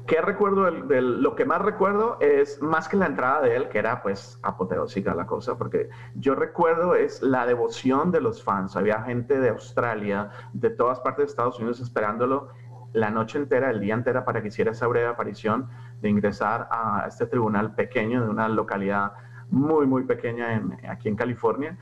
¿Qué 0.09 0.23
recuerdo? 0.23 0.71
De, 0.71 1.03
lo 1.03 1.35
que 1.35 1.45
más 1.45 1.61
recuerdo 1.61 2.17
es 2.21 2.63
más 2.63 2.89
que 2.89 2.97
la 2.97 3.05
entrada 3.05 3.43
de 3.43 3.55
él, 3.55 3.69
que 3.69 3.79
era 3.79 4.01
pues 4.03 4.41
apoteósica 4.43 5.15
la 5.15 5.27
cosa, 5.27 5.59
porque 5.59 5.91
yo 6.15 6.35
recuerdo 6.35 6.95
es 6.95 7.21
la 7.21 7.45
devoción 7.45 8.11
de 8.11 8.23
los 8.23 8.43
fans. 8.43 8.75
Había 8.75 9.03
gente 9.03 9.39
de 9.39 9.51
Australia, 9.51 10.31
de 10.55 10.71
todas 10.71 11.01
partes 11.01 11.27
de 11.27 11.31
Estados 11.31 11.59
Unidos 11.59 11.81
esperándolo 11.81 12.49
la 12.95 13.11
noche 13.11 13.37
entera, 13.37 13.69
el 13.69 13.81
día 13.81 13.93
entera 13.93 14.25
para 14.25 14.41
que 14.41 14.49
hiciera 14.49 14.71
esa 14.71 14.87
breve 14.87 15.09
aparición 15.09 15.69
de 16.01 16.09
ingresar 16.09 16.69
a 16.71 17.05
este 17.07 17.27
tribunal 17.27 17.75
pequeño 17.75 18.23
de 18.23 18.31
una 18.31 18.49
localidad 18.49 19.13
muy, 19.51 19.87
muy 19.87 20.05
pequeña 20.05 20.55
en, 20.55 20.79
aquí 20.89 21.11
en 21.11 21.17
California. 21.17 21.77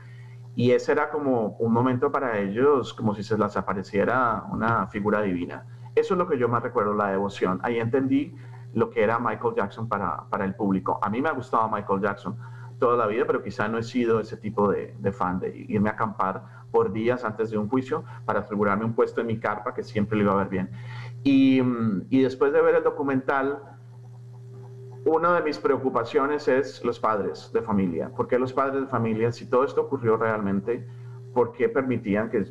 Y 0.53 0.71
ese 0.71 0.91
era 0.91 1.11
como 1.11 1.55
un 1.59 1.71
momento 1.71 2.11
para 2.11 2.39
ellos, 2.39 2.93
como 2.93 3.15
si 3.15 3.23
se 3.23 3.37
les 3.37 3.55
apareciera 3.55 4.43
una 4.51 4.85
figura 4.87 5.21
divina. 5.21 5.65
Eso 5.97 6.13
es 6.13 6.17
lo 6.19 6.27
que 6.27 6.37
yo 6.37 6.47
más 6.47 6.61
recuerdo, 6.61 6.93
la 6.93 7.09
devoción. 7.09 7.59
Ahí 7.63 7.79
entendí 7.79 8.35
lo 8.75 8.91
que 8.91 9.01
era 9.01 9.17
Michael 9.17 9.55
Jackson 9.55 9.89
para, 9.89 10.29
para 10.29 10.45
el 10.45 10.53
público. 10.53 10.99
A 11.01 11.09
mí 11.09 11.23
me 11.23 11.29
ha 11.29 11.31
gustado 11.31 11.67
Michael 11.69 12.01
Jackson 12.01 12.37
toda 12.77 12.95
la 12.95 13.07
vida, 13.07 13.25
pero 13.25 13.41
quizá 13.41 13.67
no 13.67 13.79
he 13.79 13.83
sido 13.83 14.19
ese 14.19 14.37
tipo 14.37 14.69
de, 14.69 14.93
fan 15.11 15.39
de 15.39 15.65
irme 15.67 15.89
a 15.89 15.93
acampar 15.93 16.43
por 16.69 16.93
días 16.93 17.25
antes 17.25 17.49
de 17.49 17.57
un 17.57 17.67
juicio 17.67 18.03
para 18.25 18.41
asegurarme 18.41 18.85
un 18.85 18.93
puesto 18.93 19.21
en 19.21 19.27
mi 19.27 19.39
carpa 19.39 19.73
que 19.73 19.83
siempre 19.83 20.19
le 20.19 20.25
iba 20.25 20.33
a 20.33 20.37
ver 20.37 20.49
bien. 20.49 20.69
Y, 21.23 21.63
y 22.11 22.21
después 22.21 22.53
de 22.53 22.61
ver 22.61 22.75
el 22.75 22.83
documental, 22.83 23.59
una 25.03 25.33
de 25.33 25.41
mis 25.41 25.57
preocupaciones 25.57 26.47
es 26.47 26.85
los 26.85 26.99
padres 26.99 27.49
de 27.53 27.63
familia. 27.63 28.09
¿Por 28.09 28.27
qué 28.27 28.37
los 28.37 28.53
padres 28.53 28.81
de 28.81 28.87
familia, 28.87 29.31
si 29.31 29.49
todo 29.49 29.63
esto 29.63 29.81
ocurrió 29.81 30.15
realmente, 30.15 30.85
por 31.33 31.53
qué 31.53 31.69
permitían 31.69 32.29
que, 32.29 32.45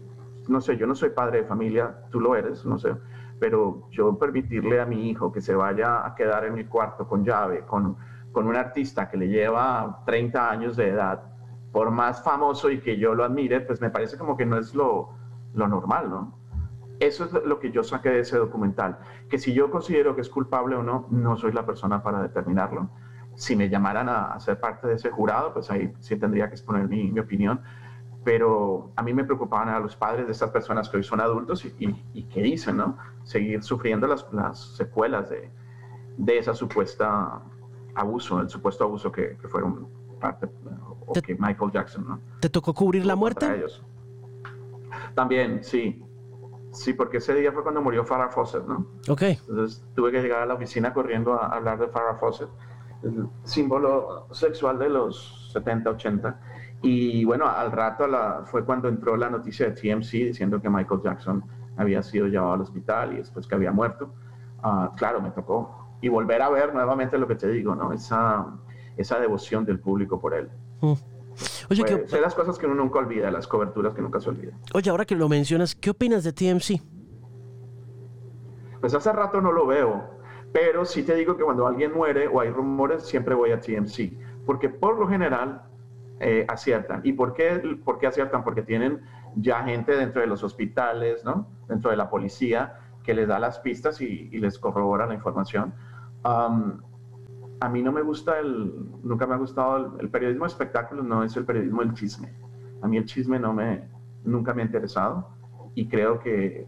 no 0.48 0.60
sé, 0.60 0.76
yo 0.76 0.88
no 0.88 0.96
soy 0.96 1.10
padre 1.10 1.42
de 1.42 1.44
familia, 1.44 1.96
tú 2.10 2.18
lo 2.18 2.34
eres, 2.34 2.64
no 2.64 2.78
sé, 2.78 2.96
pero 3.38 3.88
yo 3.90 4.18
permitirle 4.18 4.80
a 4.80 4.86
mi 4.86 5.10
hijo 5.10 5.32
que 5.32 5.40
se 5.40 5.54
vaya 5.54 6.06
a 6.06 6.14
quedar 6.14 6.44
en 6.44 6.54
mi 6.54 6.64
cuarto 6.64 7.06
con 7.06 7.24
llave, 7.24 7.64
con, 7.66 7.96
con 8.32 8.46
un 8.46 8.56
artista 8.56 9.08
que 9.08 9.16
le 9.16 9.28
lleva 9.28 10.02
30 10.06 10.50
años 10.50 10.76
de 10.76 10.88
edad, 10.88 11.22
por 11.72 11.90
más 11.90 12.22
famoso 12.22 12.70
y 12.70 12.80
que 12.80 12.96
yo 12.96 13.14
lo 13.14 13.24
admire, 13.24 13.60
pues 13.60 13.80
me 13.80 13.90
parece 13.90 14.16
como 14.16 14.36
que 14.36 14.46
no 14.46 14.56
es 14.56 14.74
lo, 14.74 15.10
lo 15.54 15.68
normal, 15.68 16.08
¿no? 16.08 16.38
Eso 16.98 17.24
es 17.24 17.32
lo 17.32 17.58
que 17.58 17.70
yo 17.70 17.82
saqué 17.82 18.08
de 18.08 18.20
ese 18.20 18.38
documental, 18.38 18.98
que 19.28 19.36
si 19.36 19.52
yo 19.52 19.70
considero 19.70 20.14
que 20.14 20.22
es 20.22 20.30
culpable 20.30 20.76
o 20.76 20.82
no, 20.82 21.06
no 21.10 21.36
soy 21.36 21.52
la 21.52 21.66
persona 21.66 22.02
para 22.02 22.22
determinarlo. 22.22 22.88
Si 23.34 23.54
me 23.54 23.68
llamaran 23.68 24.08
a, 24.08 24.40
ser 24.40 24.58
parte 24.58 24.88
de 24.88 24.94
ese 24.94 25.10
jurado, 25.10 25.52
pues 25.52 25.70
ahí 25.70 25.92
sí 26.00 26.16
tendría 26.16 26.48
que 26.48 26.54
exponer 26.54 26.88
mi, 26.88 27.10
mi 27.10 27.20
opinión, 27.20 27.60
pero 28.26 28.90
a 28.96 29.04
mí 29.04 29.14
me 29.14 29.22
preocupaban 29.22 29.68
a 29.68 29.78
los 29.78 29.94
padres 29.94 30.26
de 30.26 30.32
estas 30.32 30.50
personas 30.50 30.88
que 30.88 30.96
hoy 30.96 31.04
son 31.04 31.20
adultos 31.20 31.64
y, 31.64 31.72
y, 31.78 32.04
y 32.12 32.24
que 32.24 32.42
dicen, 32.42 32.78
¿no? 32.78 32.98
Seguir 33.22 33.62
sufriendo 33.62 34.08
las, 34.08 34.26
las 34.32 34.74
secuelas 34.74 35.30
de, 35.30 35.48
de 36.16 36.36
esa 36.36 36.52
supuesta 36.52 37.40
abuso, 37.94 38.40
el 38.40 38.48
supuesto 38.50 38.82
abuso 38.82 39.12
que, 39.12 39.36
que 39.40 39.46
fueron 39.46 39.86
parte, 40.20 40.48
o 41.06 41.12
que 41.12 41.36
Michael 41.38 41.70
Jackson, 41.70 42.04
¿no? 42.08 42.20
¿Te 42.40 42.50
tocó 42.50 42.74
cubrir 42.74 43.06
la 43.06 43.14
muerte? 43.14 43.46
Ellos. 43.46 43.80
También, 45.14 45.62
sí. 45.62 46.02
Sí, 46.72 46.94
porque 46.94 47.18
ese 47.18 47.32
día 47.32 47.52
fue 47.52 47.62
cuando 47.62 47.80
murió 47.80 48.04
Farrah 48.04 48.30
Fawcett, 48.30 48.66
¿no? 48.66 48.88
Ok. 49.08 49.22
Entonces 49.22 49.84
tuve 49.94 50.10
que 50.10 50.20
llegar 50.20 50.42
a 50.42 50.46
la 50.46 50.54
oficina 50.54 50.92
corriendo 50.92 51.34
a 51.34 51.46
hablar 51.46 51.78
de 51.78 51.86
Farrah 51.86 52.16
Fawcett, 52.16 52.48
símbolo 53.44 54.28
sexual 54.32 54.78
de 54.78 54.88
los 54.88 55.50
70, 55.52 55.90
80. 55.90 56.40
Y 56.82 57.24
bueno, 57.24 57.48
al 57.48 57.72
rato 57.72 58.06
la, 58.06 58.42
fue 58.44 58.64
cuando 58.64 58.88
entró 58.88 59.16
la 59.16 59.30
noticia 59.30 59.70
de 59.70 59.72
TMC 59.72 60.10
diciendo 60.12 60.60
que 60.60 60.68
Michael 60.68 61.00
Jackson 61.02 61.44
había 61.76 62.02
sido 62.02 62.26
llevado 62.26 62.52
al 62.52 62.60
hospital 62.60 63.14
y 63.14 63.16
después 63.16 63.46
que 63.46 63.54
había 63.54 63.72
muerto. 63.72 64.14
Uh, 64.62 64.94
claro, 64.96 65.20
me 65.20 65.30
tocó. 65.30 65.88
Y 66.00 66.08
volver 66.08 66.42
a 66.42 66.50
ver 66.50 66.74
nuevamente 66.74 67.18
lo 67.18 67.26
que 67.26 67.34
te 67.34 67.48
digo, 67.48 67.74
¿no? 67.74 67.92
Esa, 67.92 68.46
esa 68.96 69.18
devoción 69.18 69.64
del 69.64 69.80
público 69.80 70.20
por 70.20 70.34
él. 70.34 70.50
Mm. 70.80 70.92
Oye, 71.70 71.84
pues, 71.84 72.20
las 72.20 72.34
cosas 72.34 72.58
que 72.58 72.66
uno 72.66 72.74
nunca 72.74 72.98
olvida, 72.98 73.30
las 73.30 73.46
coberturas 73.46 73.94
que 73.94 74.02
nunca 74.02 74.20
se 74.20 74.30
olvidan. 74.30 74.58
Oye, 74.74 74.90
ahora 74.90 75.04
que 75.04 75.14
lo 75.14 75.28
mencionas, 75.28 75.74
¿qué 75.74 75.90
opinas 75.90 76.24
de 76.24 76.32
TMC? 76.32 76.80
Pues 78.80 78.94
hace 78.94 79.12
rato 79.12 79.40
no 79.40 79.52
lo 79.52 79.66
veo, 79.66 80.15
pero 80.56 80.86
sí 80.86 81.02
te 81.02 81.14
digo 81.14 81.36
que 81.36 81.44
cuando 81.44 81.66
alguien 81.66 81.92
muere 81.92 82.28
o 82.28 82.40
hay 82.40 82.48
rumores, 82.48 83.02
siempre 83.02 83.34
voy 83.34 83.50
a 83.50 83.60
TMC, 83.60 84.14
porque 84.46 84.70
por 84.70 84.98
lo 84.98 85.06
general 85.06 85.60
eh, 86.18 86.46
aciertan. 86.48 87.02
¿Y 87.04 87.12
por 87.12 87.34
qué, 87.34 87.60
por 87.84 87.98
qué 87.98 88.06
aciertan? 88.06 88.42
Porque 88.42 88.62
tienen 88.62 89.02
ya 89.34 89.64
gente 89.64 89.94
dentro 89.94 90.22
de 90.22 90.26
los 90.26 90.42
hospitales, 90.42 91.26
¿no? 91.26 91.46
dentro 91.68 91.90
de 91.90 91.98
la 91.98 92.08
policía, 92.08 92.78
que 93.04 93.12
les 93.12 93.28
da 93.28 93.38
las 93.38 93.58
pistas 93.58 94.00
y, 94.00 94.30
les 94.30 94.58
corrobora 94.58 95.04
la 95.06 95.12
información. 95.12 95.74
a 96.24 97.68
mí 97.68 97.82
no 97.82 97.92
me 97.92 98.00
gusta 98.00 98.38
el, 98.38 98.72
nunca 99.02 99.26
me 99.26 99.34
ha 99.34 99.38
gustado 99.38 99.98
el, 100.00 100.08
periodismo 100.08 100.44
de 100.44 100.52
espectáculos, 100.52 101.04
no 101.04 101.22
es 101.22 101.36
el 101.36 101.44
periodismo 101.44 101.82
del 101.82 101.92
chisme. 101.92 102.32
A 102.80 102.88
mí 102.88 102.96
el 102.96 103.04
chisme 103.04 103.38
no 103.38 103.52
me, 103.52 103.90
nunca 104.24 104.54
me 104.54 104.62
ha 104.62 104.64
interesado 104.64 105.28
y 105.74 105.86
creo 105.86 106.18
que 106.18 106.66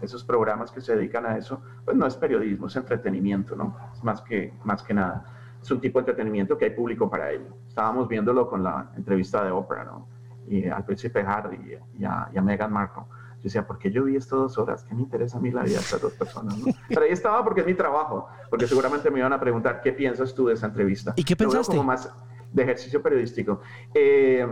esos 0.00 0.24
programas 0.24 0.70
que 0.70 0.80
se 0.80 0.96
dedican 0.96 1.26
a 1.26 1.36
eso, 1.36 1.60
pues 1.84 1.96
no 1.96 2.06
es 2.06 2.16
periodismo, 2.16 2.66
es 2.66 2.76
entretenimiento, 2.76 3.56
¿no? 3.56 3.76
Es 3.92 4.02
más 4.02 4.20
que, 4.22 4.52
más 4.64 4.82
que 4.82 4.94
nada. 4.94 5.24
Es 5.62 5.70
un 5.70 5.80
tipo 5.80 5.98
de 5.98 6.02
entretenimiento 6.02 6.58
que 6.58 6.66
hay 6.66 6.70
público 6.72 7.08
para 7.08 7.30
ello. 7.30 7.56
Estábamos 7.68 8.08
viéndolo 8.08 8.48
con 8.48 8.62
la 8.62 8.90
entrevista 8.96 9.44
de 9.44 9.50
Oprah, 9.50 9.84
¿no? 9.84 10.06
Y 10.46 10.66
al 10.68 10.84
príncipe 10.84 11.20
Harry 11.20 11.80
y 11.98 12.04
a, 12.04 12.28
y 12.32 12.38
a 12.38 12.42
Meghan 12.42 12.72
Markle 12.72 13.04
yo 13.44 13.48
decía, 13.48 13.66
¿por 13.66 13.78
qué 13.78 13.90
yo 13.90 14.04
vi 14.04 14.16
esto 14.16 14.36
dos 14.36 14.56
horas? 14.56 14.84
¿Qué 14.84 14.94
me 14.94 15.02
interesa 15.02 15.36
a 15.36 15.40
mí 15.42 15.50
la 15.50 15.64
vida 15.64 15.74
de 15.74 15.80
estas 15.80 16.00
dos 16.00 16.14
personas? 16.14 16.56
Pero 16.88 17.02
ahí 17.02 17.10
estaba 17.10 17.44
porque 17.44 17.60
es 17.60 17.66
mi 17.66 17.74
trabajo, 17.74 18.26
porque 18.48 18.66
seguramente 18.66 19.10
me 19.10 19.18
iban 19.18 19.34
a 19.34 19.38
preguntar, 19.38 19.82
¿qué 19.82 19.92
piensas 19.92 20.34
tú 20.34 20.46
de 20.46 20.54
esa 20.54 20.64
entrevista? 20.64 21.12
¿Y 21.14 21.24
qué 21.24 21.36
pensaste? 21.36 21.76
Como 21.76 21.84
más 21.84 22.10
de 22.50 22.62
ejercicio 22.62 23.02
periodístico. 23.02 23.60
Eh, 23.92 24.48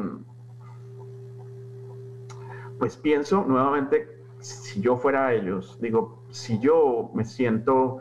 pues 2.79 2.99
pienso 2.99 3.43
nuevamente, 3.49 4.12
si 4.43 4.81
yo 4.81 4.97
fuera 4.97 5.33
ellos, 5.33 5.79
digo, 5.81 6.25
si 6.31 6.59
yo 6.61 7.11
me 7.15 7.25
siento 7.25 8.01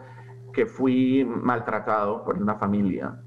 que 0.54 0.66
fui 0.66 1.24
maltratado 1.26 2.24
por 2.26 2.38
una 2.38 2.56
familia, 2.56 3.22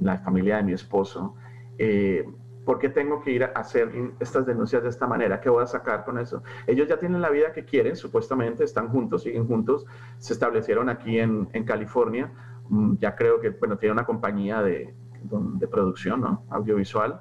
la 0.00 0.18
familia 0.18 0.58
de 0.58 0.62
mi 0.62 0.72
esposo, 0.72 1.34
eh, 1.78 2.24
¿Por 2.68 2.78
qué 2.78 2.90
tengo 2.90 3.22
que 3.22 3.30
ir 3.30 3.44
a 3.44 3.46
hacer 3.54 3.90
estas 4.20 4.44
denuncias 4.44 4.82
de 4.82 4.90
esta 4.90 5.06
manera? 5.06 5.40
¿Qué 5.40 5.48
voy 5.48 5.62
a 5.62 5.66
sacar 5.66 6.04
con 6.04 6.18
eso? 6.18 6.42
Ellos 6.66 6.86
ya 6.86 6.98
tienen 6.98 7.22
la 7.22 7.30
vida 7.30 7.50
que 7.50 7.64
quieren, 7.64 7.96
supuestamente 7.96 8.62
están 8.62 8.90
juntos, 8.90 9.22
siguen 9.22 9.46
juntos, 9.46 9.86
se 10.18 10.34
establecieron 10.34 10.90
aquí 10.90 11.18
en, 11.18 11.48
en 11.54 11.64
California. 11.64 12.30
Mm, 12.68 12.96
ya 12.98 13.16
creo 13.16 13.40
que, 13.40 13.48
bueno, 13.48 13.78
tiene 13.78 13.94
una 13.94 14.04
compañía 14.04 14.60
de, 14.60 14.94
de 15.22 15.66
producción, 15.66 16.20
¿no? 16.20 16.44
Audiovisual. 16.50 17.18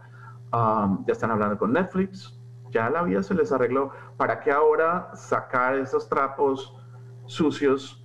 Um, 0.51 1.05
ya 1.05 1.13
están 1.13 1.31
hablando 1.31 1.57
con 1.57 1.71
Netflix. 1.71 2.36
Ya 2.71 2.89
la 2.89 3.03
vida 3.03 3.23
se 3.23 3.33
les 3.33 3.51
arregló. 3.51 3.91
¿Para 4.17 4.39
qué 4.39 4.51
ahora 4.51 5.11
sacar 5.15 5.75
esos 5.75 6.07
trapos 6.09 6.75
sucios 7.25 8.03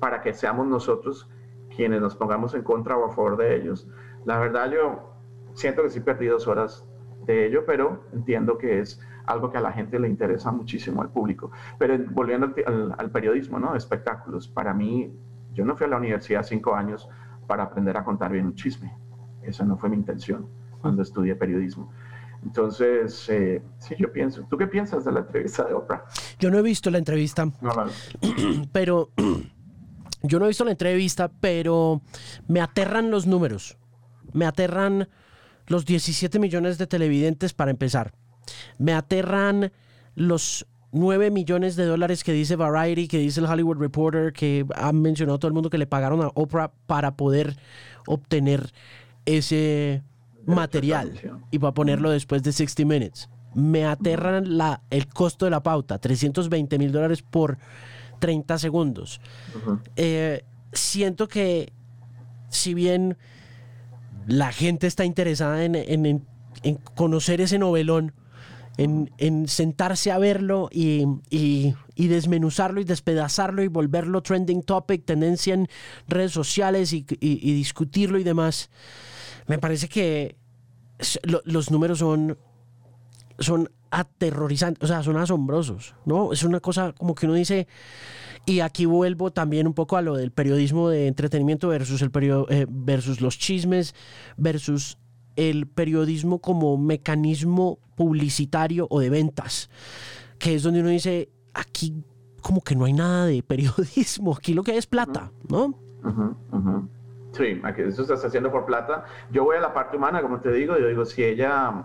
para 0.00 0.20
que 0.20 0.32
seamos 0.32 0.66
nosotros 0.66 1.28
quienes 1.74 2.00
nos 2.00 2.14
pongamos 2.14 2.54
en 2.54 2.62
contra 2.62 2.96
o 2.96 3.06
a 3.06 3.10
favor 3.10 3.36
de 3.36 3.56
ellos? 3.56 3.88
La 4.24 4.38
verdad, 4.38 4.70
yo 4.70 5.12
siento 5.54 5.82
que 5.82 5.90
sí 5.90 6.00
perdí 6.00 6.26
dos 6.26 6.46
horas 6.46 6.86
de 7.26 7.46
ello, 7.46 7.64
pero 7.66 8.04
entiendo 8.12 8.58
que 8.58 8.80
es 8.80 9.00
algo 9.26 9.50
que 9.50 9.58
a 9.58 9.60
la 9.60 9.72
gente 9.72 9.98
le 9.98 10.08
interesa 10.08 10.52
muchísimo 10.52 11.02
al 11.02 11.10
público. 11.10 11.50
Pero 11.78 11.96
volviendo 12.10 12.52
al, 12.98 13.10
periodismo, 13.10 13.58
¿no? 13.58 13.74
Espectáculos. 13.74 14.48
Para 14.48 14.74
mí, 14.74 15.14
yo 15.52 15.64
no 15.64 15.76
fui 15.76 15.86
a 15.86 15.88
la 15.88 15.96
universidad 15.96 16.42
cinco 16.42 16.74
años 16.74 17.08
para 17.46 17.64
aprender 17.64 17.96
a 17.96 18.04
contar 18.04 18.32
bien 18.32 18.46
un 18.46 18.54
chisme. 18.54 18.94
Esa 19.42 19.64
no 19.64 19.76
fue 19.76 19.88
mi 19.88 19.96
intención 19.96 20.46
cuando 20.80 21.02
estudié 21.02 21.34
periodismo. 21.34 21.90
Entonces, 22.44 23.28
eh, 23.28 23.62
sí, 23.78 23.94
yo 23.98 24.12
pienso. 24.12 24.46
¿Tú 24.48 24.56
qué 24.56 24.66
piensas 24.66 25.04
de 25.04 25.12
la 25.12 25.20
entrevista 25.20 25.64
de 25.64 25.74
Oprah? 25.74 26.04
Yo 26.38 26.50
no 26.50 26.58
he 26.58 26.62
visto 26.62 26.90
la 26.90 26.98
entrevista. 26.98 27.46
No, 27.60 27.72
pero 28.72 29.10
yo 30.22 30.38
no 30.38 30.44
he 30.44 30.48
visto 30.48 30.64
la 30.64 30.72
entrevista, 30.72 31.30
pero 31.40 32.02
me 32.46 32.60
aterran 32.60 33.10
los 33.10 33.26
números. 33.26 33.78
Me 34.32 34.46
aterran 34.46 35.08
los 35.66 35.84
17 35.86 36.38
millones 36.38 36.76
de 36.78 36.86
televidentes 36.86 37.54
para 37.54 37.70
empezar. 37.70 38.12
Me 38.78 38.92
aterran 38.92 39.72
los 40.14 40.66
9 40.92 41.30
millones 41.30 41.76
de 41.76 41.86
dólares 41.86 42.22
que 42.22 42.32
dice 42.32 42.56
Variety, 42.56 43.08
que 43.08 43.18
dice 43.18 43.40
el 43.40 43.46
Hollywood 43.46 43.78
Reporter, 43.78 44.32
que 44.32 44.66
ha 44.74 44.92
mencionado 44.92 45.38
todo 45.38 45.48
el 45.48 45.54
mundo 45.54 45.70
que 45.70 45.78
le 45.78 45.86
pagaron 45.86 46.22
a 46.22 46.30
Oprah 46.34 46.72
para 46.86 47.16
poder 47.16 47.56
obtener 48.06 48.72
ese 49.24 50.02
material 50.46 51.40
y 51.50 51.58
para 51.58 51.74
ponerlo 51.74 52.10
después 52.10 52.42
de 52.42 52.52
60 52.52 52.84
Minutes. 52.84 53.28
Me 53.54 53.84
aterran 53.84 54.58
la, 54.58 54.82
el 54.90 55.06
costo 55.06 55.44
de 55.44 55.52
la 55.52 55.62
pauta, 55.62 55.98
320 55.98 56.78
mil 56.78 56.90
dólares 56.90 57.22
por 57.22 57.58
30 58.18 58.58
segundos. 58.58 59.20
Eh, 59.96 60.44
siento 60.72 61.28
que 61.28 61.72
si 62.48 62.74
bien 62.74 63.16
la 64.26 64.52
gente 64.52 64.86
está 64.86 65.04
interesada 65.04 65.64
en, 65.64 66.26
conocer 66.94 67.40
ese 67.40 67.58
novelón, 67.58 68.12
en, 68.78 69.48
sentarse 69.48 70.10
a 70.10 70.18
verlo 70.18 70.68
y, 70.72 71.04
desmenuzarlo 71.96 72.80
y 72.80 72.84
despedazarlo 72.84 73.62
y 73.62 73.68
volverlo 73.68 74.22
trending 74.22 74.62
topic, 74.62 75.04
tendencia 75.04 75.54
en 75.54 75.68
redes 76.08 76.32
sociales 76.32 76.92
y, 76.92 77.02
discutirlo 77.02 78.18
y 78.18 78.24
demás. 78.24 78.70
Me 79.46 79.58
parece 79.58 79.88
que 79.88 80.36
los 81.44 81.70
números 81.70 81.98
son, 81.98 82.38
son 83.38 83.70
aterrorizantes, 83.90 84.82
o 84.82 84.86
sea, 84.86 85.02
son 85.02 85.16
asombrosos, 85.16 85.94
¿no? 86.04 86.32
Es 86.32 86.42
una 86.42 86.60
cosa 86.60 86.92
como 86.92 87.14
que 87.14 87.26
uno 87.26 87.34
dice, 87.34 87.68
y 88.46 88.60
aquí 88.60 88.86
vuelvo 88.86 89.32
también 89.32 89.66
un 89.66 89.74
poco 89.74 89.96
a 89.96 90.02
lo 90.02 90.16
del 90.16 90.30
periodismo 90.30 90.88
de 90.88 91.06
entretenimiento 91.06 91.68
versus, 91.68 92.02
el 92.02 92.10
eh, 92.48 92.66
versus 92.68 93.20
los 93.20 93.38
chismes, 93.38 93.94
versus 94.36 94.98
el 95.36 95.66
periodismo 95.66 96.40
como 96.40 96.76
mecanismo 96.76 97.78
publicitario 97.96 98.86
o 98.90 99.00
de 99.00 99.10
ventas, 99.10 99.70
que 100.38 100.54
es 100.54 100.62
donde 100.62 100.80
uno 100.80 100.88
dice, 100.88 101.30
aquí 101.54 101.94
como 102.42 102.60
que 102.60 102.76
no 102.76 102.84
hay 102.84 102.92
nada 102.92 103.26
de 103.26 103.42
periodismo, 103.42 104.34
aquí 104.34 104.54
lo 104.54 104.62
que 104.62 104.72
hay 104.72 104.78
es 104.78 104.86
plata, 104.86 105.32
¿no? 105.48 105.78
Sí, 107.34 107.60
eso 107.76 108.04
se 108.04 108.14
está 108.14 108.28
haciendo 108.28 108.50
por 108.50 108.64
plata. 108.64 109.04
Yo 109.30 109.44
voy 109.44 109.56
a 109.56 109.60
la 109.60 109.74
parte 109.74 109.96
humana, 109.96 110.22
como 110.22 110.40
te 110.40 110.52
digo, 110.52 110.78
yo 110.78 110.88
digo, 110.88 111.04
si 111.04 111.24
ella 111.24 111.84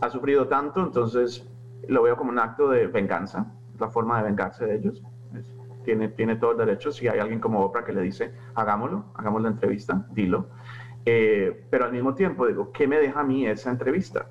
ha 0.00 0.10
sufrido 0.10 0.48
tanto, 0.48 0.80
entonces 0.80 1.48
lo 1.88 2.02
veo 2.02 2.16
como 2.16 2.30
un 2.30 2.38
acto 2.38 2.68
de 2.68 2.86
venganza, 2.86 3.46
la 3.78 3.88
forma 3.88 4.18
de 4.18 4.24
vengarse 4.24 4.66
de 4.66 4.76
ellos 4.76 5.02
tiene, 5.82 6.08
tiene 6.08 6.36
todo 6.36 6.52
el 6.52 6.58
derecho. 6.58 6.92
Si 6.92 7.08
hay 7.08 7.18
alguien 7.18 7.40
como 7.40 7.60
Oprah 7.60 7.84
que 7.84 7.92
le 7.92 8.02
dice, 8.02 8.34
hagámoslo, 8.54 9.04
hagamos 9.14 9.42
la 9.42 9.48
entrevista, 9.48 10.06
dilo. 10.10 10.48
Eh, 11.04 11.66
pero 11.70 11.84
al 11.84 11.92
mismo 11.92 12.14
tiempo 12.14 12.46
digo, 12.46 12.72
¿qué 12.72 12.86
me 12.86 12.98
deja 12.98 13.20
a 13.20 13.24
mí 13.24 13.46
esa 13.46 13.70
entrevista? 13.70 14.26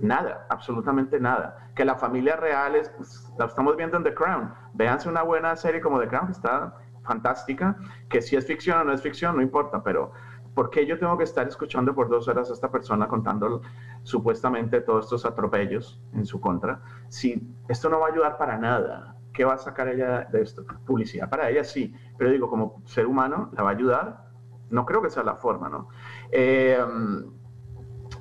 Nada, 0.00 0.46
absolutamente 0.50 1.18
nada. 1.20 1.70
Que 1.74 1.84
la 1.84 1.96
familia 1.96 2.36
real 2.36 2.76
es, 2.76 2.88
pues, 2.90 3.32
la 3.38 3.46
estamos 3.46 3.76
viendo 3.76 3.96
en 3.96 4.04
The 4.04 4.14
Crown. 4.14 4.52
Véanse 4.74 5.08
una 5.08 5.22
buena 5.22 5.56
serie 5.56 5.80
como 5.80 5.98
The 6.00 6.08
Crown, 6.08 6.26
que 6.26 6.32
está 6.32 6.76
fantástica, 7.06 7.76
que 8.08 8.20
si 8.20 8.36
es 8.36 8.46
ficción 8.46 8.80
o 8.80 8.84
no 8.84 8.92
es 8.92 9.02
ficción, 9.02 9.36
no 9.36 9.42
importa, 9.42 9.82
pero 9.82 10.12
¿por 10.54 10.70
qué 10.70 10.86
yo 10.86 10.98
tengo 10.98 11.16
que 11.18 11.24
estar 11.24 11.46
escuchando 11.46 11.94
por 11.94 12.08
dos 12.08 12.28
horas 12.28 12.50
a 12.50 12.54
esta 12.54 12.70
persona 12.70 13.08
contando 13.08 13.62
supuestamente 14.02 14.80
todos 14.80 15.04
estos 15.04 15.24
atropellos 15.24 16.00
en 16.14 16.24
su 16.26 16.40
contra? 16.40 16.80
Si 17.08 17.54
esto 17.68 17.88
no 17.88 18.00
va 18.00 18.08
a 18.08 18.10
ayudar 18.10 18.38
para 18.38 18.58
nada, 18.58 19.16
¿qué 19.32 19.44
va 19.44 19.54
a 19.54 19.58
sacar 19.58 19.88
ella 19.88 20.26
de 20.32 20.42
esto? 20.42 20.64
Publicidad 20.86 21.28
para 21.28 21.50
ella 21.50 21.62
sí, 21.62 21.94
pero 22.16 22.30
digo, 22.30 22.48
como 22.48 22.82
ser 22.86 23.06
humano, 23.06 23.50
¿la 23.56 23.62
va 23.62 23.70
a 23.70 23.72
ayudar? 23.74 24.26
No 24.70 24.86
creo 24.86 25.02
que 25.02 25.10
sea 25.10 25.22
la 25.22 25.36
forma, 25.36 25.68
¿no? 25.68 25.88
Eh, 26.32 26.78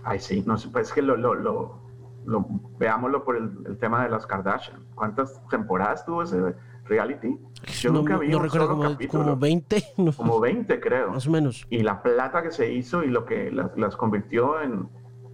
ay, 0.03 0.19
sí, 0.19 0.43
no 0.45 0.57
sé, 0.57 0.69
pues 0.69 0.89
es 0.89 0.93
que 0.93 1.01
lo, 1.01 1.15
lo, 1.15 1.33
lo, 1.35 2.47
veámoslo 2.77 3.23
por 3.23 3.37
el, 3.37 3.77
tema 3.79 4.03
de 4.03 4.09
las 4.09 4.25
Kardashian. 4.27 4.85
¿Cuántas 4.95 5.41
temporadas 5.47 6.05
tuvo 6.05 6.23
ese 6.23 6.55
reality. 6.85 7.37
Yo 7.79 7.91
nunca 7.91 8.17
vi 8.17 8.27
no 8.29 8.39
recuerdo 8.39 8.69
como, 8.69 8.97
como, 9.09 9.37
20. 9.37 9.83
Como 10.15 10.39
20, 10.39 10.79
creo. 10.79 11.11
Más 11.11 11.27
o 11.27 11.31
menos. 11.31 11.65
Y 11.69 11.79
la 11.83 12.01
plata 12.01 12.43
que 12.43 12.51
se 12.51 12.71
hizo 12.73 13.03
y 13.03 13.07
lo 13.07 13.25
que 13.25 13.51
las, 13.51 13.95
convirtió 13.95 14.61
en, 14.61 14.87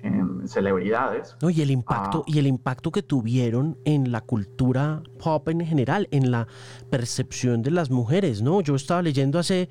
en, 0.04 0.47
celebridades. 0.47 1.36
No, 1.41 1.49
y 1.49 1.62
el 1.62 1.72
impacto, 1.72 2.24
ah. 2.26 2.32
y 2.32 2.39
el 2.39 2.47
impacto 2.47 2.91
que 2.91 3.04
tuvieron 3.04 3.78
en 3.86 4.12
la 4.12 4.22
cultura 4.22 5.04
pop 5.20 5.47
en 5.49 5.62
general, 5.62 6.08
en 6.12 6.32
la 6.32 6.47
percepción 6.89 7.62
de 7.62 7.72
las 7.72 7.91
mujeres, 7.91 8.41
¿no? 8.41 8.62
Yo 8.62 8.76
estaba 8.76 9.02
leyendo 9.02 9.39
hace 9.39 9.70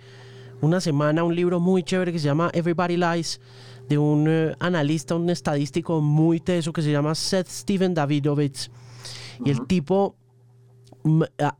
una 0.60 0.80
semana 0.80 1.24
un 1.24 1.34
libro 1.34 1.58
muy 1.58 1.82
chévere 1.82 2.12
que 2.12 2.18
se 2.18 2.26
llama 2.26 2.50
Everybody 2.52 2.96
Lies 2.96 3.40
de 3.88 3.98
un 3.98 4.26
eh, 4.28 4.54
analista, 4.60 5.16
un 5.16 5.30
estadístico 5.30 6.00
muy 6.00 6.38
teso 6.38 6.72
que 6.72 6.82
se 6.82 6.92
llama 6.92 7.14
Seth 7.14 7.48
Steven 7.48 7.94
Davidovich. 7.94 8.70
Y 9.44 9.50
el 9.50 9.66
tipo 9.66 10.16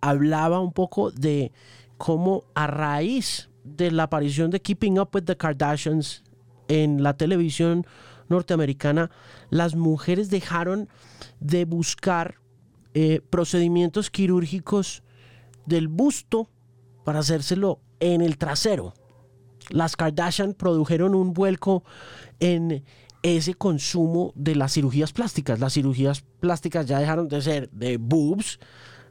hablaba 0.01 0.61
un 0.61 0.72
poco 0.72 1.11
de 1.11 1.53
cómo 1.99 2.45
a 2.55 2.66
raíz 2.66 3.51
de 3.64 3.91
la 3.91 4.05
aparición 4.05 4.51
de 4.51 4.61
Keeping 4.61 4.99
Up 4.99 5.11
with 5.14 5.24
the 5.24 5.36
Kardashians 5.36 6.24
en 6.68 7.03
la 7.03 7.16
televisión 7.16 7.86
norteamericana, 8.28 9.11
las 9.51 9.74
mujeres 9.74 10.30
dejaron 10.30 10.88
de 11.41 11.64
buscar 11.64 12.36
eh, 12.95 13.20
procedimientos 13.28 14.11
quirúrgicos 14.11 15.03
del 15.66 15.88
busto 15.88 16.49
para 17.05 17.20
hacérselo 17.20 17.80
en 17.99 18.20
el 18.20 18.38
trasero 18.38 18.95
las 19.70 19.97
Kardashian 19.97 20.55
produjeron 20.55 21.14
un 21.14 21.32
vuelco 21.32 21.84
en 22.41 22.84
ese 23.22 23.55
consumo 23.55 24.32
de 24.34 24.57
las 24.57 24.72
cirugías 24.72 25.12
plásticas. 25.12 25.61
Las 25.61 25.74
cirugías 25.74 26.24
plásticas 26.41 26.86
ya 26.86 26.99
dejaron 26.99 27.28
de 27.28 27.43
ser 27.43 27.70
de 27.70 27.97
boobs 27.99 28.59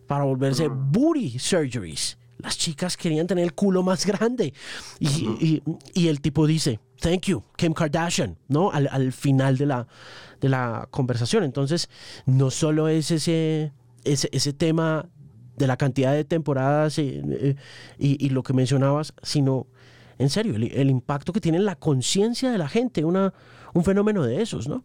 para 0.09 0.23
volverse 0.23 0.67
booty 0.67 1.37
surgeries. 1.37 2.17
Las 2.39 2.57
chicas 2.57 2.97
querían 2.97 3.27
tener 3.27 3.43
el 3.43 3.53
culo 3.53 3.83
más 3.83 4.07
grande. 4.07 4.55
Y, 4.99 6.07
el 6.07 6.19
tipo 6.19 6.47
dice, 6.47 6.79
thank 6.99 7.27
you, 7.27 7.43
Kim 7.55 7.73
Kardashian, 7.73 8.35
¿no? 8.47 8.71
Al, 8.71 9.11
final 9.11 9.55
de 9.55 9.67
la, 9.67 9.87
de 10.41 10.49
la 10.49 10.87
conversación. 10.89 11.43
Entonces, 11.43 11.91
no 12.25 12.49
solo 12.49 12.87
es 12.87 13.11
ese, 13.11 13.71
ese, 14.03 14.29
ese 14.31 14.51
tema 14.51 15.07
de 15.57 15.67
la 15.67 15.77
cantidad 15.77 16.13
de 16.13 16.23
temporadas 16.23 16.97
y, 16.97 17.21
y, 17.99 18.29
lo 18.29 18.41
que 18.41 18.53
mencionabas, 18.53 19.13
sino 19.21 19.67
en 20.17 20.31
serio, 20.31 20.55
el, 20.55 20.89
impacto 20.89 21.33
que 21.33 21.39
tiene 21.39 21.59
en 21.59 21.65
la 21.65 21.75
conciencia 21.75 22.49
de 22.49 22.57
la 22.57 22.67
gente, 22.67 23.05
una, 23.05 23.31
un 23.75 23.83
fenómeno 23.83 24.23
de 24.23 24.41
esos, 24.41 24.67
¿no? 24.67 24.83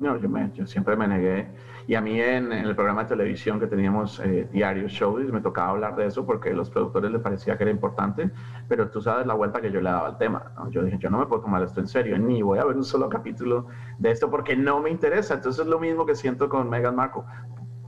No, 0.00 0.20
yo, 0.20 0.28
yo 0.54 0.66
siempre 0.66 0.96
me 0.96 1.06
negué. 1.06 1.46
Y 1.86 1.94
a 1.94 2.00
mí 2.00 2.20
en, 2.20 2.52
el 2.52 2.74
programa 2.74 3.02
de 3.02 3.10
televisión 3.10 3.60
que 3.60 3.66
teníamos 3.66 4.20
eh, 4.20 4.48
diario 4.52 4.88
shows 4.88 5.30
me 5.32 5.40
tocaba 5.40 5.70
hablar 5.70 5.96
de 5.96 6.06
eso 6.06 6.24
porque 6.24 6.50
a 6.50 6.54
los 6.54 6.70
productores 6.70 7.10
les 7.10 7.20
parecía 7.20 7.56
que 7.56 7.64
era 7.64 7.70
importante, 7.70 8.30
pero 8.68 8.88
tú 8.90 9.00
sabes 9.00 9.26
la 9.26 9.34
vuelta 9.34 9.60
que 9.60 9.70
yo 9.70 9.80
le 9.80 9.90
daba 9.90 10.08
al 10.08 10.18
tema. 10.18 10.52
Yo 10.70 10.82
dije, 10.82 10.98
yo 10.98 11.10
no 11.10 11.18
me 11.18 11.26
puedo 11.26 11.42
tomar 11.42 11.62
esto 11.62 11.80
en 11.80 11.88
serio, 11.88 12.18
ni 12.18 12.42
voy 12.42 12.58
a 12.58 12.64
ver 12.64 12.76
un 12.76 12.84
solo 12.84 13.08
capítulo 13.08 13.66
de 13.98 14.10
esto 14.10 14.30
porque 14.30 14.56
no 14.56 14.80
me 14.80 14.90
interesa. 14.90 15.34
Entonces 15.34 15.64
es 15.64 15.70
lo 15.70 15.78
mismo 15.78 16.06
que 16.06 16.14
siento 16.14 16.48
con 16.48 16.70
Meghan 16.70 16.96
Markle. 16.96 17.22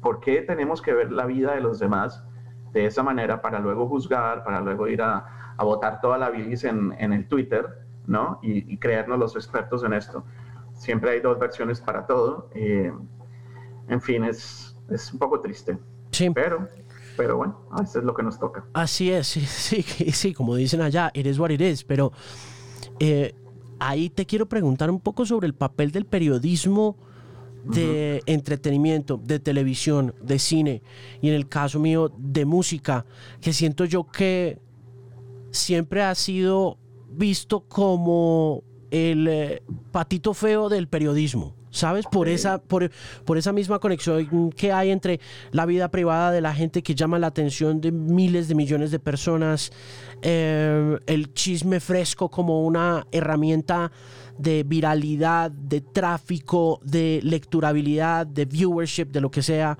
¿Por 0.02 0.20
qué 0.20 0.42
tenemos 0.42 0.82
que 0.82 0.92
ver 0.92 1.10
la 1.10 1.26
vida 1.26 1.54
de 1.54 1.60
los 1.60 1.78
demás 1.78 2.22
de 2.72 2.84
esa 2.84 3.02
manera 3.02 3.40
para 3.40 3.58
luego 3.58 3.88
juzgar, 3.88 4.44
para 4.44 4.60
luego 4.60 4.86
ir 4.88 5.00
a, 5.00 5.54
a 5.56 5.64
votar 5.64 6.00
toda 6.00 6.18
la 6.18 6.30
bilis 6.30 6.64
en, 6.64 6.94
en 6.98 7.12
el 7.12 7.26
Twitter, 7.28 7.66
¿no? 8.06 8.38
Y, 8.42 8.76
creernos 8.78 9.18
los 9.18 9.36
expertos 9.36 9.84
en 9.84 9.92
esto. 9.92 10.24
Siempre 10.72 11.10
hay 11.10 11.20
dos 11.20 11.38
versiones 11.38 11.80
para 11.80 12.06
todo. 12.06 12.50
Eh, 12.54 12.92
en 13.88 14.00
fin, 14.00 14.24
es, 14.24 14.76
es 14.90 15.12
un 15.12 15.18
poco 15.18 15.40
triste. 15.40 15.78
Sí. 16.10 16.30
Pero, 16.30 16.68
pero 17.16 17.36
bueno, 17.36 17.68
eso 17.82 17.98
es 17.98 18.04
lo 18.04 18.14
que 18.14 18.22
nos 18.22 18.38
toca. 18.38 18.64
Así 18.72 19.10
es, 19.10 19.26
sí, 19.26 19.40
sí, 19.46 19.82
sí, 19.82 20.34
como 20.34 20.54
dicen 20.56 20.80
allá, 20.80 21.10
it 21.14 21.26
is 21.26 21.38
what 21.38 21.50
it 21.50 21.60
is. 21.60 21.84
Pero 21.84 22.12
eh, 22.98 23.34
ahí 23.78 24.10
te 24.10 24.26
quiero 24.26 24.46
preguntar 24.46 24.90
un 24.90 25.00
poco 25.00 25.26
sobre 25.26 25.46
el 25.46 25.54
papel 25.54 25.90
del 25.90 26.06
periodismo 26.06 26.96
de 27.64 28.22
entretenimiento, 28.26 29.20
de 29.22 29.40
televisión, 29.40 30.14
de 30.22 30.38
cine 30.38 30.82
y 31.20 31.28
en 31.28 31.34
el 31.34 31.48
caso 31.48 31.80
mío 31.80 32.12
de 32.16 32.44
música, 32.44 33.06
que 33.40 33.52
siento 33.52 33.84
yo 33.84 34.04
que 34.04 34.60
siempre 35.50 36.02
ha 36.04 36.14
sido 36.14 36.78
visto 37.10 37.62
como 37.62 38.62
el 38.92 39.26
eh, 39.26 39.62
patito 39.90 40.32
feo 40.32 40.68
del 40.68 40.86
periodismo. 40.86 41.55
¿Sabes? 41.76 42.06
Por, 42.10 42.26
esa, 42.26 42.56
por, 42.56 42.90
por, 43.26 43.36
esa 43.36 43.52
misma 43.52 43.78
conexión 43.80 44.50
que 44.50 44.72
hay 44.72 44.90
entre 44.90 45.20
la 45.52 45.66
vida 45.66 45.90
privada 45.90 46.30
de 46.30 46.40
la 46.40 46.54
gente 46.54 46.82
que 46.82 46.94
llama 46.94 47.18
la 47.18 47.26
atención 47.26 47.82
de 47.82 47.92
miles 47.92 48.48
de 48.48 48.54
millones 48.54 48.90
de 48.90 48.98
personas, 48.98 49.70
eh, 50.22 50.96
el 51.06 51.34
chisme 51.34 51.78
fresco 51.80 52.30
como 52.30 52.64
una 52.64 53.06
herramienta 53.12 53.92
de 54.38 54.62
viralidad, 54.62 55.50
de 55.50 55.82
tráfico, 55.82 56.80
de 56.82 57.20
lecturabilidad, 57.22 58.26
de 58.26 58.46
viewership, 58.46 59.08
de 59.08 59.20
lo 59.20 59.30
que 59.30 59.42
sea, 59.42 59.78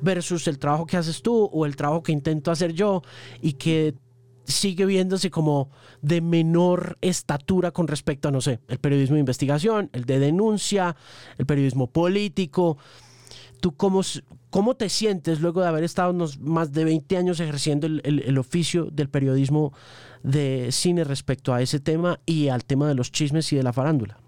versus 0.00 0.48
el 0.48 0.58
trabajo 0.58 0.84
que 0.84 0.96
haces 0.96 1.22
tú 1.22 1.48
o 1.52 1.64
el 1.64 1.76
trabajo 1.76 2.02
que 2.02 2.10
intento 2.10 2.50
hacer 2.50 2.72
yo 2.72 3.02
y 3.40 3.52
que 3.52 3.94
sigue 4.46 4.86
viéndose 4.86 5.30
como 5.30 5.70
de 6.02 6.20
menor 6.20 6.98
estatura 7.00 7.70
con 7.70 7.88
respecto 7.88 8.28
a, 8.28 8.30
no 8.30 8.40
sé, 8.40 8.60
el 8.68 8.78
periodismo 8.78 9.14
de 9.14 9.20
investigación, 9.20 9.90
el 9.92 10.04
de 10.04 10.18
denuncia, 10.18 10.96
el 11.38 11.46
periodismo 11.46 11.88
político. 11.88 12.78
¿Tú 13.60 13.74
cómo, 13.74 14.02
cómo 14.50 14.76
te 14.76 14.88
sientes 14.88 15.40
luego 15.40 15.62
de 15.62 15.68
haber 15.68 15.84
estado 15.84 16.10
unos 16.12 16.38
más 16.38 16.72
de 16.72 16.84
20 16.84 17.16
años 17.16 17.40
ejerciendo 17.40 17.86
el, 17.86 18.02
el, 18.04 18.38
oficio 18.38 18.84
del 18.86 19.08
periodismo 19.08 19.72
de 20.22 20.68
cine 20.70 21.04
respecto 21.04 21.54
a 21.54 21.62
ese 21.62 21.80
tema 21.80 22.20
y 22.26 22.48
al 22.48 22.64
tema 22.64 22.86
de 22.86 22.94
los 22.94 23.10
chismes 23.10 23.52
y 23.52 23.56
de 23.56 23.62
la 23.62 23.72
farándula? 23.72 24.18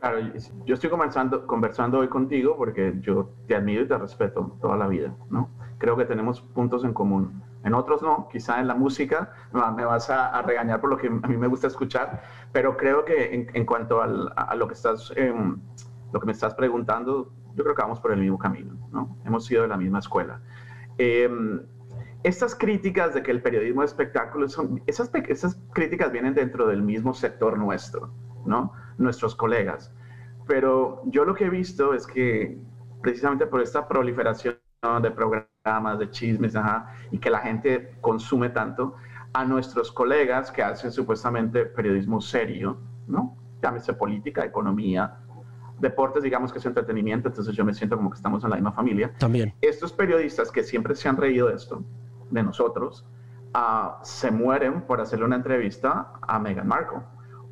Claro, 0.00 0.18
yo 0.66 0.74
estoy 0.74 0.90
conversando, 0.90 1.46
conversando 1.46 2.00
hoy 2.00 2.08
contigo 2.08 2.56
porque 2.58 2.94
yo 3.00 3.30
te 3.46 3.54
admiro 3.54 3.82
y 3.82 3.88
te 3.88 3.96
respeto 3.96 4.58
toda 4.60 4.76
la 4.76 4.86
vida, 4.86 5.14
¿no? 5.30 5.48
Creo 5.78 5.96
que 5.96 6.04
tenemos 6.04 6.42
puntos 6.42 6.84
en 6.84 6.92
común 6.92 7.43
en 7.64 7.74
otros 7.74 8.02
no, 8.02 8.28
quizá 8.30 8.60
en 8.60 8.68
la 8.68 8.74
música 8.74 9.32
me 9.52 9.84
vas 9.84 10.10
a, 10.10 10.40
regañar 10.42 10.80
por 10.80 10.90
lo 10.90 10.96
que 10.96 11.08
a 11.08 11.28
mí 11.28 11.36
me 11.36 11.46
gusta 11.46 11.66
escuchar, 11.66 12.22
pero 12.52 12.76
creo 12.76 13.04
que 13.04 13.48
en, 13.52 13.64
cuanto 13.64 14.02
a 14.02 14.54
lo 14.54 14.68
que, 14.68 14.74
estás, 14.74 15.12
em, 15.16 15.58
lo 16.12 16.20
que 16.20 16.26
me 16.26 16.32
estás 16.32 16.54
preguntando, 16.54 17.32
yo 17.54 17.64
creo 17.64 17.74
que 17.74 17.82
vamos 17.82 18.00
por 18.00 18.12
el 18.12 18.20
mismo 18.20 18.38
camino, 18.38 18.74
¿no? 18.92 19.16
Hemos 19.24 19.46
sido 19.46 19.62
de 19.62 19.68
la 19.68 19.76
misma 19.76 20.00
escuela. 20.00 20.40
Em, 20.98 21.62
estas 22.22 22.54
críticas 22.54 23.14
de 23.14 23.22
que 23.22 23.30
el 23.30 23.42
periodismo 23.42 23.82
de 23.82 23.86
espectáculos 23.86 24.52
son, 24.52 24.82
esas, 24.86 25.10
esas 25.28 25.60
críticas 25.72 26.12
vienen 26.12 26.34
dentro 26.34 26.66
del 26.66 26.82
mismo 26.82 27.14
sector 27.14 27.58
nuestro, 27.58 28.10
¿no? 28.44 28.72
Nuestros 28.98 29.34
colegas. 29.34 29.92
Pero 30.46 31.02
yo 31.06 31.24
lo 31.24 31.34
que 31.34 31.46
he 31.46 31.50
visto 31.50 31.94
es 31.94 32.06
que 32.06 32.58
precisamente 33.02 33.46
por 33.46 33.60
esta 33.60 33.86
proliferación 33.88 34.56
de 35.00 35.10
programas, 35.10 35.98
de 35.98 36.10
chismes, 36.10 36.54
y 37.10 37.18
que 37.18 37.30
la 37.30 37.38
gente 37.38 37.96
consume 38.00 38.50
tanto, 38.50 38.96
a 39.32 39.44
nuestros 39.44 39.90
colegas 39.90 40.50
que 40.50 40.62
hacen 40.62 40.92
supuestamente 40.92 41.64
periodismo 41.66 42.20
serio, 42.20 42.78
¿no? 43.08 43.36
Llámese 43.62 43.94
política, 43.94 44.44
economía, 44.44 45.18
deportes, 45.80 46.22
digamos 46.22 46.52
que 46.52 46.58
es 46.58 46.66
entretenimiento, 46.66 47.28
entonces 47.28 47.54
yo 47.56 47.64
me 47.64 47.74
siento 47.74 47.96
como 47.96 48.10
que 48.10 48.16
estamos 48.16 48.44
en 48.44 48.50
la 48.50 48.56
misma 48.56 48.72
familia. 48.72 49.12
También. 49.18 49.52
Estos 49.60 49.92
periodistas 49.92 50.52
que 50.52 50.62
siempre 50.62 50.94
se 50.94 51.08
han 51.08 51.16
reído 51.16 51.48
de 51.48 51.54
esto, 51.54 51.82
de 52.30 52.42
nosotros, 52.42 53.04
uh, 53.56 53.94
se 54.02 54.30
mueren 54.30 54.82
por 54.82 55.00
hacerle 55.00 55.24
una 55.24 55.36
entrevista 55.36 56.12
a 56.20 56.38
Meghan 56.38 56.68
Markle 56.68 57.00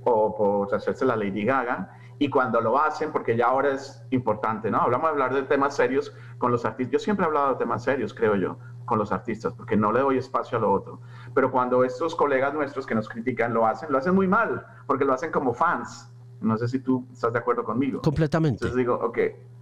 o 0.04 0.36
por 0.36 0.74
hacerse 0.74 1.04
la 1.04 1.16
Lady 1.16 1.44
Gaga 1.44 1.98
y 2.18 2.28
cuando 2.28 2.60
lo 2.60 2.80
hacen, 2.80 3.10
porque 3.10 3.36
ya 3.36 3.46
ahora 3.46 3.72
es 3.72 4.04
importante, 4.10 4.70
¿no? 4.70 4.78
Hablamos 4.78 5.08
de 5.08 5.12
hablar 5.12 5.34
de 5.34 5.42
temas 5.42 5.74
serios 5.74 6.14
con 6.38 6.52
los 6.52 6.64
artistas. 6.64 6.92
Yo 6.92 6.98
siempre 6.98 7.24
he 7.24 7.26
hablado 7.26 7.50
de 7.50 7.56
temas 7.56 7.82
serios, 7.82 8.14
creo 8.14 8.36
yo, 8.36 8.58
con 8.84 8.98
los 8.98 9.12
artistas, 9.12 9.52
porque 9.54 9.76
no 9.76 9.92
le 9.92 10.00
doy 10.00 10.18
espacio 10.18 10.58
a 10.58 10.60
lo 10.60 10.72
otro. 10.72 11.00
Pero 11.34 11.50
cuando 11.50 11.84
estos 11.84 12.14
colegas 12.14 12.54
nuestros 12.54 12.86
que 12.86 12.94
nos 12.94 13.08
critican 13.08 13.52
lo 13.54 13.66
hacen, 13.66 13.90
lo 13.90 13.98
hacen 13.98 14.14
muy 14.14 14.28
mal, 14.28 14.64
porque 14.86 15.04
lo 15.04 15.12
hacen 15.12 15.30
como 15.30 15.52
fans. 15.52 16.12
No 16.40 16.56
sé 16.56 16.68
si 16.68 16.80
tú 16.80 17.06
estás 17.12 17.32
de 17.32 17.38
acuerdo 17.38 17.64
conmigo. 17.64 18.02
Completamente. 18.02 18.64
Entonces 18.66 18.76
digo, 18.76 18.94
ok. 18.94 19.18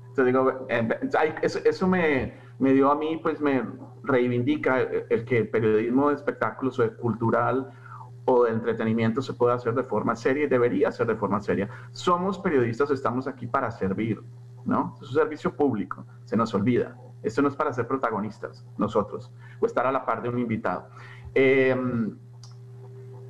Entonces 0.09 0.27
digo, 0.27 0.67
eh, 0.69 0.89
eso, 1.43 1.87
me, 1.87 2.35
me, 2.59 2.73
dio 2.73 2.91
a 2.91 2.97
mí, 2.97 3.19
pues 3.23 3.41
me 3.41 3.65
reivindica 4.03 4.81
el, 4.81 5.25
que 5.25 5.39
el 5.39 5.49
periodismo 5.49 6.09
de 6.09 6.17
espectáculos 6.17 6.81
o 6.81 6.97
cultural 6.97 7.71
o 8.31 8.45
de 8.45 8.53
entretenimiento 8.53 9.21
se 9.21 9.33
puede 9.35 9.55
hacer 9.55 9.75
de 9.75 9.83
forma 9.83 10.15
seria 10.15 10.45
y 10.45 10.47
debería 10.47 10.93
ser 10.93 11.07
de 11.09 11.17
forma 11.17 11.41
seria. 11.41 11.69
Somos 11.91 12.39
periodistas, 12.39 12.91
estamos 12.91 13.27
aquí 13.27 13.47
para 13.47 13.71
servir, 13.73 14.23
¿no? 14.65 14.95
Es 15.03 15.09
un 15.09 15.15
servicio 15.15 15.55
público, 15.57 16.05
se 16.25 16.37
nos 16.37 16.55
olvida. 16.55 16.97
Esto 17.23 17.43
no 17.43 17.49
es 17.49 17.57
para 17.57 17.73
ser 17.73 17.87
protagonistas, 17.87 18.65
nosotros, 18.79 19.33
o 19.61 19.67
estar 19.67 19.85
a 19.85 19.93
la 19.93 20.07
par 20.07 20.23
de 20.23 20.29
un 20.29 20.39
invitado. 20.39 20.87
Em, 21.35 22.17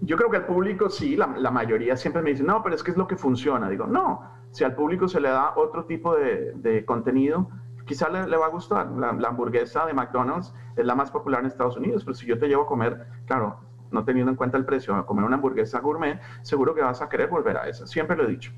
yo 0.03 0.17
creo 0.17 0.31
que 0.31 0.37
al 0.37 0.47
público 0.47 0.91
sí, 0.91 1.17
la, 1.17 1.51
mayoría 1.51 1.97
siempre 1.97 2.23
me 2.23 2.31
dice, 2.31 2.43
no, 2.43 2.63
pero 2.63 2.75
es 2.75 2.83
que 2.83 2.91
es 2.91 2.97
lo 2.97 3.07
que 3.07 3.17
funciona. 3.17 3.69
Digo, 3.69 3.87
no, 3.87 4.23
si 4.51 4.65
al 4.65 4.75
público 4.75 5.09
se 5.09 5.21
le 5.21 5.29
da 5.29 5.55
otro 5.57 5.85
tipo 5.87 6.15
de, 6.15 6.85
contenido, 6.87 7.49
quizá 7.87 8.09
le, 8.11 8.37
va 8.37 8.47
a 8.47 8.51
gustar. 8.51 8.91
La, 8.93 9.09
hamburguesa 9.29 9.87
de 9.87 9.95
McDonald's 9.95 10.55
es 10.77 10.85
la 10.85 10.95
más 10.95 11.11
popular 11.11 11.41
en 11.41 11.47
Estados 11.47 11.77
Unidos, 11.77 12.05
pero 12.05 12.15
si 12.15 12.27
yo 12.27 12.39
te 12.39 12.49
llevo 12.49 12.63
a 12.65 12.67
comer, 12.67 13.07
claro, 13.27 13.70
no 13.91 14.05
teniendo 14.05 14.31
en 14.31 14.37
cuenta 14.37 14.57
el 14.57 14.65
precio, 14.65 14.95
a 14.95 15.07
comer 15.07 15.25
una 15.25 15.37
hamburguesa 15.37 15.81
gourmet, 15.81 16.21
seguro 16.43 16.75
que 16.75 16.83
vas 16.83 17.03
a 17.03 17.09
querer 17.09 17.29
volver 17.29 17.57
a 17.57 17.69
esa. 17.69 17.87
Siempre 17.87 18.17
lo 18.17 18.25
he 18.25 18.29
dicho. 18.29 18.53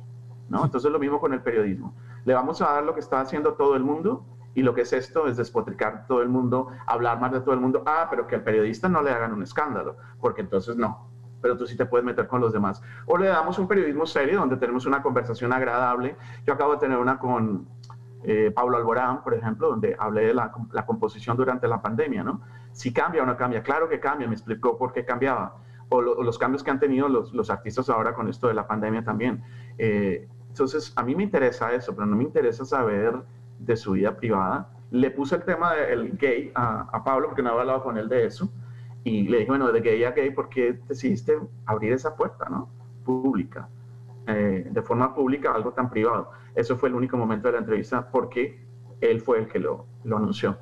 ¿no? 0.53 0.65
Entonces 0.65 0.91
lo 0.93 0.99
mismo 0.99 1.19
con 1.19 1.33
el 1.33 1.41
periodismo. 1.41 1.95
Le 2.25 2.35
vamos 2.35 2.61
a 2.61 2.73
dar 2.73 2.85
lo 2.85 2.95
que 2.95 3.01
está 3.01 3.21
haciendo 3.21 3.55
todo 3.55 3.75
el 3.75 3.83
mundo 3.83 4.25
y 4.55 4.63
lo 4.63 4.75
que 4.75 4.83
es 4.83 4.93
esto 4.93 5.27
es 5.27 5.39
despotricar 5.39 6.07
todo 6.07 6.21
el 6.21 6.29
mundo, 6.29 6.69
hablar 6.87 7.19
más 7.21 7.33
de 7.33 7.41
todo 7.41 7.55
el 7.55 7.61
mundo. 7.61 7.83
Ah, 7.87 8.07
pero 8.11 8.27
que 8.27 8.35
al 8.35 8.43
periodista 8.43 8.89
no 8.89 9.03
le 9.03 9.11
hagan 9.11 9.33
un 9.33 9.43
escándalo, 9.43 9.97
porque 10.21 10.43
entonces 10.43 10.77
no. 10.77 11.09
Pero 11.41 11.57
tú 11.57 11.67
sí 11.67 11.77
te 11.77 11.87
puedes 11.87 12.05
meter 12.05 12.29
con 12.29 12.41
los 12.41 12.53
demás. 12.53 12.83
O 13.07 13.17
le 13.17 13.29
damos 13.29 13.59
un 13.59 13.67
periodismo 13.67 14.07
serio 14.07 14.39
donde 14.41 14.57
tenemos 14.59 14.85
una 14.85 15.03
conversación 15.03 15.53
agradable. 15.53 16.17
Yo 16.47 16.53
acabo 16.53 16.75
de 16.75 16.79
tener 16.79 16.99
una 16.99 17.19
con 17.19 17.67
eh, 18.25 18.53
Pablo 18.55 18.77
Alborán, 18.77 19.23
por 19.23 19.35
ejemplo, 19.35 19.69
donde 19.69 19.97
hablé 19.99 20.27
de 20.27 20.35
la, 20.35 20.53
composición 20.87 21.37
durante 21.37 21.67
la 21.67 21.83
pandemia, 21.83 22.23
¿no? 22.23 22.41
Si 22.73 22.93
cambia 22.93 23.23
o 23.23 23.27
no 23.27 23.37
cambia. 23.37 23.63
Claro 23.63 23.89
que 23.89 23.99
cambia, 23.99 24.29
me 24.29 24.35
explicó 24.35 24.79
por 24.79 24.93
qué 24.93 25.05
cambiaba. 25.05 25.57
O, 25.89 26.01
los 26.01 26.39
cambios 26.39 26.63
que 26.63 26.71
han 26.71 26.81
tenido 26.81 27.09
los, 27.09 27.33
los, 27.35 27.51
artistas 27.51 27.91
ahora 27.91 28.15
con 28.15 28.29
esto 28.29 28.49
de 28.49 28.55
la 28.55 28.67
pandemia 28.67 29.05
también. 29.05 29.43
Eh, 29.77 30.29
entonces, 30.49 30.93
a 30.97 31.03
mí 31.03 31.15
me 31.15 31.25
interesa 31.25 31.73
eso, 31.73 31.95
pero 31.95 32.07
no 32.07 32.17
me 32.17 32.25
interesa 32.25 32.65
saber 32.65 33.15
de 33.59 33.77
su 33.77 33.93
vida 33.93 34.17
privada. 34.17 34.71
Le 34.91 35.11
puse 35.11 35.37
el 35.37 35.45
tema 35.45 35.75
del 35.75 36.17
gay 36.17 36.53
a, 36.55 37.03
Pablo 37.05 37.29
porque 37.29 37.43
no 37.43 37.51
había 37.51 37.63
hablado 37.63 37.83
con 37.83 37.97
él 37.99 38.09
de 38.09 38.27
eso. 38.27 38.53
Y 39.05 39.29
le 39.29 39.39
dije, 39.39 39.51
bueno, 39.51 39.73
de 39.73 39.81
gay 39.81 40.05
a 40.05 40.13
gay, 40.13 40.31
¿por 40.31 40.49
qué 40.49 40.79
decidiste 40.87 41.39
abrir 41.67 41.93
esa 41.93 42.15
puerta, 42.15 42.49
¿no? 42.49 42.69
Pública. 43.05 43.69
Eh, 44.27 44.69
de 44.71 44.83
forma 44.83 45.15
pública, 45.15 45.53
algo 45.53 45.73
tan 45.73 45.91
privado. 45.91 46.31
Eso 46.55 46.77
fue 46.77 46.89
el 46.89 46.95
único 46.95 47.17
momento 47.17 47.49
de 47.49 47.53
la 47.53 47.59
entrevista 47.59 48.09
porque 48.11 48.65
él 49.01 49.21
fue 49.21 49.39
el 49.39 49.49
que 49.49 49.59
lo, 49.59 49.87
lo 50.05 50.17
anunció. 50.17 50.59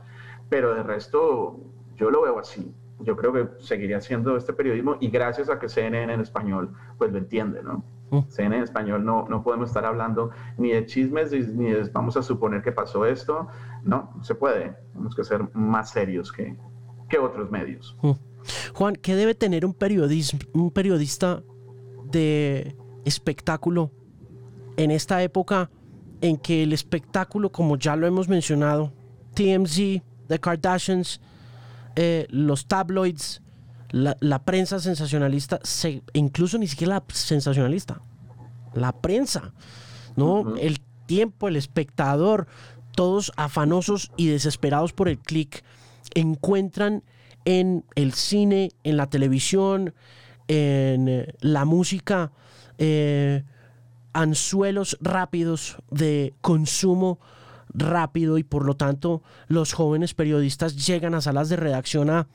Pero 0.48 0.74
de 0.74 0.82
resto, 0.82 1.60
yo 1.94 2.10
lo 2.10 2.22
veo 2.22 2.38
así. 2.38 2.74
Yo 3.00 3.16
creo 3.16 3.32
que 3.32 3.48
seguiría 3.58 3.98
haciendo 3.98 4.36
este 4.36 4.52
periodismo 4.52 4.96
y 5.00 5.10
gracias 5.10 5.50
a 5.50 5.58
que 5.58 5.68
CNN 5.68 6.12
en 6.12 6.20
español, 6.20 6.74
pues 6.98 7.12
lo 7.12 7.18
entiende, 7.18 7.62
¿no? 7.62 7.84
CNN 8.28 8.56
en 8.56 8.62
español 8.64 9.04
no, 9.04 9.26
no 9.28 9.42
podemos 9.44 9.70
estar 9.70 9.84
hablando 9.84 10.30
ni 10.58 10.72
de 10.72 10.84
chismes 10.84 11.30
ni 11.30 11.72
vamos 11.92 12.16
a 12.16 12.22
suponer 12.22 12.62
que 12.62 12.72
pasó 12.72 13.06
esto. 13.06 13.46
No, 13.84 14.12
se 14.22 14.34
puede. 14.34 14.74
Tenemos 14.92 15.14
que 15.14 15.22
ser 15.22 15.54
más 15.54 15.90
serios 15.90 16.32
que, 16.32 16.56
que 17.08 17.18
otros 17.18 17.50
medios. 17.50 17.96
Juan, 18.74 18.96
¿qué 18.96 19.14
debe 19.14 19.34
tener 19.34 19.64
un, 19.64 19.74
periodismo, 19.74 20.40
un 20.54 20.70
periodista 20.70 21.42
de 22.10 22.74
espectáculo 23.04 23.90
en 24.76 24.90
esta 24.90 25.22
época 25.22 25.70
en 26.20 26.36
que 26.36 26.62
el 26.62 26.72
espectáculo, 26.72 27.50
como 27.50 27.76
ya 27.76 27.96
lo 27.96 28.06
hemos 28.06 28.28
mencionado, 28.28 28.92
TMZ, 29.34 30.02
The 30.28 30.38
Kardashians, 30.38 31.20
eh, 31.96 32.26
los 32.30 32.66
tabloids, 32.66 33.42
la, 33.90 34.44
prensa 34.44 34.78
sensacionalista, 34.78 35.60
se, 35.64 36.02
incluso 36.12 36.58
ni 36.58 36.68
siquiera 36.68 36.94
la 36.94 37.04
sensacionalista, 37.08 38.00
la 38.74 38.92
prensa, 38.92 39.52
¿no? 40.16 40.56
El 40.56 40.80
tiempo, 41.06 41.48
el 41.48 41.56
espectador, 41.56 42.46
todos 42.94 43.32
afanosos 43.36 44.12
y 44.16 44.28
desesperados 44.28 44.92
por 44.92 45.08
el 45.08 45.18
clic, 45.18 45.64
encuentran 46.14 47.02
en 47.44 47.84
el 47.96 48.12
cine, 48.12 48.70
en 48.84 48.96
la 48.96 49.08
televisión, 49.08 49.94
en 50.46 51.08
eh, 51.08 51.34
la 51.40 51.64
música, 51.64 52.32
eh, 52.80 53.44
anzuelos 54.14 54.96
rápidos 55.00 55.76
de 55.90 56.34
consumo 56.40 57.20
rápido 57.72 58.38
y 58.38 58.42
por 58.42 58.64
lo 58.64 58.74
tanto 58.74 59.22
los 59.46 59.74
jóvenes 59.74 60.14
periodistas 60.14 60.86
llegan 60.86 61.14
a 61.14 61.20
salas 61.20 61.48
de 61.48 61.56
redacción 61.56 62.10
a 62.10 62.26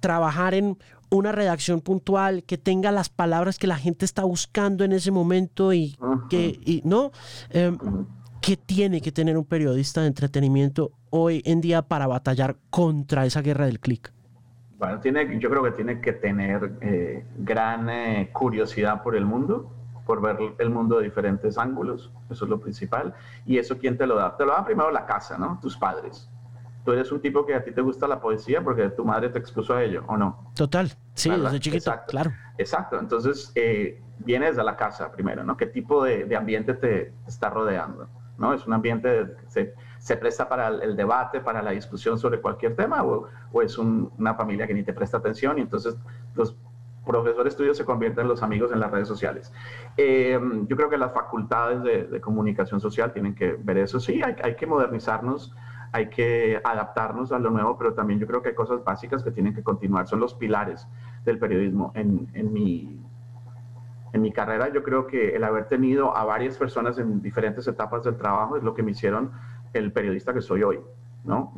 trabajar 0.00 0.54
en 0.54 0.78
una 1.10 1.30
redacción 1.30 1.82
puntual 1.82 2.42
que 2.42 2.58
tenga 2.58 2.90
las 2.90 3.10
palabras 3.10 3.58
que 3.58 3.66
la 3.66 3.76
gente 3.76 4.06
está 4.06 4.24
buscando 4.24 4.82
en 4.82 4.92
ese 4.92 5.10
momento 5.10 5.72
y 5.72 5.96
que, 6.30 6.58
y, 6.64 6.80
¿no? 6.84 7.12
Em, 7.50 7.78
¿Qué 8.40 8.56
tiene 8.56 9.00
que 9.00 9.12
tener 9.12 9.36
un 9.36 9.44
periodista 9.44 10.00
de 10.00 10.08
entretenimiento 10.08 10.92
hoy 11.10 11.42
en 11.44 11.60
día 11.60 11.82
para 11.82 12.06
batallar 12.06 12.56
contra 12.70 13.26
esa 13.26 13.42
guerra 13.42 13.66
del 13.66 13.78
clic? 13.78 14.12
Bueno, 14.78 15.00
tiene, 15.00 15.38
yo 15.38 15.48
creo 15.48 15.62
que 15.62 15.70
tiene 15.72 16.00
que 16.00 16.12
tener 16.12 16.78
eh, 16.80 17.26
gran 17.38 17.88
eh, 17.88 18.30
curiosidad 18.32 19.02
por 19.02 19.16
el 19.16 19.24
mundo, 19.24 19.72
por 20.04 20.20
ver 20.20 20.54
el 20.58 20.70
mundo 20.70 20.98
de 20.98 21.04
diferentes 21.04 21.58
ángulos, 21.58 22.12
eso 22.30 22.44
es 22.44 22.50
lo 22.50 22.60
principal. 22.60 23.14
¿Y 23.44 23.58
eso 23.58 23.78
quién 23.78 23.96
te 23.96 24.06
lo 24.06 24.16
da? 24.16 24.36
Te 24.36 24.44
lo 24.44 24.52
da 24.52 24.64
primero 24.64 24.90
la 24.90 25.06
casa, 25.06 25.38
¿no? 25.38 25.58
Tus 25.60 25.76
padres 25.76 26.30
tú 26.86 26.92
eres 26.92 27.10
un 27.10 27.20
tipo 27.20 27.44
que 27.44 27.52
a 27.52 27.64
ti 27.64 27.72
te 27.72 27.82
gusta 27.82 28.06
la 28.06 28.20
poesía 28.20 28.62
porque 28.62 28.88
tu 28.90 29.04
madre 29.04 29.28
te 29.28 29.40
expuso 29.40 29.74
a 29.74 29.82
ello, 29.82 30.04
¿o 30.06 30.16
no? 30.16 30.52
Total, 30.54 30.92
sí, 31.14 31.28
desde 31.28 31.58
chiquito, 31.58 31.92
claro. 32.06 32.32
Exacto, 32.56 32.98
entonces 32.98 33.50
eh, 33.56 34.00
vienes 34.20 34.56
de 34.56 34.62
la 34.62 34.76
casa 34.76 35.10
primero, 35.10 35.42
¿no? 35.42 35.56
¿Qué 35.56 35.66
tipo 35.66 36.04
de, 36.04 36.34
ambiente 36.36 36.74
te 36.74 37.12
está 37.26 37.50
rodeando? 37.50 38.08
¿no? 38.38 38.54
¿Es 38.54 38.66
un 38.66 38.72
ambiente 38.72 39.34
que 39.40 39.50
se, 39.50 39.74
presta 40.14 40.48
para 40.48 40.68
el, 40.68 40.94
debate, 40.94 41.40
para 41.40 41.62
la 41.62 41.72
discusión 41.72 42.18
sobre 42.18 42.40
cualquier 42.40 42.76
tema 42.76 43.02
o, 43.02 43.28
es 43.60 43.76
una 43.78 44.34
familia 44.34 44.66
que 44.66 44.74
ni 44.74 44.84
te 44.84 44.92
presta 44.92 45.16
atención 45.16 45.58
y 45.58 45.62
entonces 45.62 45.96
los 46.34 46.54
profesores 47.04 47.56
tuyos 47.56 47.76
se 47.76 47.84
convierten 47.84 48.22
en 48.22 48.28
los 48.28 48.42
amigos 48.42 48.70
en 48.72 48.80
las 48.80 48.90
redes 48.90 49.08
sociales? 49.08 49.52
Eh, 49.96 50.38
yo 50.68 50.76
creo 50.76 50.90
que 50.90 50.98
las 50.98 51.12
facultades 51.12 51.82
de, 51.82 52.20
comunicación 52.20 52.80
social 52.80 53.12
tienen 53.12 53.34
que 53.34 53.56
ver 53.58 53.78
eso. 53.78 53.98
Sí, 53.98 54.20
hay, 54.22 54.36
hay 54.42 54.54
que 54.54 54.66
modernizarnos 54.66 55.56
hay 55.92 56.08
que 56.08 56.60
adaptarnos 56.62 57.32
a 57.32 57.38
lo 57.38 57.50
nuevo, 57.50 57.78
pero 57.78 57.94
también 57.94 58.20
yo 58.20 58.26
creo 58.26 58.42
que 58.42 58.50
hay 58.50 58.54
cosas 58.54 58.84
básicas 58.84 59.22
que 59.22 59.30
tienen 59.30 59.54
que 59.54 59.62
continuar, 59.62 60.06
son 60.06 60.20
los 60.20 60.34
pilares 60.34 60.86
del 61.24 61.38
periodismo. 61.38 61.92
En, 61.94 62.28
en, 62.34 62.52
mi, 62.52 63.00
en 64.12 64.22
mi 64.22 64.32
carrera 64.32 64.70
yo 64.72 64.82
creo 64.82 65.06
que 65.06 65.34
el 65.34 65.44
haber 65.44 65.68
tenido 65.68 66.16
a 66.16 66.24
varias 66.24 66.58
personas 66.58 66.98
en 66.98 67.22
diferentes 67.22 67.66
etapas 67.66 68.04
del 68.04 68.16
trabajo 68.16 68.56
es 68.56 68.62
lo 68.62 68.74
que 68.74 68.82
me 68.82 68.90
hicieron 68.90 69.32
el 69.78 69.92
periodista 69.92 70.32
que 70.32 70.40
soy 70.40 70.62
hoy. 70.62 70.80
¿no? 71.26 71.52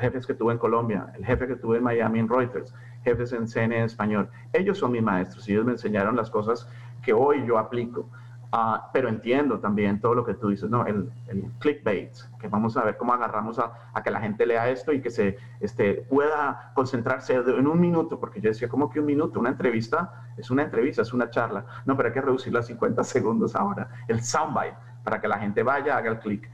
Jefes 0.00 0.26
que 0.26 0.34
tuve 0.34 0.52
en 0.52 0.58
Colombia, 0.58 1.12
el 1.16 1.24
jefe 1.24 1.46
que 1.46 1.56
tuve 1.56 1.78
en 1.78 1.84
Miami 1.84 2.18
en 2.18 2.28
Reuters, 2.28 2.74
jefes 3.04 3.32
en 3.32 3.46
CNN 3.46 3.84
español, 3.84 4.28
ellos 4.52 4.78
son 4.78 4.92
mis 4.92 5.02
maestros 5.02 5.48
y 5.48 5.52
ellos 5.52 5.64
me 5.64 5.72
enseñaron 5.72 6.16
las 6.16 6.28
cosas 6.28 6.68
que 7.02 7.12
hoy 7.12 7.46
yo 7.46 7.58
aplico. 7.58 8.08
Ah, 8.54 8.90
pero 8.92 9.08
entiendo 9.08 9.60
también 9.60 9.98
todo 9.98 10.14
lo 10.14 10.26
que 10.26 10.34
tú 10.34 10.50
dices, 10.50 10.68
¿no? 10.68 10.84
El, 10.84 11.10
clickbait, 11.58 12.12
que 12.38 12.48
vamos 12.48 12.76
a 12.76 12.84
ver 12.84 12.98
cómo 12.98 13.14
agarramos 13.14 13.58
a, 13.58 14.02
que 14.02 14.10
la 14.10 14.20
gente 14.20 14.44
lea 14.44 14.68
esto 14.68 14.92
y 14.92 15.00
que 15.00 15.08
se 15.08 15.38
este, 15.60 16.04
pueda 16.10 16.70
concentrarse 16.74 17.34
en 17.34 17.66
un 17.66 17.80
minuto, 17.80 18.20
porque 18.20 18.42
yo 18.42 18.50
decía, 18.50 18.68
¿cómo 18.68 18.90
que 18.90 19.00
un 19.00 19.06
minuto? 19.06 19.40
Una 19.40 19.48
entrevista 19.48 20.26
es 20.36 20.50
una 20.50 20.64
entrevista, 20.64 21.00
es 21.00 21.14
una 21.14 21.30
charla. 21.30 21.64
No, 21.86 21.96
pero 21.96 22.08
hay 22.08 22.12
que 22.12 22.20
reducirla 22.20 22.60
a 22.60 22.62
50 22.62 23.02
segundos 23.04 23.56
ahora. 23.56 23.88
El 24.06 24.22
soundbite, 24.22 24.76
para 25.02 25.18
que 25.18 25.28
la 25.28 25.38
gente 25.38 25.62
vaya, 25.62 25.96
haga 25.96 26.10
el 26.10 26.18
clic. 26.18 26.50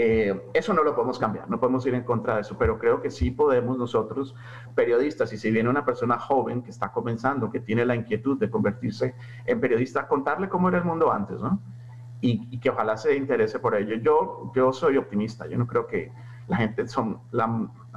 Eh, 0.00 0.32
eso 0.54 0.72
no 0.74 0.84
lo 0.84 0.94
podemos 0.94 1.18
cambiar, 1.18 1.50
no 1.50 1.58
podemos 1.58 1.84
ir 1.84 1.92
en 1.92 2.04
contra 2.04 2.36
de 2.36 2.42
eso, 2.42 2.56
pero 2.56 2.78
creo 2.78 3.02
que 3.02 3.10
sí 3.10 3.32
podemos 3.32 3.76
nosotros, 3.78 4.32
periodistas, 4.76 5.32
y 5.32 5.38
si 5.38 5.50
viene 5.50 5.68
una 5.68 5.84
persona 5.84 6.20
joven 6.20 6.62
que 6.62 6.70
está 6.70 6.92
comenzando, 6.92 7.50
que 7.50 7.58
tiene 7.58 7.84
la 7.84 7.96
inquietud 7.96 8.38
de 8.38 8.48
convertirse 8.48 9.16
en 9.44 9.60
periodista, 9.60 10.06
contarle 10.06 10.48
cómo 10.48 10.68
era 10.68 10.78
el 10.78 10.84
mundo 10.84 11.10
antes, 11.10 11.40
¿no? 11.40 11.60
Y, 12.20 12.60
que 12.60 12.70
ojalá 12.70 12.96
se 12.96 13.16
interese 13.16 13.58
por 13.58 13.74
ello. 13.74 13.96
Yo, 13.96 14.52
yo 14.54 14.72
soy 14.72 14.98
optimista, 14.98 15.48
yo 15.48 15.58
no 15.58 15.66
creo 15.66 15.88
que 15.88 16.12
la 16.46 16.58
gente 16.58 16.86
son, 16.86 17.18
la, 17.32 17.48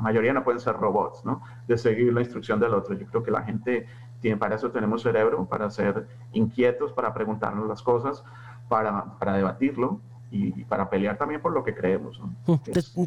mayoría 0.02 0.34
no 0.34 0.44
pueden 0.44 0.60
ser 0.60 0.78
robots, 0.78 1.24
¿no? 1.24 1.44
De 1.68 1.78
seguir 1.78 2.12
la 2.12 2.22
instrucción 2.22 2.60
del 2.60 2.74
otro. 2.74 2.96
Yo 2.96 3.06
creo 3.06 3.22
que 3.22 3.30
la 3.30 3.44
gente 3.44 3.86
tiene, 4.22 4.38
para 4.38 4.56
eso 4.56 4.72
tenemos 4.72 5.04
cerebro, 5.04 5.48
para 5.48 5.70
ser 5.70 6.08
inquietos, 6.32 6.94
para 6.94 7.14
preguntarnos 7.14 7.68
las 7.68 7.84
cosas, 7.84 8.24
para, 8.70 9.20
para 9.20 9.34
debatirlo 9.34 10.02
y, 10.32 10.64
para 10.64 10.90
pelear 10.90 11.18
también 11.18 11.42
por 11.42 11.52
lo 11.52 11.64
que 11.64 11.76
creemos. 11.76 12.20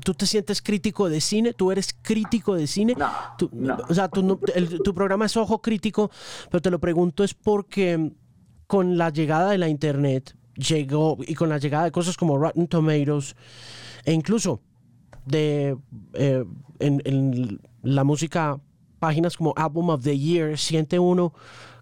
¿Tú 0.04 0.14
te 0.14 0.26
sientes 0.26 0.60
crítico 0.60 1.08
de 1.08 1.20
cine? 1.20 1.54
¿Tú 1.54 1.72
eres 1.72 1.96
crítico 2.02 2.54
de 2.54 2.66
cine? 2.66 2.94
No, 2.96 3.76
O 3.88 3.94
sea, 3.94 4.08
tu, 4.08 4.36
tu 4.84 4.94
programa 4.94 5.24
es 5.24 5.36
Ojo 5.36 5.60
Crítico, 5.60 6.10
pero 6.50 6.60
te 6.60 6.70
lo 6.70 6.78
pregunto 6.78 7.24
es 7.24 7.32
porque 7.32 8.12
con 8.66 8.98
la 8.98 9.10
llegada 9.10 9.50
de 9.50 9.58
la 9.58 9.68
Internet 9.68 10.36
llegó 10.54 11.16
y 11.20 11.34
con 11.34 11.48
la 11.48 11.58
llegada 11.58 11.84
de 11.84 11.92
cosas 11.92 12.16
como 12.16 12.38
Rotten 12.38 12.68
Tomatoes 12.68 13.34
e 14.04 14.12
incluso 14.12 14.60
de 15.24 15.76
eh, 16.12 16.44
en, 16.78 17.02
en 17.04 17.60
la 17.82 18.04
música 18.04 18.60
páginas 18.98 19.36
como 19.36 19.52
Album 19.56 19.90
of 19.90 20.02
the 20.02 20.16
Year 20.16 20.56
siente 20.58 20.98
uno 20.98 21.32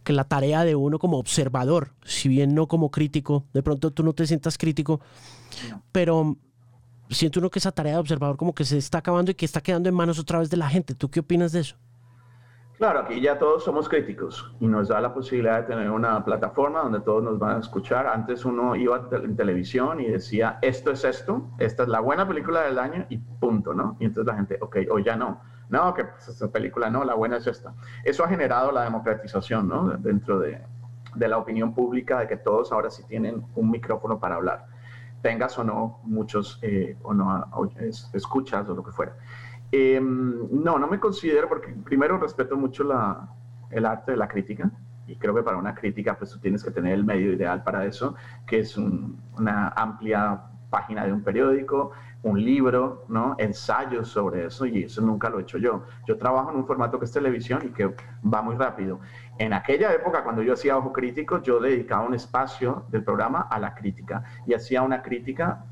que 0.02 0.12
la 0.12 0.24
tarea 0.24 0.64
de 0.64 0.74
uno 0.74 0.98
como 0.98 1.18
observador, 1.18 1.92
si 2.04 2.28
bien 2.28 2.54
no 2.54 2.66
como 2.66 2.90
crítico, 2.90 3.44
de 3.52 3.62
pronto 3.62 3.90
tú 3.90 4.02
no 4.02 4.12
te 4.12 4.26
sientas 4.26 4.58
crítico, 4.58 5.00
pero 5.90 6.36
siento 7.10 7.40
uno 7.40 7.50
que 7.50 7.58
esa 7.58 7.72
tarea 7.72 7.94
de 7.94 7.98
observador 7.98 8.36
como 8.36 8.54
que 8.54 8.64
se 8.64 8.78
está 8.78 8.98
acabando 8.98 9.30
y 9.30 9.34
que 9.34 9.44
está 9.44 9.60
quedando 9.60 9.88
en 9.88 9.94
manos 9.94 10.18
otra 10.18 10.38
vez 10.38 10.50
de 10.50 10.56
la 10.56 10.68
gente. 10.68 10.94
¿Tú 10.94 11.10
qué 11.10 11.20
opinas 11.20 11.52
de 11.52 11.60
eso? 11.60 11.76
Claro, 12.78 13.00
aquí 13.00 13.20
ya 13.20 13.38
todos 13.38 13.62
somos 13.62 13.88
críticos 13.88 14.52
y 14.58 14.66
nos 14.66 14.88
da 14.88 15.00
la 15.00 15.14
posibilidad 15.14 15.60
de 15.60 15.68
tener 15.68 15.88
una 15.88 16.24
plataforma 16.24 16.80
donde 16.80 17.00
todos 17.00 17.22
nos 17.22 17.38
van 17.38 17.56
a 17.56 17.60
escuchar. 17.60 18.08
Antes 18.08 18.44
uno 18.44 18.74
iba 18.74 19.08
en 19.12 19.36
televisión 19.36 20.00
y 20.00 20.08
decía, 20.08 20.58
esto 20.62 20.90
es 20.90 21.04
esto, 21.04 21.48
esta 21.58 21.84
es 21.84 21.88
la 21.88 22.00
buena 22.00 22.26
película 22.26 22.62
del 22.62 22.80
año 22.80 23.06
y 23.08 23.18
punto, 23.18 23.72
¿no? 23.72 23.96
Y 24.00 24.06
entonces 24.06 24.26
la 24.26 24.36
gente, 24.36 24.58
ok, 24.60 24.78
o 24.90 24.98
ya 24.98 25.14
no. 25.14 25.40
No, 25.72 25.94
que 25.94 26.04
pues, 26.04 26.28
esta 26.28 26.48
película 26.48 26.90
no, 26.90 27.02
la 27.02 27.14
buena 27.14 27.38
es 27.38 27.46
esta. 27.46 27.72
Eso 28.04 28.22
ha 28.24 28.28
generado 28.28 28.70
la 28.70 28.84
democratización, 28.84 29.68
¿no? 29.68 29.88
Dentro 29.96 30.38
de, 30.38 30.60
de 31.14 31.28
la 31.28 31.38
opinión 31.38 31.72
pública, 31.72 32.20
de 32.20 32.28
que 32.28 32.36
todos 32.36 32.70
ahora 32.72 32.90
sí 32.90 33.02
tienen 33.08 33.42
un 33.54 33.70
micrófono 33.70 34.20
para 34.20 34.34
hablar. 34.34 34.66
Tengas 35.22 35.58
o 35.58 35.64
no 35.64 36.00
muchos 36.04 36.58
eh, 36.60 36.98
o 37.02 37.14
no 37.14 37.48
escuchas 38.12 38.68
o 38.68 38.74
lo 38.74 38.84
que 38.84 38.92
fuera. 38.92 39.16
Em, 39.70 40.46
no, 40.62 40.78
no 40.78 40.86
me 40.88 41.00
considero, 41.00 41.48
porque 41.48 41.68
primero 41.68 42.18
respeto 42.18 42.54
mucho 42.54 42.84
la, 42.84 43.30
el 43.70 43.86
arte 43.86 44.10
de 44.10 44.18
la 44.18 44.28
crítica, 44.28 44.70
y 45.06 45.16
creo 45.16 45.34
que 45.34 45.42
para 45.42 45.56
una 45.56 45.74
crítica 45.74 46.18
pues 46.18 46.32
tú 46.32 46.38
tienes 46.38 46.62
que 46.62 46.70
tener 46.70 46.92
el 46.92 47.04
medio 47.04 47.32
ideal 47.32 47.62
para 47.64 47.86
eso, 47.86 48.14
que 48.46 48.58
es 48.58 48.76
una 48.76 49.68
amplia 49.68 50.51
página 50.72 51.04
de 51.04 51.12
un 51.12 51.22
periódico, 51.22 51.92
un 52.22 52.42
libro, 52.42 53.04
¿no? 53.08 53.36
ensayos 53.38 54.08
sobre 54.08 54.46
eso, 54.46 54.64
y 54.64 54.84
eso 54.84 55.02
nunca 55.02 55.28
lo 55.28 55.38
he 55.38 55.42
hecho 55.42 55.58
yo. 55.58 55.84
Yo 56.06 56.16
trabajo 56.16 56.50
en 56.50 56.56
un 56.56 56.66
formato 56.66 56.98
que 56.98 57.04
es 57.04 57.12
televisión 57.12 57.60
y 57.64 57.68
que 57.68 57.94
va 58.24 58.40
muy 58.40 58.56
rápido. 58.56 58.98
En 59.38 59.52
aquella 59.52 59.92
época, 59.92 60.24
cuando 60.24 60.42
yo 60.42 60.54
hacía 60.54 60.78
Ojo 60.78 60.92
Crítico, 60.92 61.42
yo 61.42 61.60
dedicaba 61.60 62.06
un 62.06 62.14
espacio 62.14 62.86
del 62.88 63.04
programa 63.04 63.42
a 63.50 63.58
la 63.58 63.74
crítica 63.74 64.24
y 64.46 64.54
hacía 64.54 64.82
una 64.82 65.02
crítica 65.02 65.66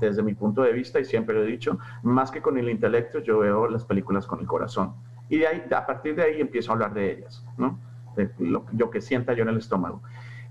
desde 0.00 0.22
mi 0.22 0.34
punto 0.34 0.62
de 0.62 0.72
vista, 0.72 1.00
y 1.00 1.04
siempre 1.04 1.34
lo 1.34 1.42
he 1.42 1.46
dicho, 1.46 1.78
más 2.02 2.30
que 2.30 2.40
con 2.40 2.56
el 2.58 2.68
intelecto, 2.70 3.18
yo 3.18 3.38
veo 3.38 3.68
las 3.68 3.84
películas 3.84 4.26
con 4.26 4.40
el 4.40 4.46
corazón. 4.46 4.94
Y 5.28 5.38
de 5.38 5.46
ahí, 5.46 5.64
a 5.74 5.86
partir 5.86 6.14
de 6.14 6.22
ahí 6.22 6.40
empiezo 6.40 6.70
a 6.70 6.74
hablar 6.74 6.94
de 6.94 7.12
ellas, 7.12 7.44
¿no? 7.56 7.78
De 8.16 8.30
lo, 8.38 8.90
que 8.90 9.00
sienta 9.00 9.34
yo 9.34 9.42
en 9.42 9.50
el 9.50 9.58
estómago. 9.58 10.02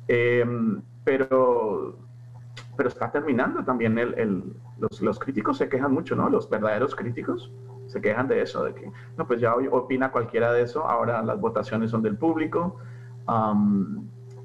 Em, 0.08 0.82
pero, 1.03 1.97
pero 2.76 2.89
está 2.89 3.11
terminando 3.11 3.63
también 3.63 3.97
el, 3.97 4.53
los, 4.80 5.01
los, 5.01 5.19
críticos 5.19 5.57
se 5.57 5.69
quejan 5.69 5.93
mucho, 5.93 6.15
¿no? 6.15 6.30
Los 6.30 6.49
verdaderos 6.49 6.95
críticos 6.95 7.51
se 7.88 8.01
quejan 8.01 8.28
de 8.28 8.41
eso, 8.41 8.63
de 8.63 8.73
que, 8.73 8.91
no, 9.17 9.28
pues 9.28 9.39
ya 9.39 9.55
opina 9.55 10.11
cualquiera 10.11 10.51
de 10.51 10.63
eso, 10.63 10.88
ahora 10.88 11.21
las 11.21 11.39
votaciones 11.39 11.91
son 11.91 12.01
del 12.01 12.17
público 12.17 12.78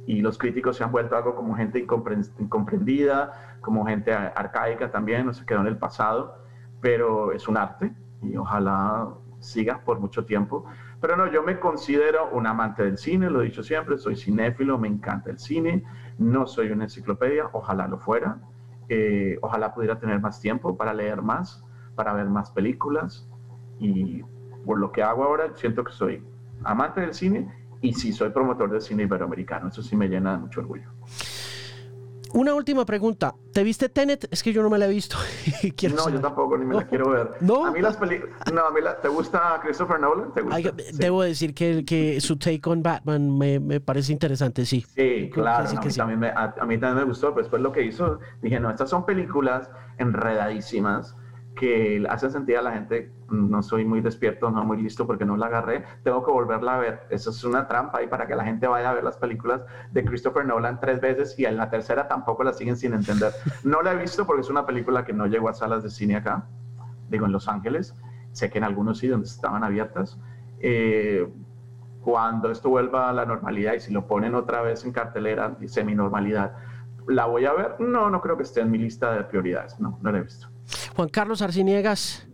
y 0.06 0.20
los 0.20 0.38
críticos 0.38 0.76
se 0.76 0.84
han 0.84 0.92
vuelto 0.92 1.16
algo 1.16 1.34
como 1.34 1.54
gente 1.54 1.78
incomprendida, 1.78 3.58
como 3.60 3.84
gente 3.86 4.12
arcaica 4.12 4.90
también, 4.90 5.26
no 5.26 5.34
se 5.34 5.44
quedó 5.44 5.60
en 5.60 5.66
el 5.66 5.76
pasado, 5.76 6.44
pero 6.80 7.32
es 7.32 7.46
un 7.48 7.56
arte 7.56 7.92
y 8.22 8.36
ojalá 8.36 9.08
siga 9.38 9.80
por 9.84 10.00
mucho 10.00 10.24
tiempo. 10.24 10.64
Pero 11.00 11.16
no, 11.16 11.30
yo 11.30 11.42
me 11.42 11.58
considero 11.58 12.30
un 12.30 12.46
amante 12.46 12.82
del 12.82 12.98
cine, 12.98 13.30
lo 13.30 13.40
he 13.40 13.46
dicho 13.46 13.62
siempre, 13.62 13.96
soy 13.96 14.16
cinéfilo, 14.16 14.78
me 14.78 14.88
encanta 14.88 15.30
el 15.30 15.38
cine, 15.38 15.82
no 16.18 16.46
soy 16.46 16.70
una 16.70 16.84
enciclopedia, 16.84 17.48
ojalá 17.52 17.88
lo 17.88 17.98
fuera, 17.98 18.38
eh, 18.88 19.38
ojalá 19.40 19.72
pudiera 19.72 19.98
tener 19.98 20.20
más 20.20 20.40
tiempo 20.40 20.76
para 20.76 20.92
leer 20.92 21.22
más, 21.22 21.64
para 21.94 22.12
ver 22.12 22.26
más 22.26 22.50
películas 22.50 23.26
y 23.78 24.22
por 24.66 24.78
lo 24.78 24.92
que 24.92 25.02
hago 25.02 25.24
ahora 25.24 25.52
siento 25.54 25.84
que 25.84 25.92
soy 25.92 26.22
amante 26.64 27.00
del 27.00 27.14
cine 27.14 27.50
y 27.80 27.94
sí 27.94 28.12
soy 28.12 28.30
promotor 28.30 28.70
del 28.70 28.82
cine 28.82 29.04
iberoamericano, 29.04 29.68
eso 29.68 29.82
sí 29.82 29.96
me 29.96 30.08
llena 30.08 30.32
de 30.32 30.38
mucho 30.38 30.60
orgullo. 30.60 30.90
Una 32.32 32.54
última 32.54 32.84
pregunta. 32.84 33.34
¿Te 33.52 33.64
viste 33.64 33.88
Tenet? 33.88 34.28
Es 34.30 34.42
que 34.42 34.52
yo 34.52 34.62
no 34.62 34.70
me 34.70 34.78
la 34.78 34.86
he 34.86 34.88
visto. 34.88 35.16
no, 35.94 36.08
yo 36.10 36.20
tampoco, 36.20 36.56
ni 36.56 36.64
me 36.64 36.76
la 36.76 36.86
quiero 36.86 37.10
ver. 37.10 37.30
¿No? 37.40 37.66
A 37.66 37.70
mí 37.72 37.80
las 37.80 37.96
películas... 37.96 38.36
No, 38.52 38.66
a 38.66 38.70
mí 38.70 38.80
la... 38.80 39.00
¿Te 39.00 39.08
gusta 39.08 39.60
Christopher 39.62 39.98
Nolan? 39.98 40.32
Debo 40.92 41.22
decir 41.22 41.54
que, 41.54 41.84
que 41.84 42.20
su 42.20 42.36
take 42.36 42.60
on 42.66 42.82
Batman 42.82 43.36
me, 43.36 43.58
me 43.58 43.80
parece 43.80 44.12
interesante, 44.12 44.64
sí. 44.64 44.86
Sí, 44.94 45.30
claro. 45.32 45.68
a, 45.68 45.82
mí 45.82 45.92
También 45.94 46.20
me, 46.20 46.28
a, 46.28 46.54
mí 46.66 46.78
también 46.78 46.96
me 46.96 47.04
gustó, 47.04 47.30
pero 47.34 47.42
después 47.42 47.60
lo 47.60 47.72
que 47.72 47.82
hizo, 47.82 48.20
dije, 48.42 48.60
no, 48.60 48.70
estas 48.70 48.90
son 48.90 49.04
películas 49.04 49.68
enredadísimas 49.98 51.16
que 51.60 52.02
hace 52.08 52.30
sentir 52.30 52.56
a 52.56 52.62
la 52.62 52.72
gente, 52.72 53.12
no 53.28 53.62
soy 53.62 53.84
muy 53.84 54.00
despierto, 54.00 54.50
no 54.50 54.64
muy 54.64 54.80
listo 54.80 55.06
porque 55.06 55.26
no 55.26 55.36
la 55.36 55.44
agarré, 55.44 55.84
tengo 56.02 56.24
que 56.24 56.30
volverla 56.30 56.76
a 56.76 56.78
ver. 56.78 57.00
Eso 57.10 57.28
es 57.28 57.44
una 57.44 57.68
trampa 57.68 57.98
ahí 57.98 58.06
para 58.06 58.26
que 58.26 58.34
la 58.34 58.44
gente 58.44 58.66
vaya 58.66 58.88
a 58.88 58.94
ver 58.94 59.04
las 59.04 59.18
películas 59.18 59.60
de 59.92 60.02
Christopher 60.02 60.46
Nolan 60.46 60.80
tres 60.80 61.02
veces 61.02 61.38
y 61.38 61.44
en 61.44 61.58
la 61.58 61.68
tercera 61.68 62.08
tampoco 62.08 62.44
la 62.44 62.54
siguen 62.54 62.78
sin 62.78 62.94
entender. 62.94 63.32
No 63.62 63.82
la 63.82 63.92
he 63.92 63.96
visto 63.96 64.26
porque 64.26 64.40
es 64.40 64.48
una 64.48 64.64
película 64.64 65.04
que 65.04 65.12
no 65.12 65.26
llegó 65.26 65.50
a 65.50 65.52
salas 65.52 65.82
de 65.82 65.90
cine 65.90 66.16
acá, 66.16 66.46
digo 67.10 67.26
en 67.26 67.32
Los 67.32 67.46
Ángeles, 67.46 67.94
sé 68.32 68.48
que 68.48 68.56
en 68.56 68.64
algunos 68.64 68.96
sí 68.96 69.08
donde 69.08 69.26
estaban 69.26 69.62
abiertas. 69.62 70.18
Eh, 70.60 71.30
cuando 72.00 72.50
esto 72.50 72.70
vuelva 72.70 73.10
a 73.10 73.12
la 73.12 73.26
normalidad 73.26 73.74
y 73.74 73.80
si 73.80 73.92
lo 73.92 74.06
ponen 74.06 74.34
otra 74.34 74.62
vez 74.62 74.82
en 74.86 74.92
cartelera, 74.92 75.58
semi-normalidad, 75.66 76.56
¿la 77.06 77.26
voy 77.26 77.44
a 77.44 77.52
ver? 77.52 77.76
No, 77.80 78.08
no 78.08 78.22
creo 78.22 78.38
que 78.38 78.44
esté 78.44 78.62
en 78.62 78.70
mi 78.70 78.78
lista 78.78 79.12
de 79.12 79.24
prioridades, 79.24 79.78
no, 79.78 79.98
no 80.00 80.10
la 80.10 80.20
he 80.20 80.22
visto. 80.22 80.49
Juan 80.96 81.08
Carlos 81.08 81.42
Arciniegas, 81.42 82.26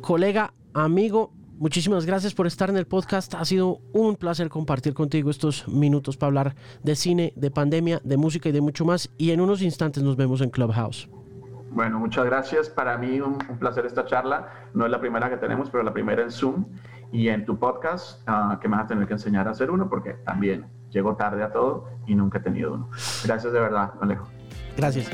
colega, 0.00 0.52
amigo, 0.74 1.32
muchísimas 1.58 2.06
gracias 2.06 2.34
por 2.34 2.46
estar 2.46 2.70
en 2.70 2.76
el 2.76 2.86
podcast. 2.86 3.34
Ha 3.34 3.44
sido 3.44 3.80
un 3.92 4.16
placer 4.16 4.48
compartir 4.48 4.94
contigo 4.94 5.30
estos 5.30 5.68
minutos 5.68 6.16
para 6.16 6.28
hablar 6.28 6.54
de 6.82 6.96
cine, 6.96 7.32
de 7.36 7.50
pandemia, 7.50 8.00
de 8.02 8.16
música 8.16 8.48
y 8.48 8.52
de 8.52 8.60
mucho 8.60 8.84
más. 8.84 9.10
Y 9.18 9.30
en 9.30 9.40
unos 9.40 9.62
instantes 9.62 10.02
nos 10.02 10.16
vemos 10.16 10.40
en 10.40 10.50
Clubhouse. 10.50 11.08
Bueno, 11.70 11.98
muchas 11.98 12.24
gracias. 12.24 12.68
Para 12.68 12.96
mí 12.98 13.20
un, 13.20 13.38
placer 13.58 13.86
esta 13.86 14.04
charla. 14.04 14.68
No 14.74 14.84
es 14.84 14.90
la 14.90 15.00
primera 15.00 15.28
que 15.28 15.36
tenemos, 15.36 15.70
pero 15.70 15.82
la 15.84 15.92
primera 15.92 16.22
en 16.22 16.30
Zoom 16.30 16.64
y 17.12 17.28
en 17.28 17.44
tu 17.44 17.58
podcast, 17.58 18.22
ah, 18.26 18.58
que 18.60 18.68
me 18.68 18.76
vas 18.76 18.84
a 18.84 18.88
tener 18.88 19.06
que 19.06 19.14
enseñar 19.14 19.48
a 19.48 19.50
hacer 19.50 19.70
uno, 19.70 19.88
porque 19.88 20.14
también 20.24 20.66
llego 20.90 21.16
tarde 21.16 21.42
a 21.42 21.52
todo 21.52 21.88
y 22.06 22.14
nunca 22.14 22.38
he 22.38 22.40
tenido 22.40 22.74
uno. 22.74 22.90
Gracias 23.24 23.52
de 23.52 23.60
verdad, 23.60 23.92
Alejo. 24.00 24.28
Gracias. 24.76 25.10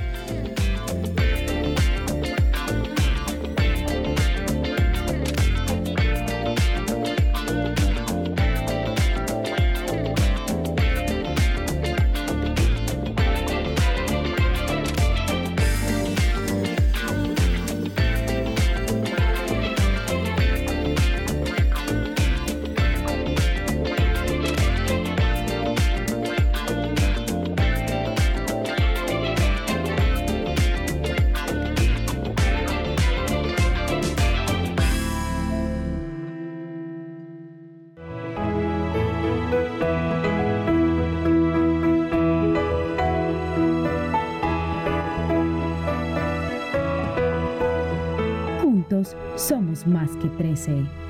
Que 50.21 50.29
13. 50.29 51.06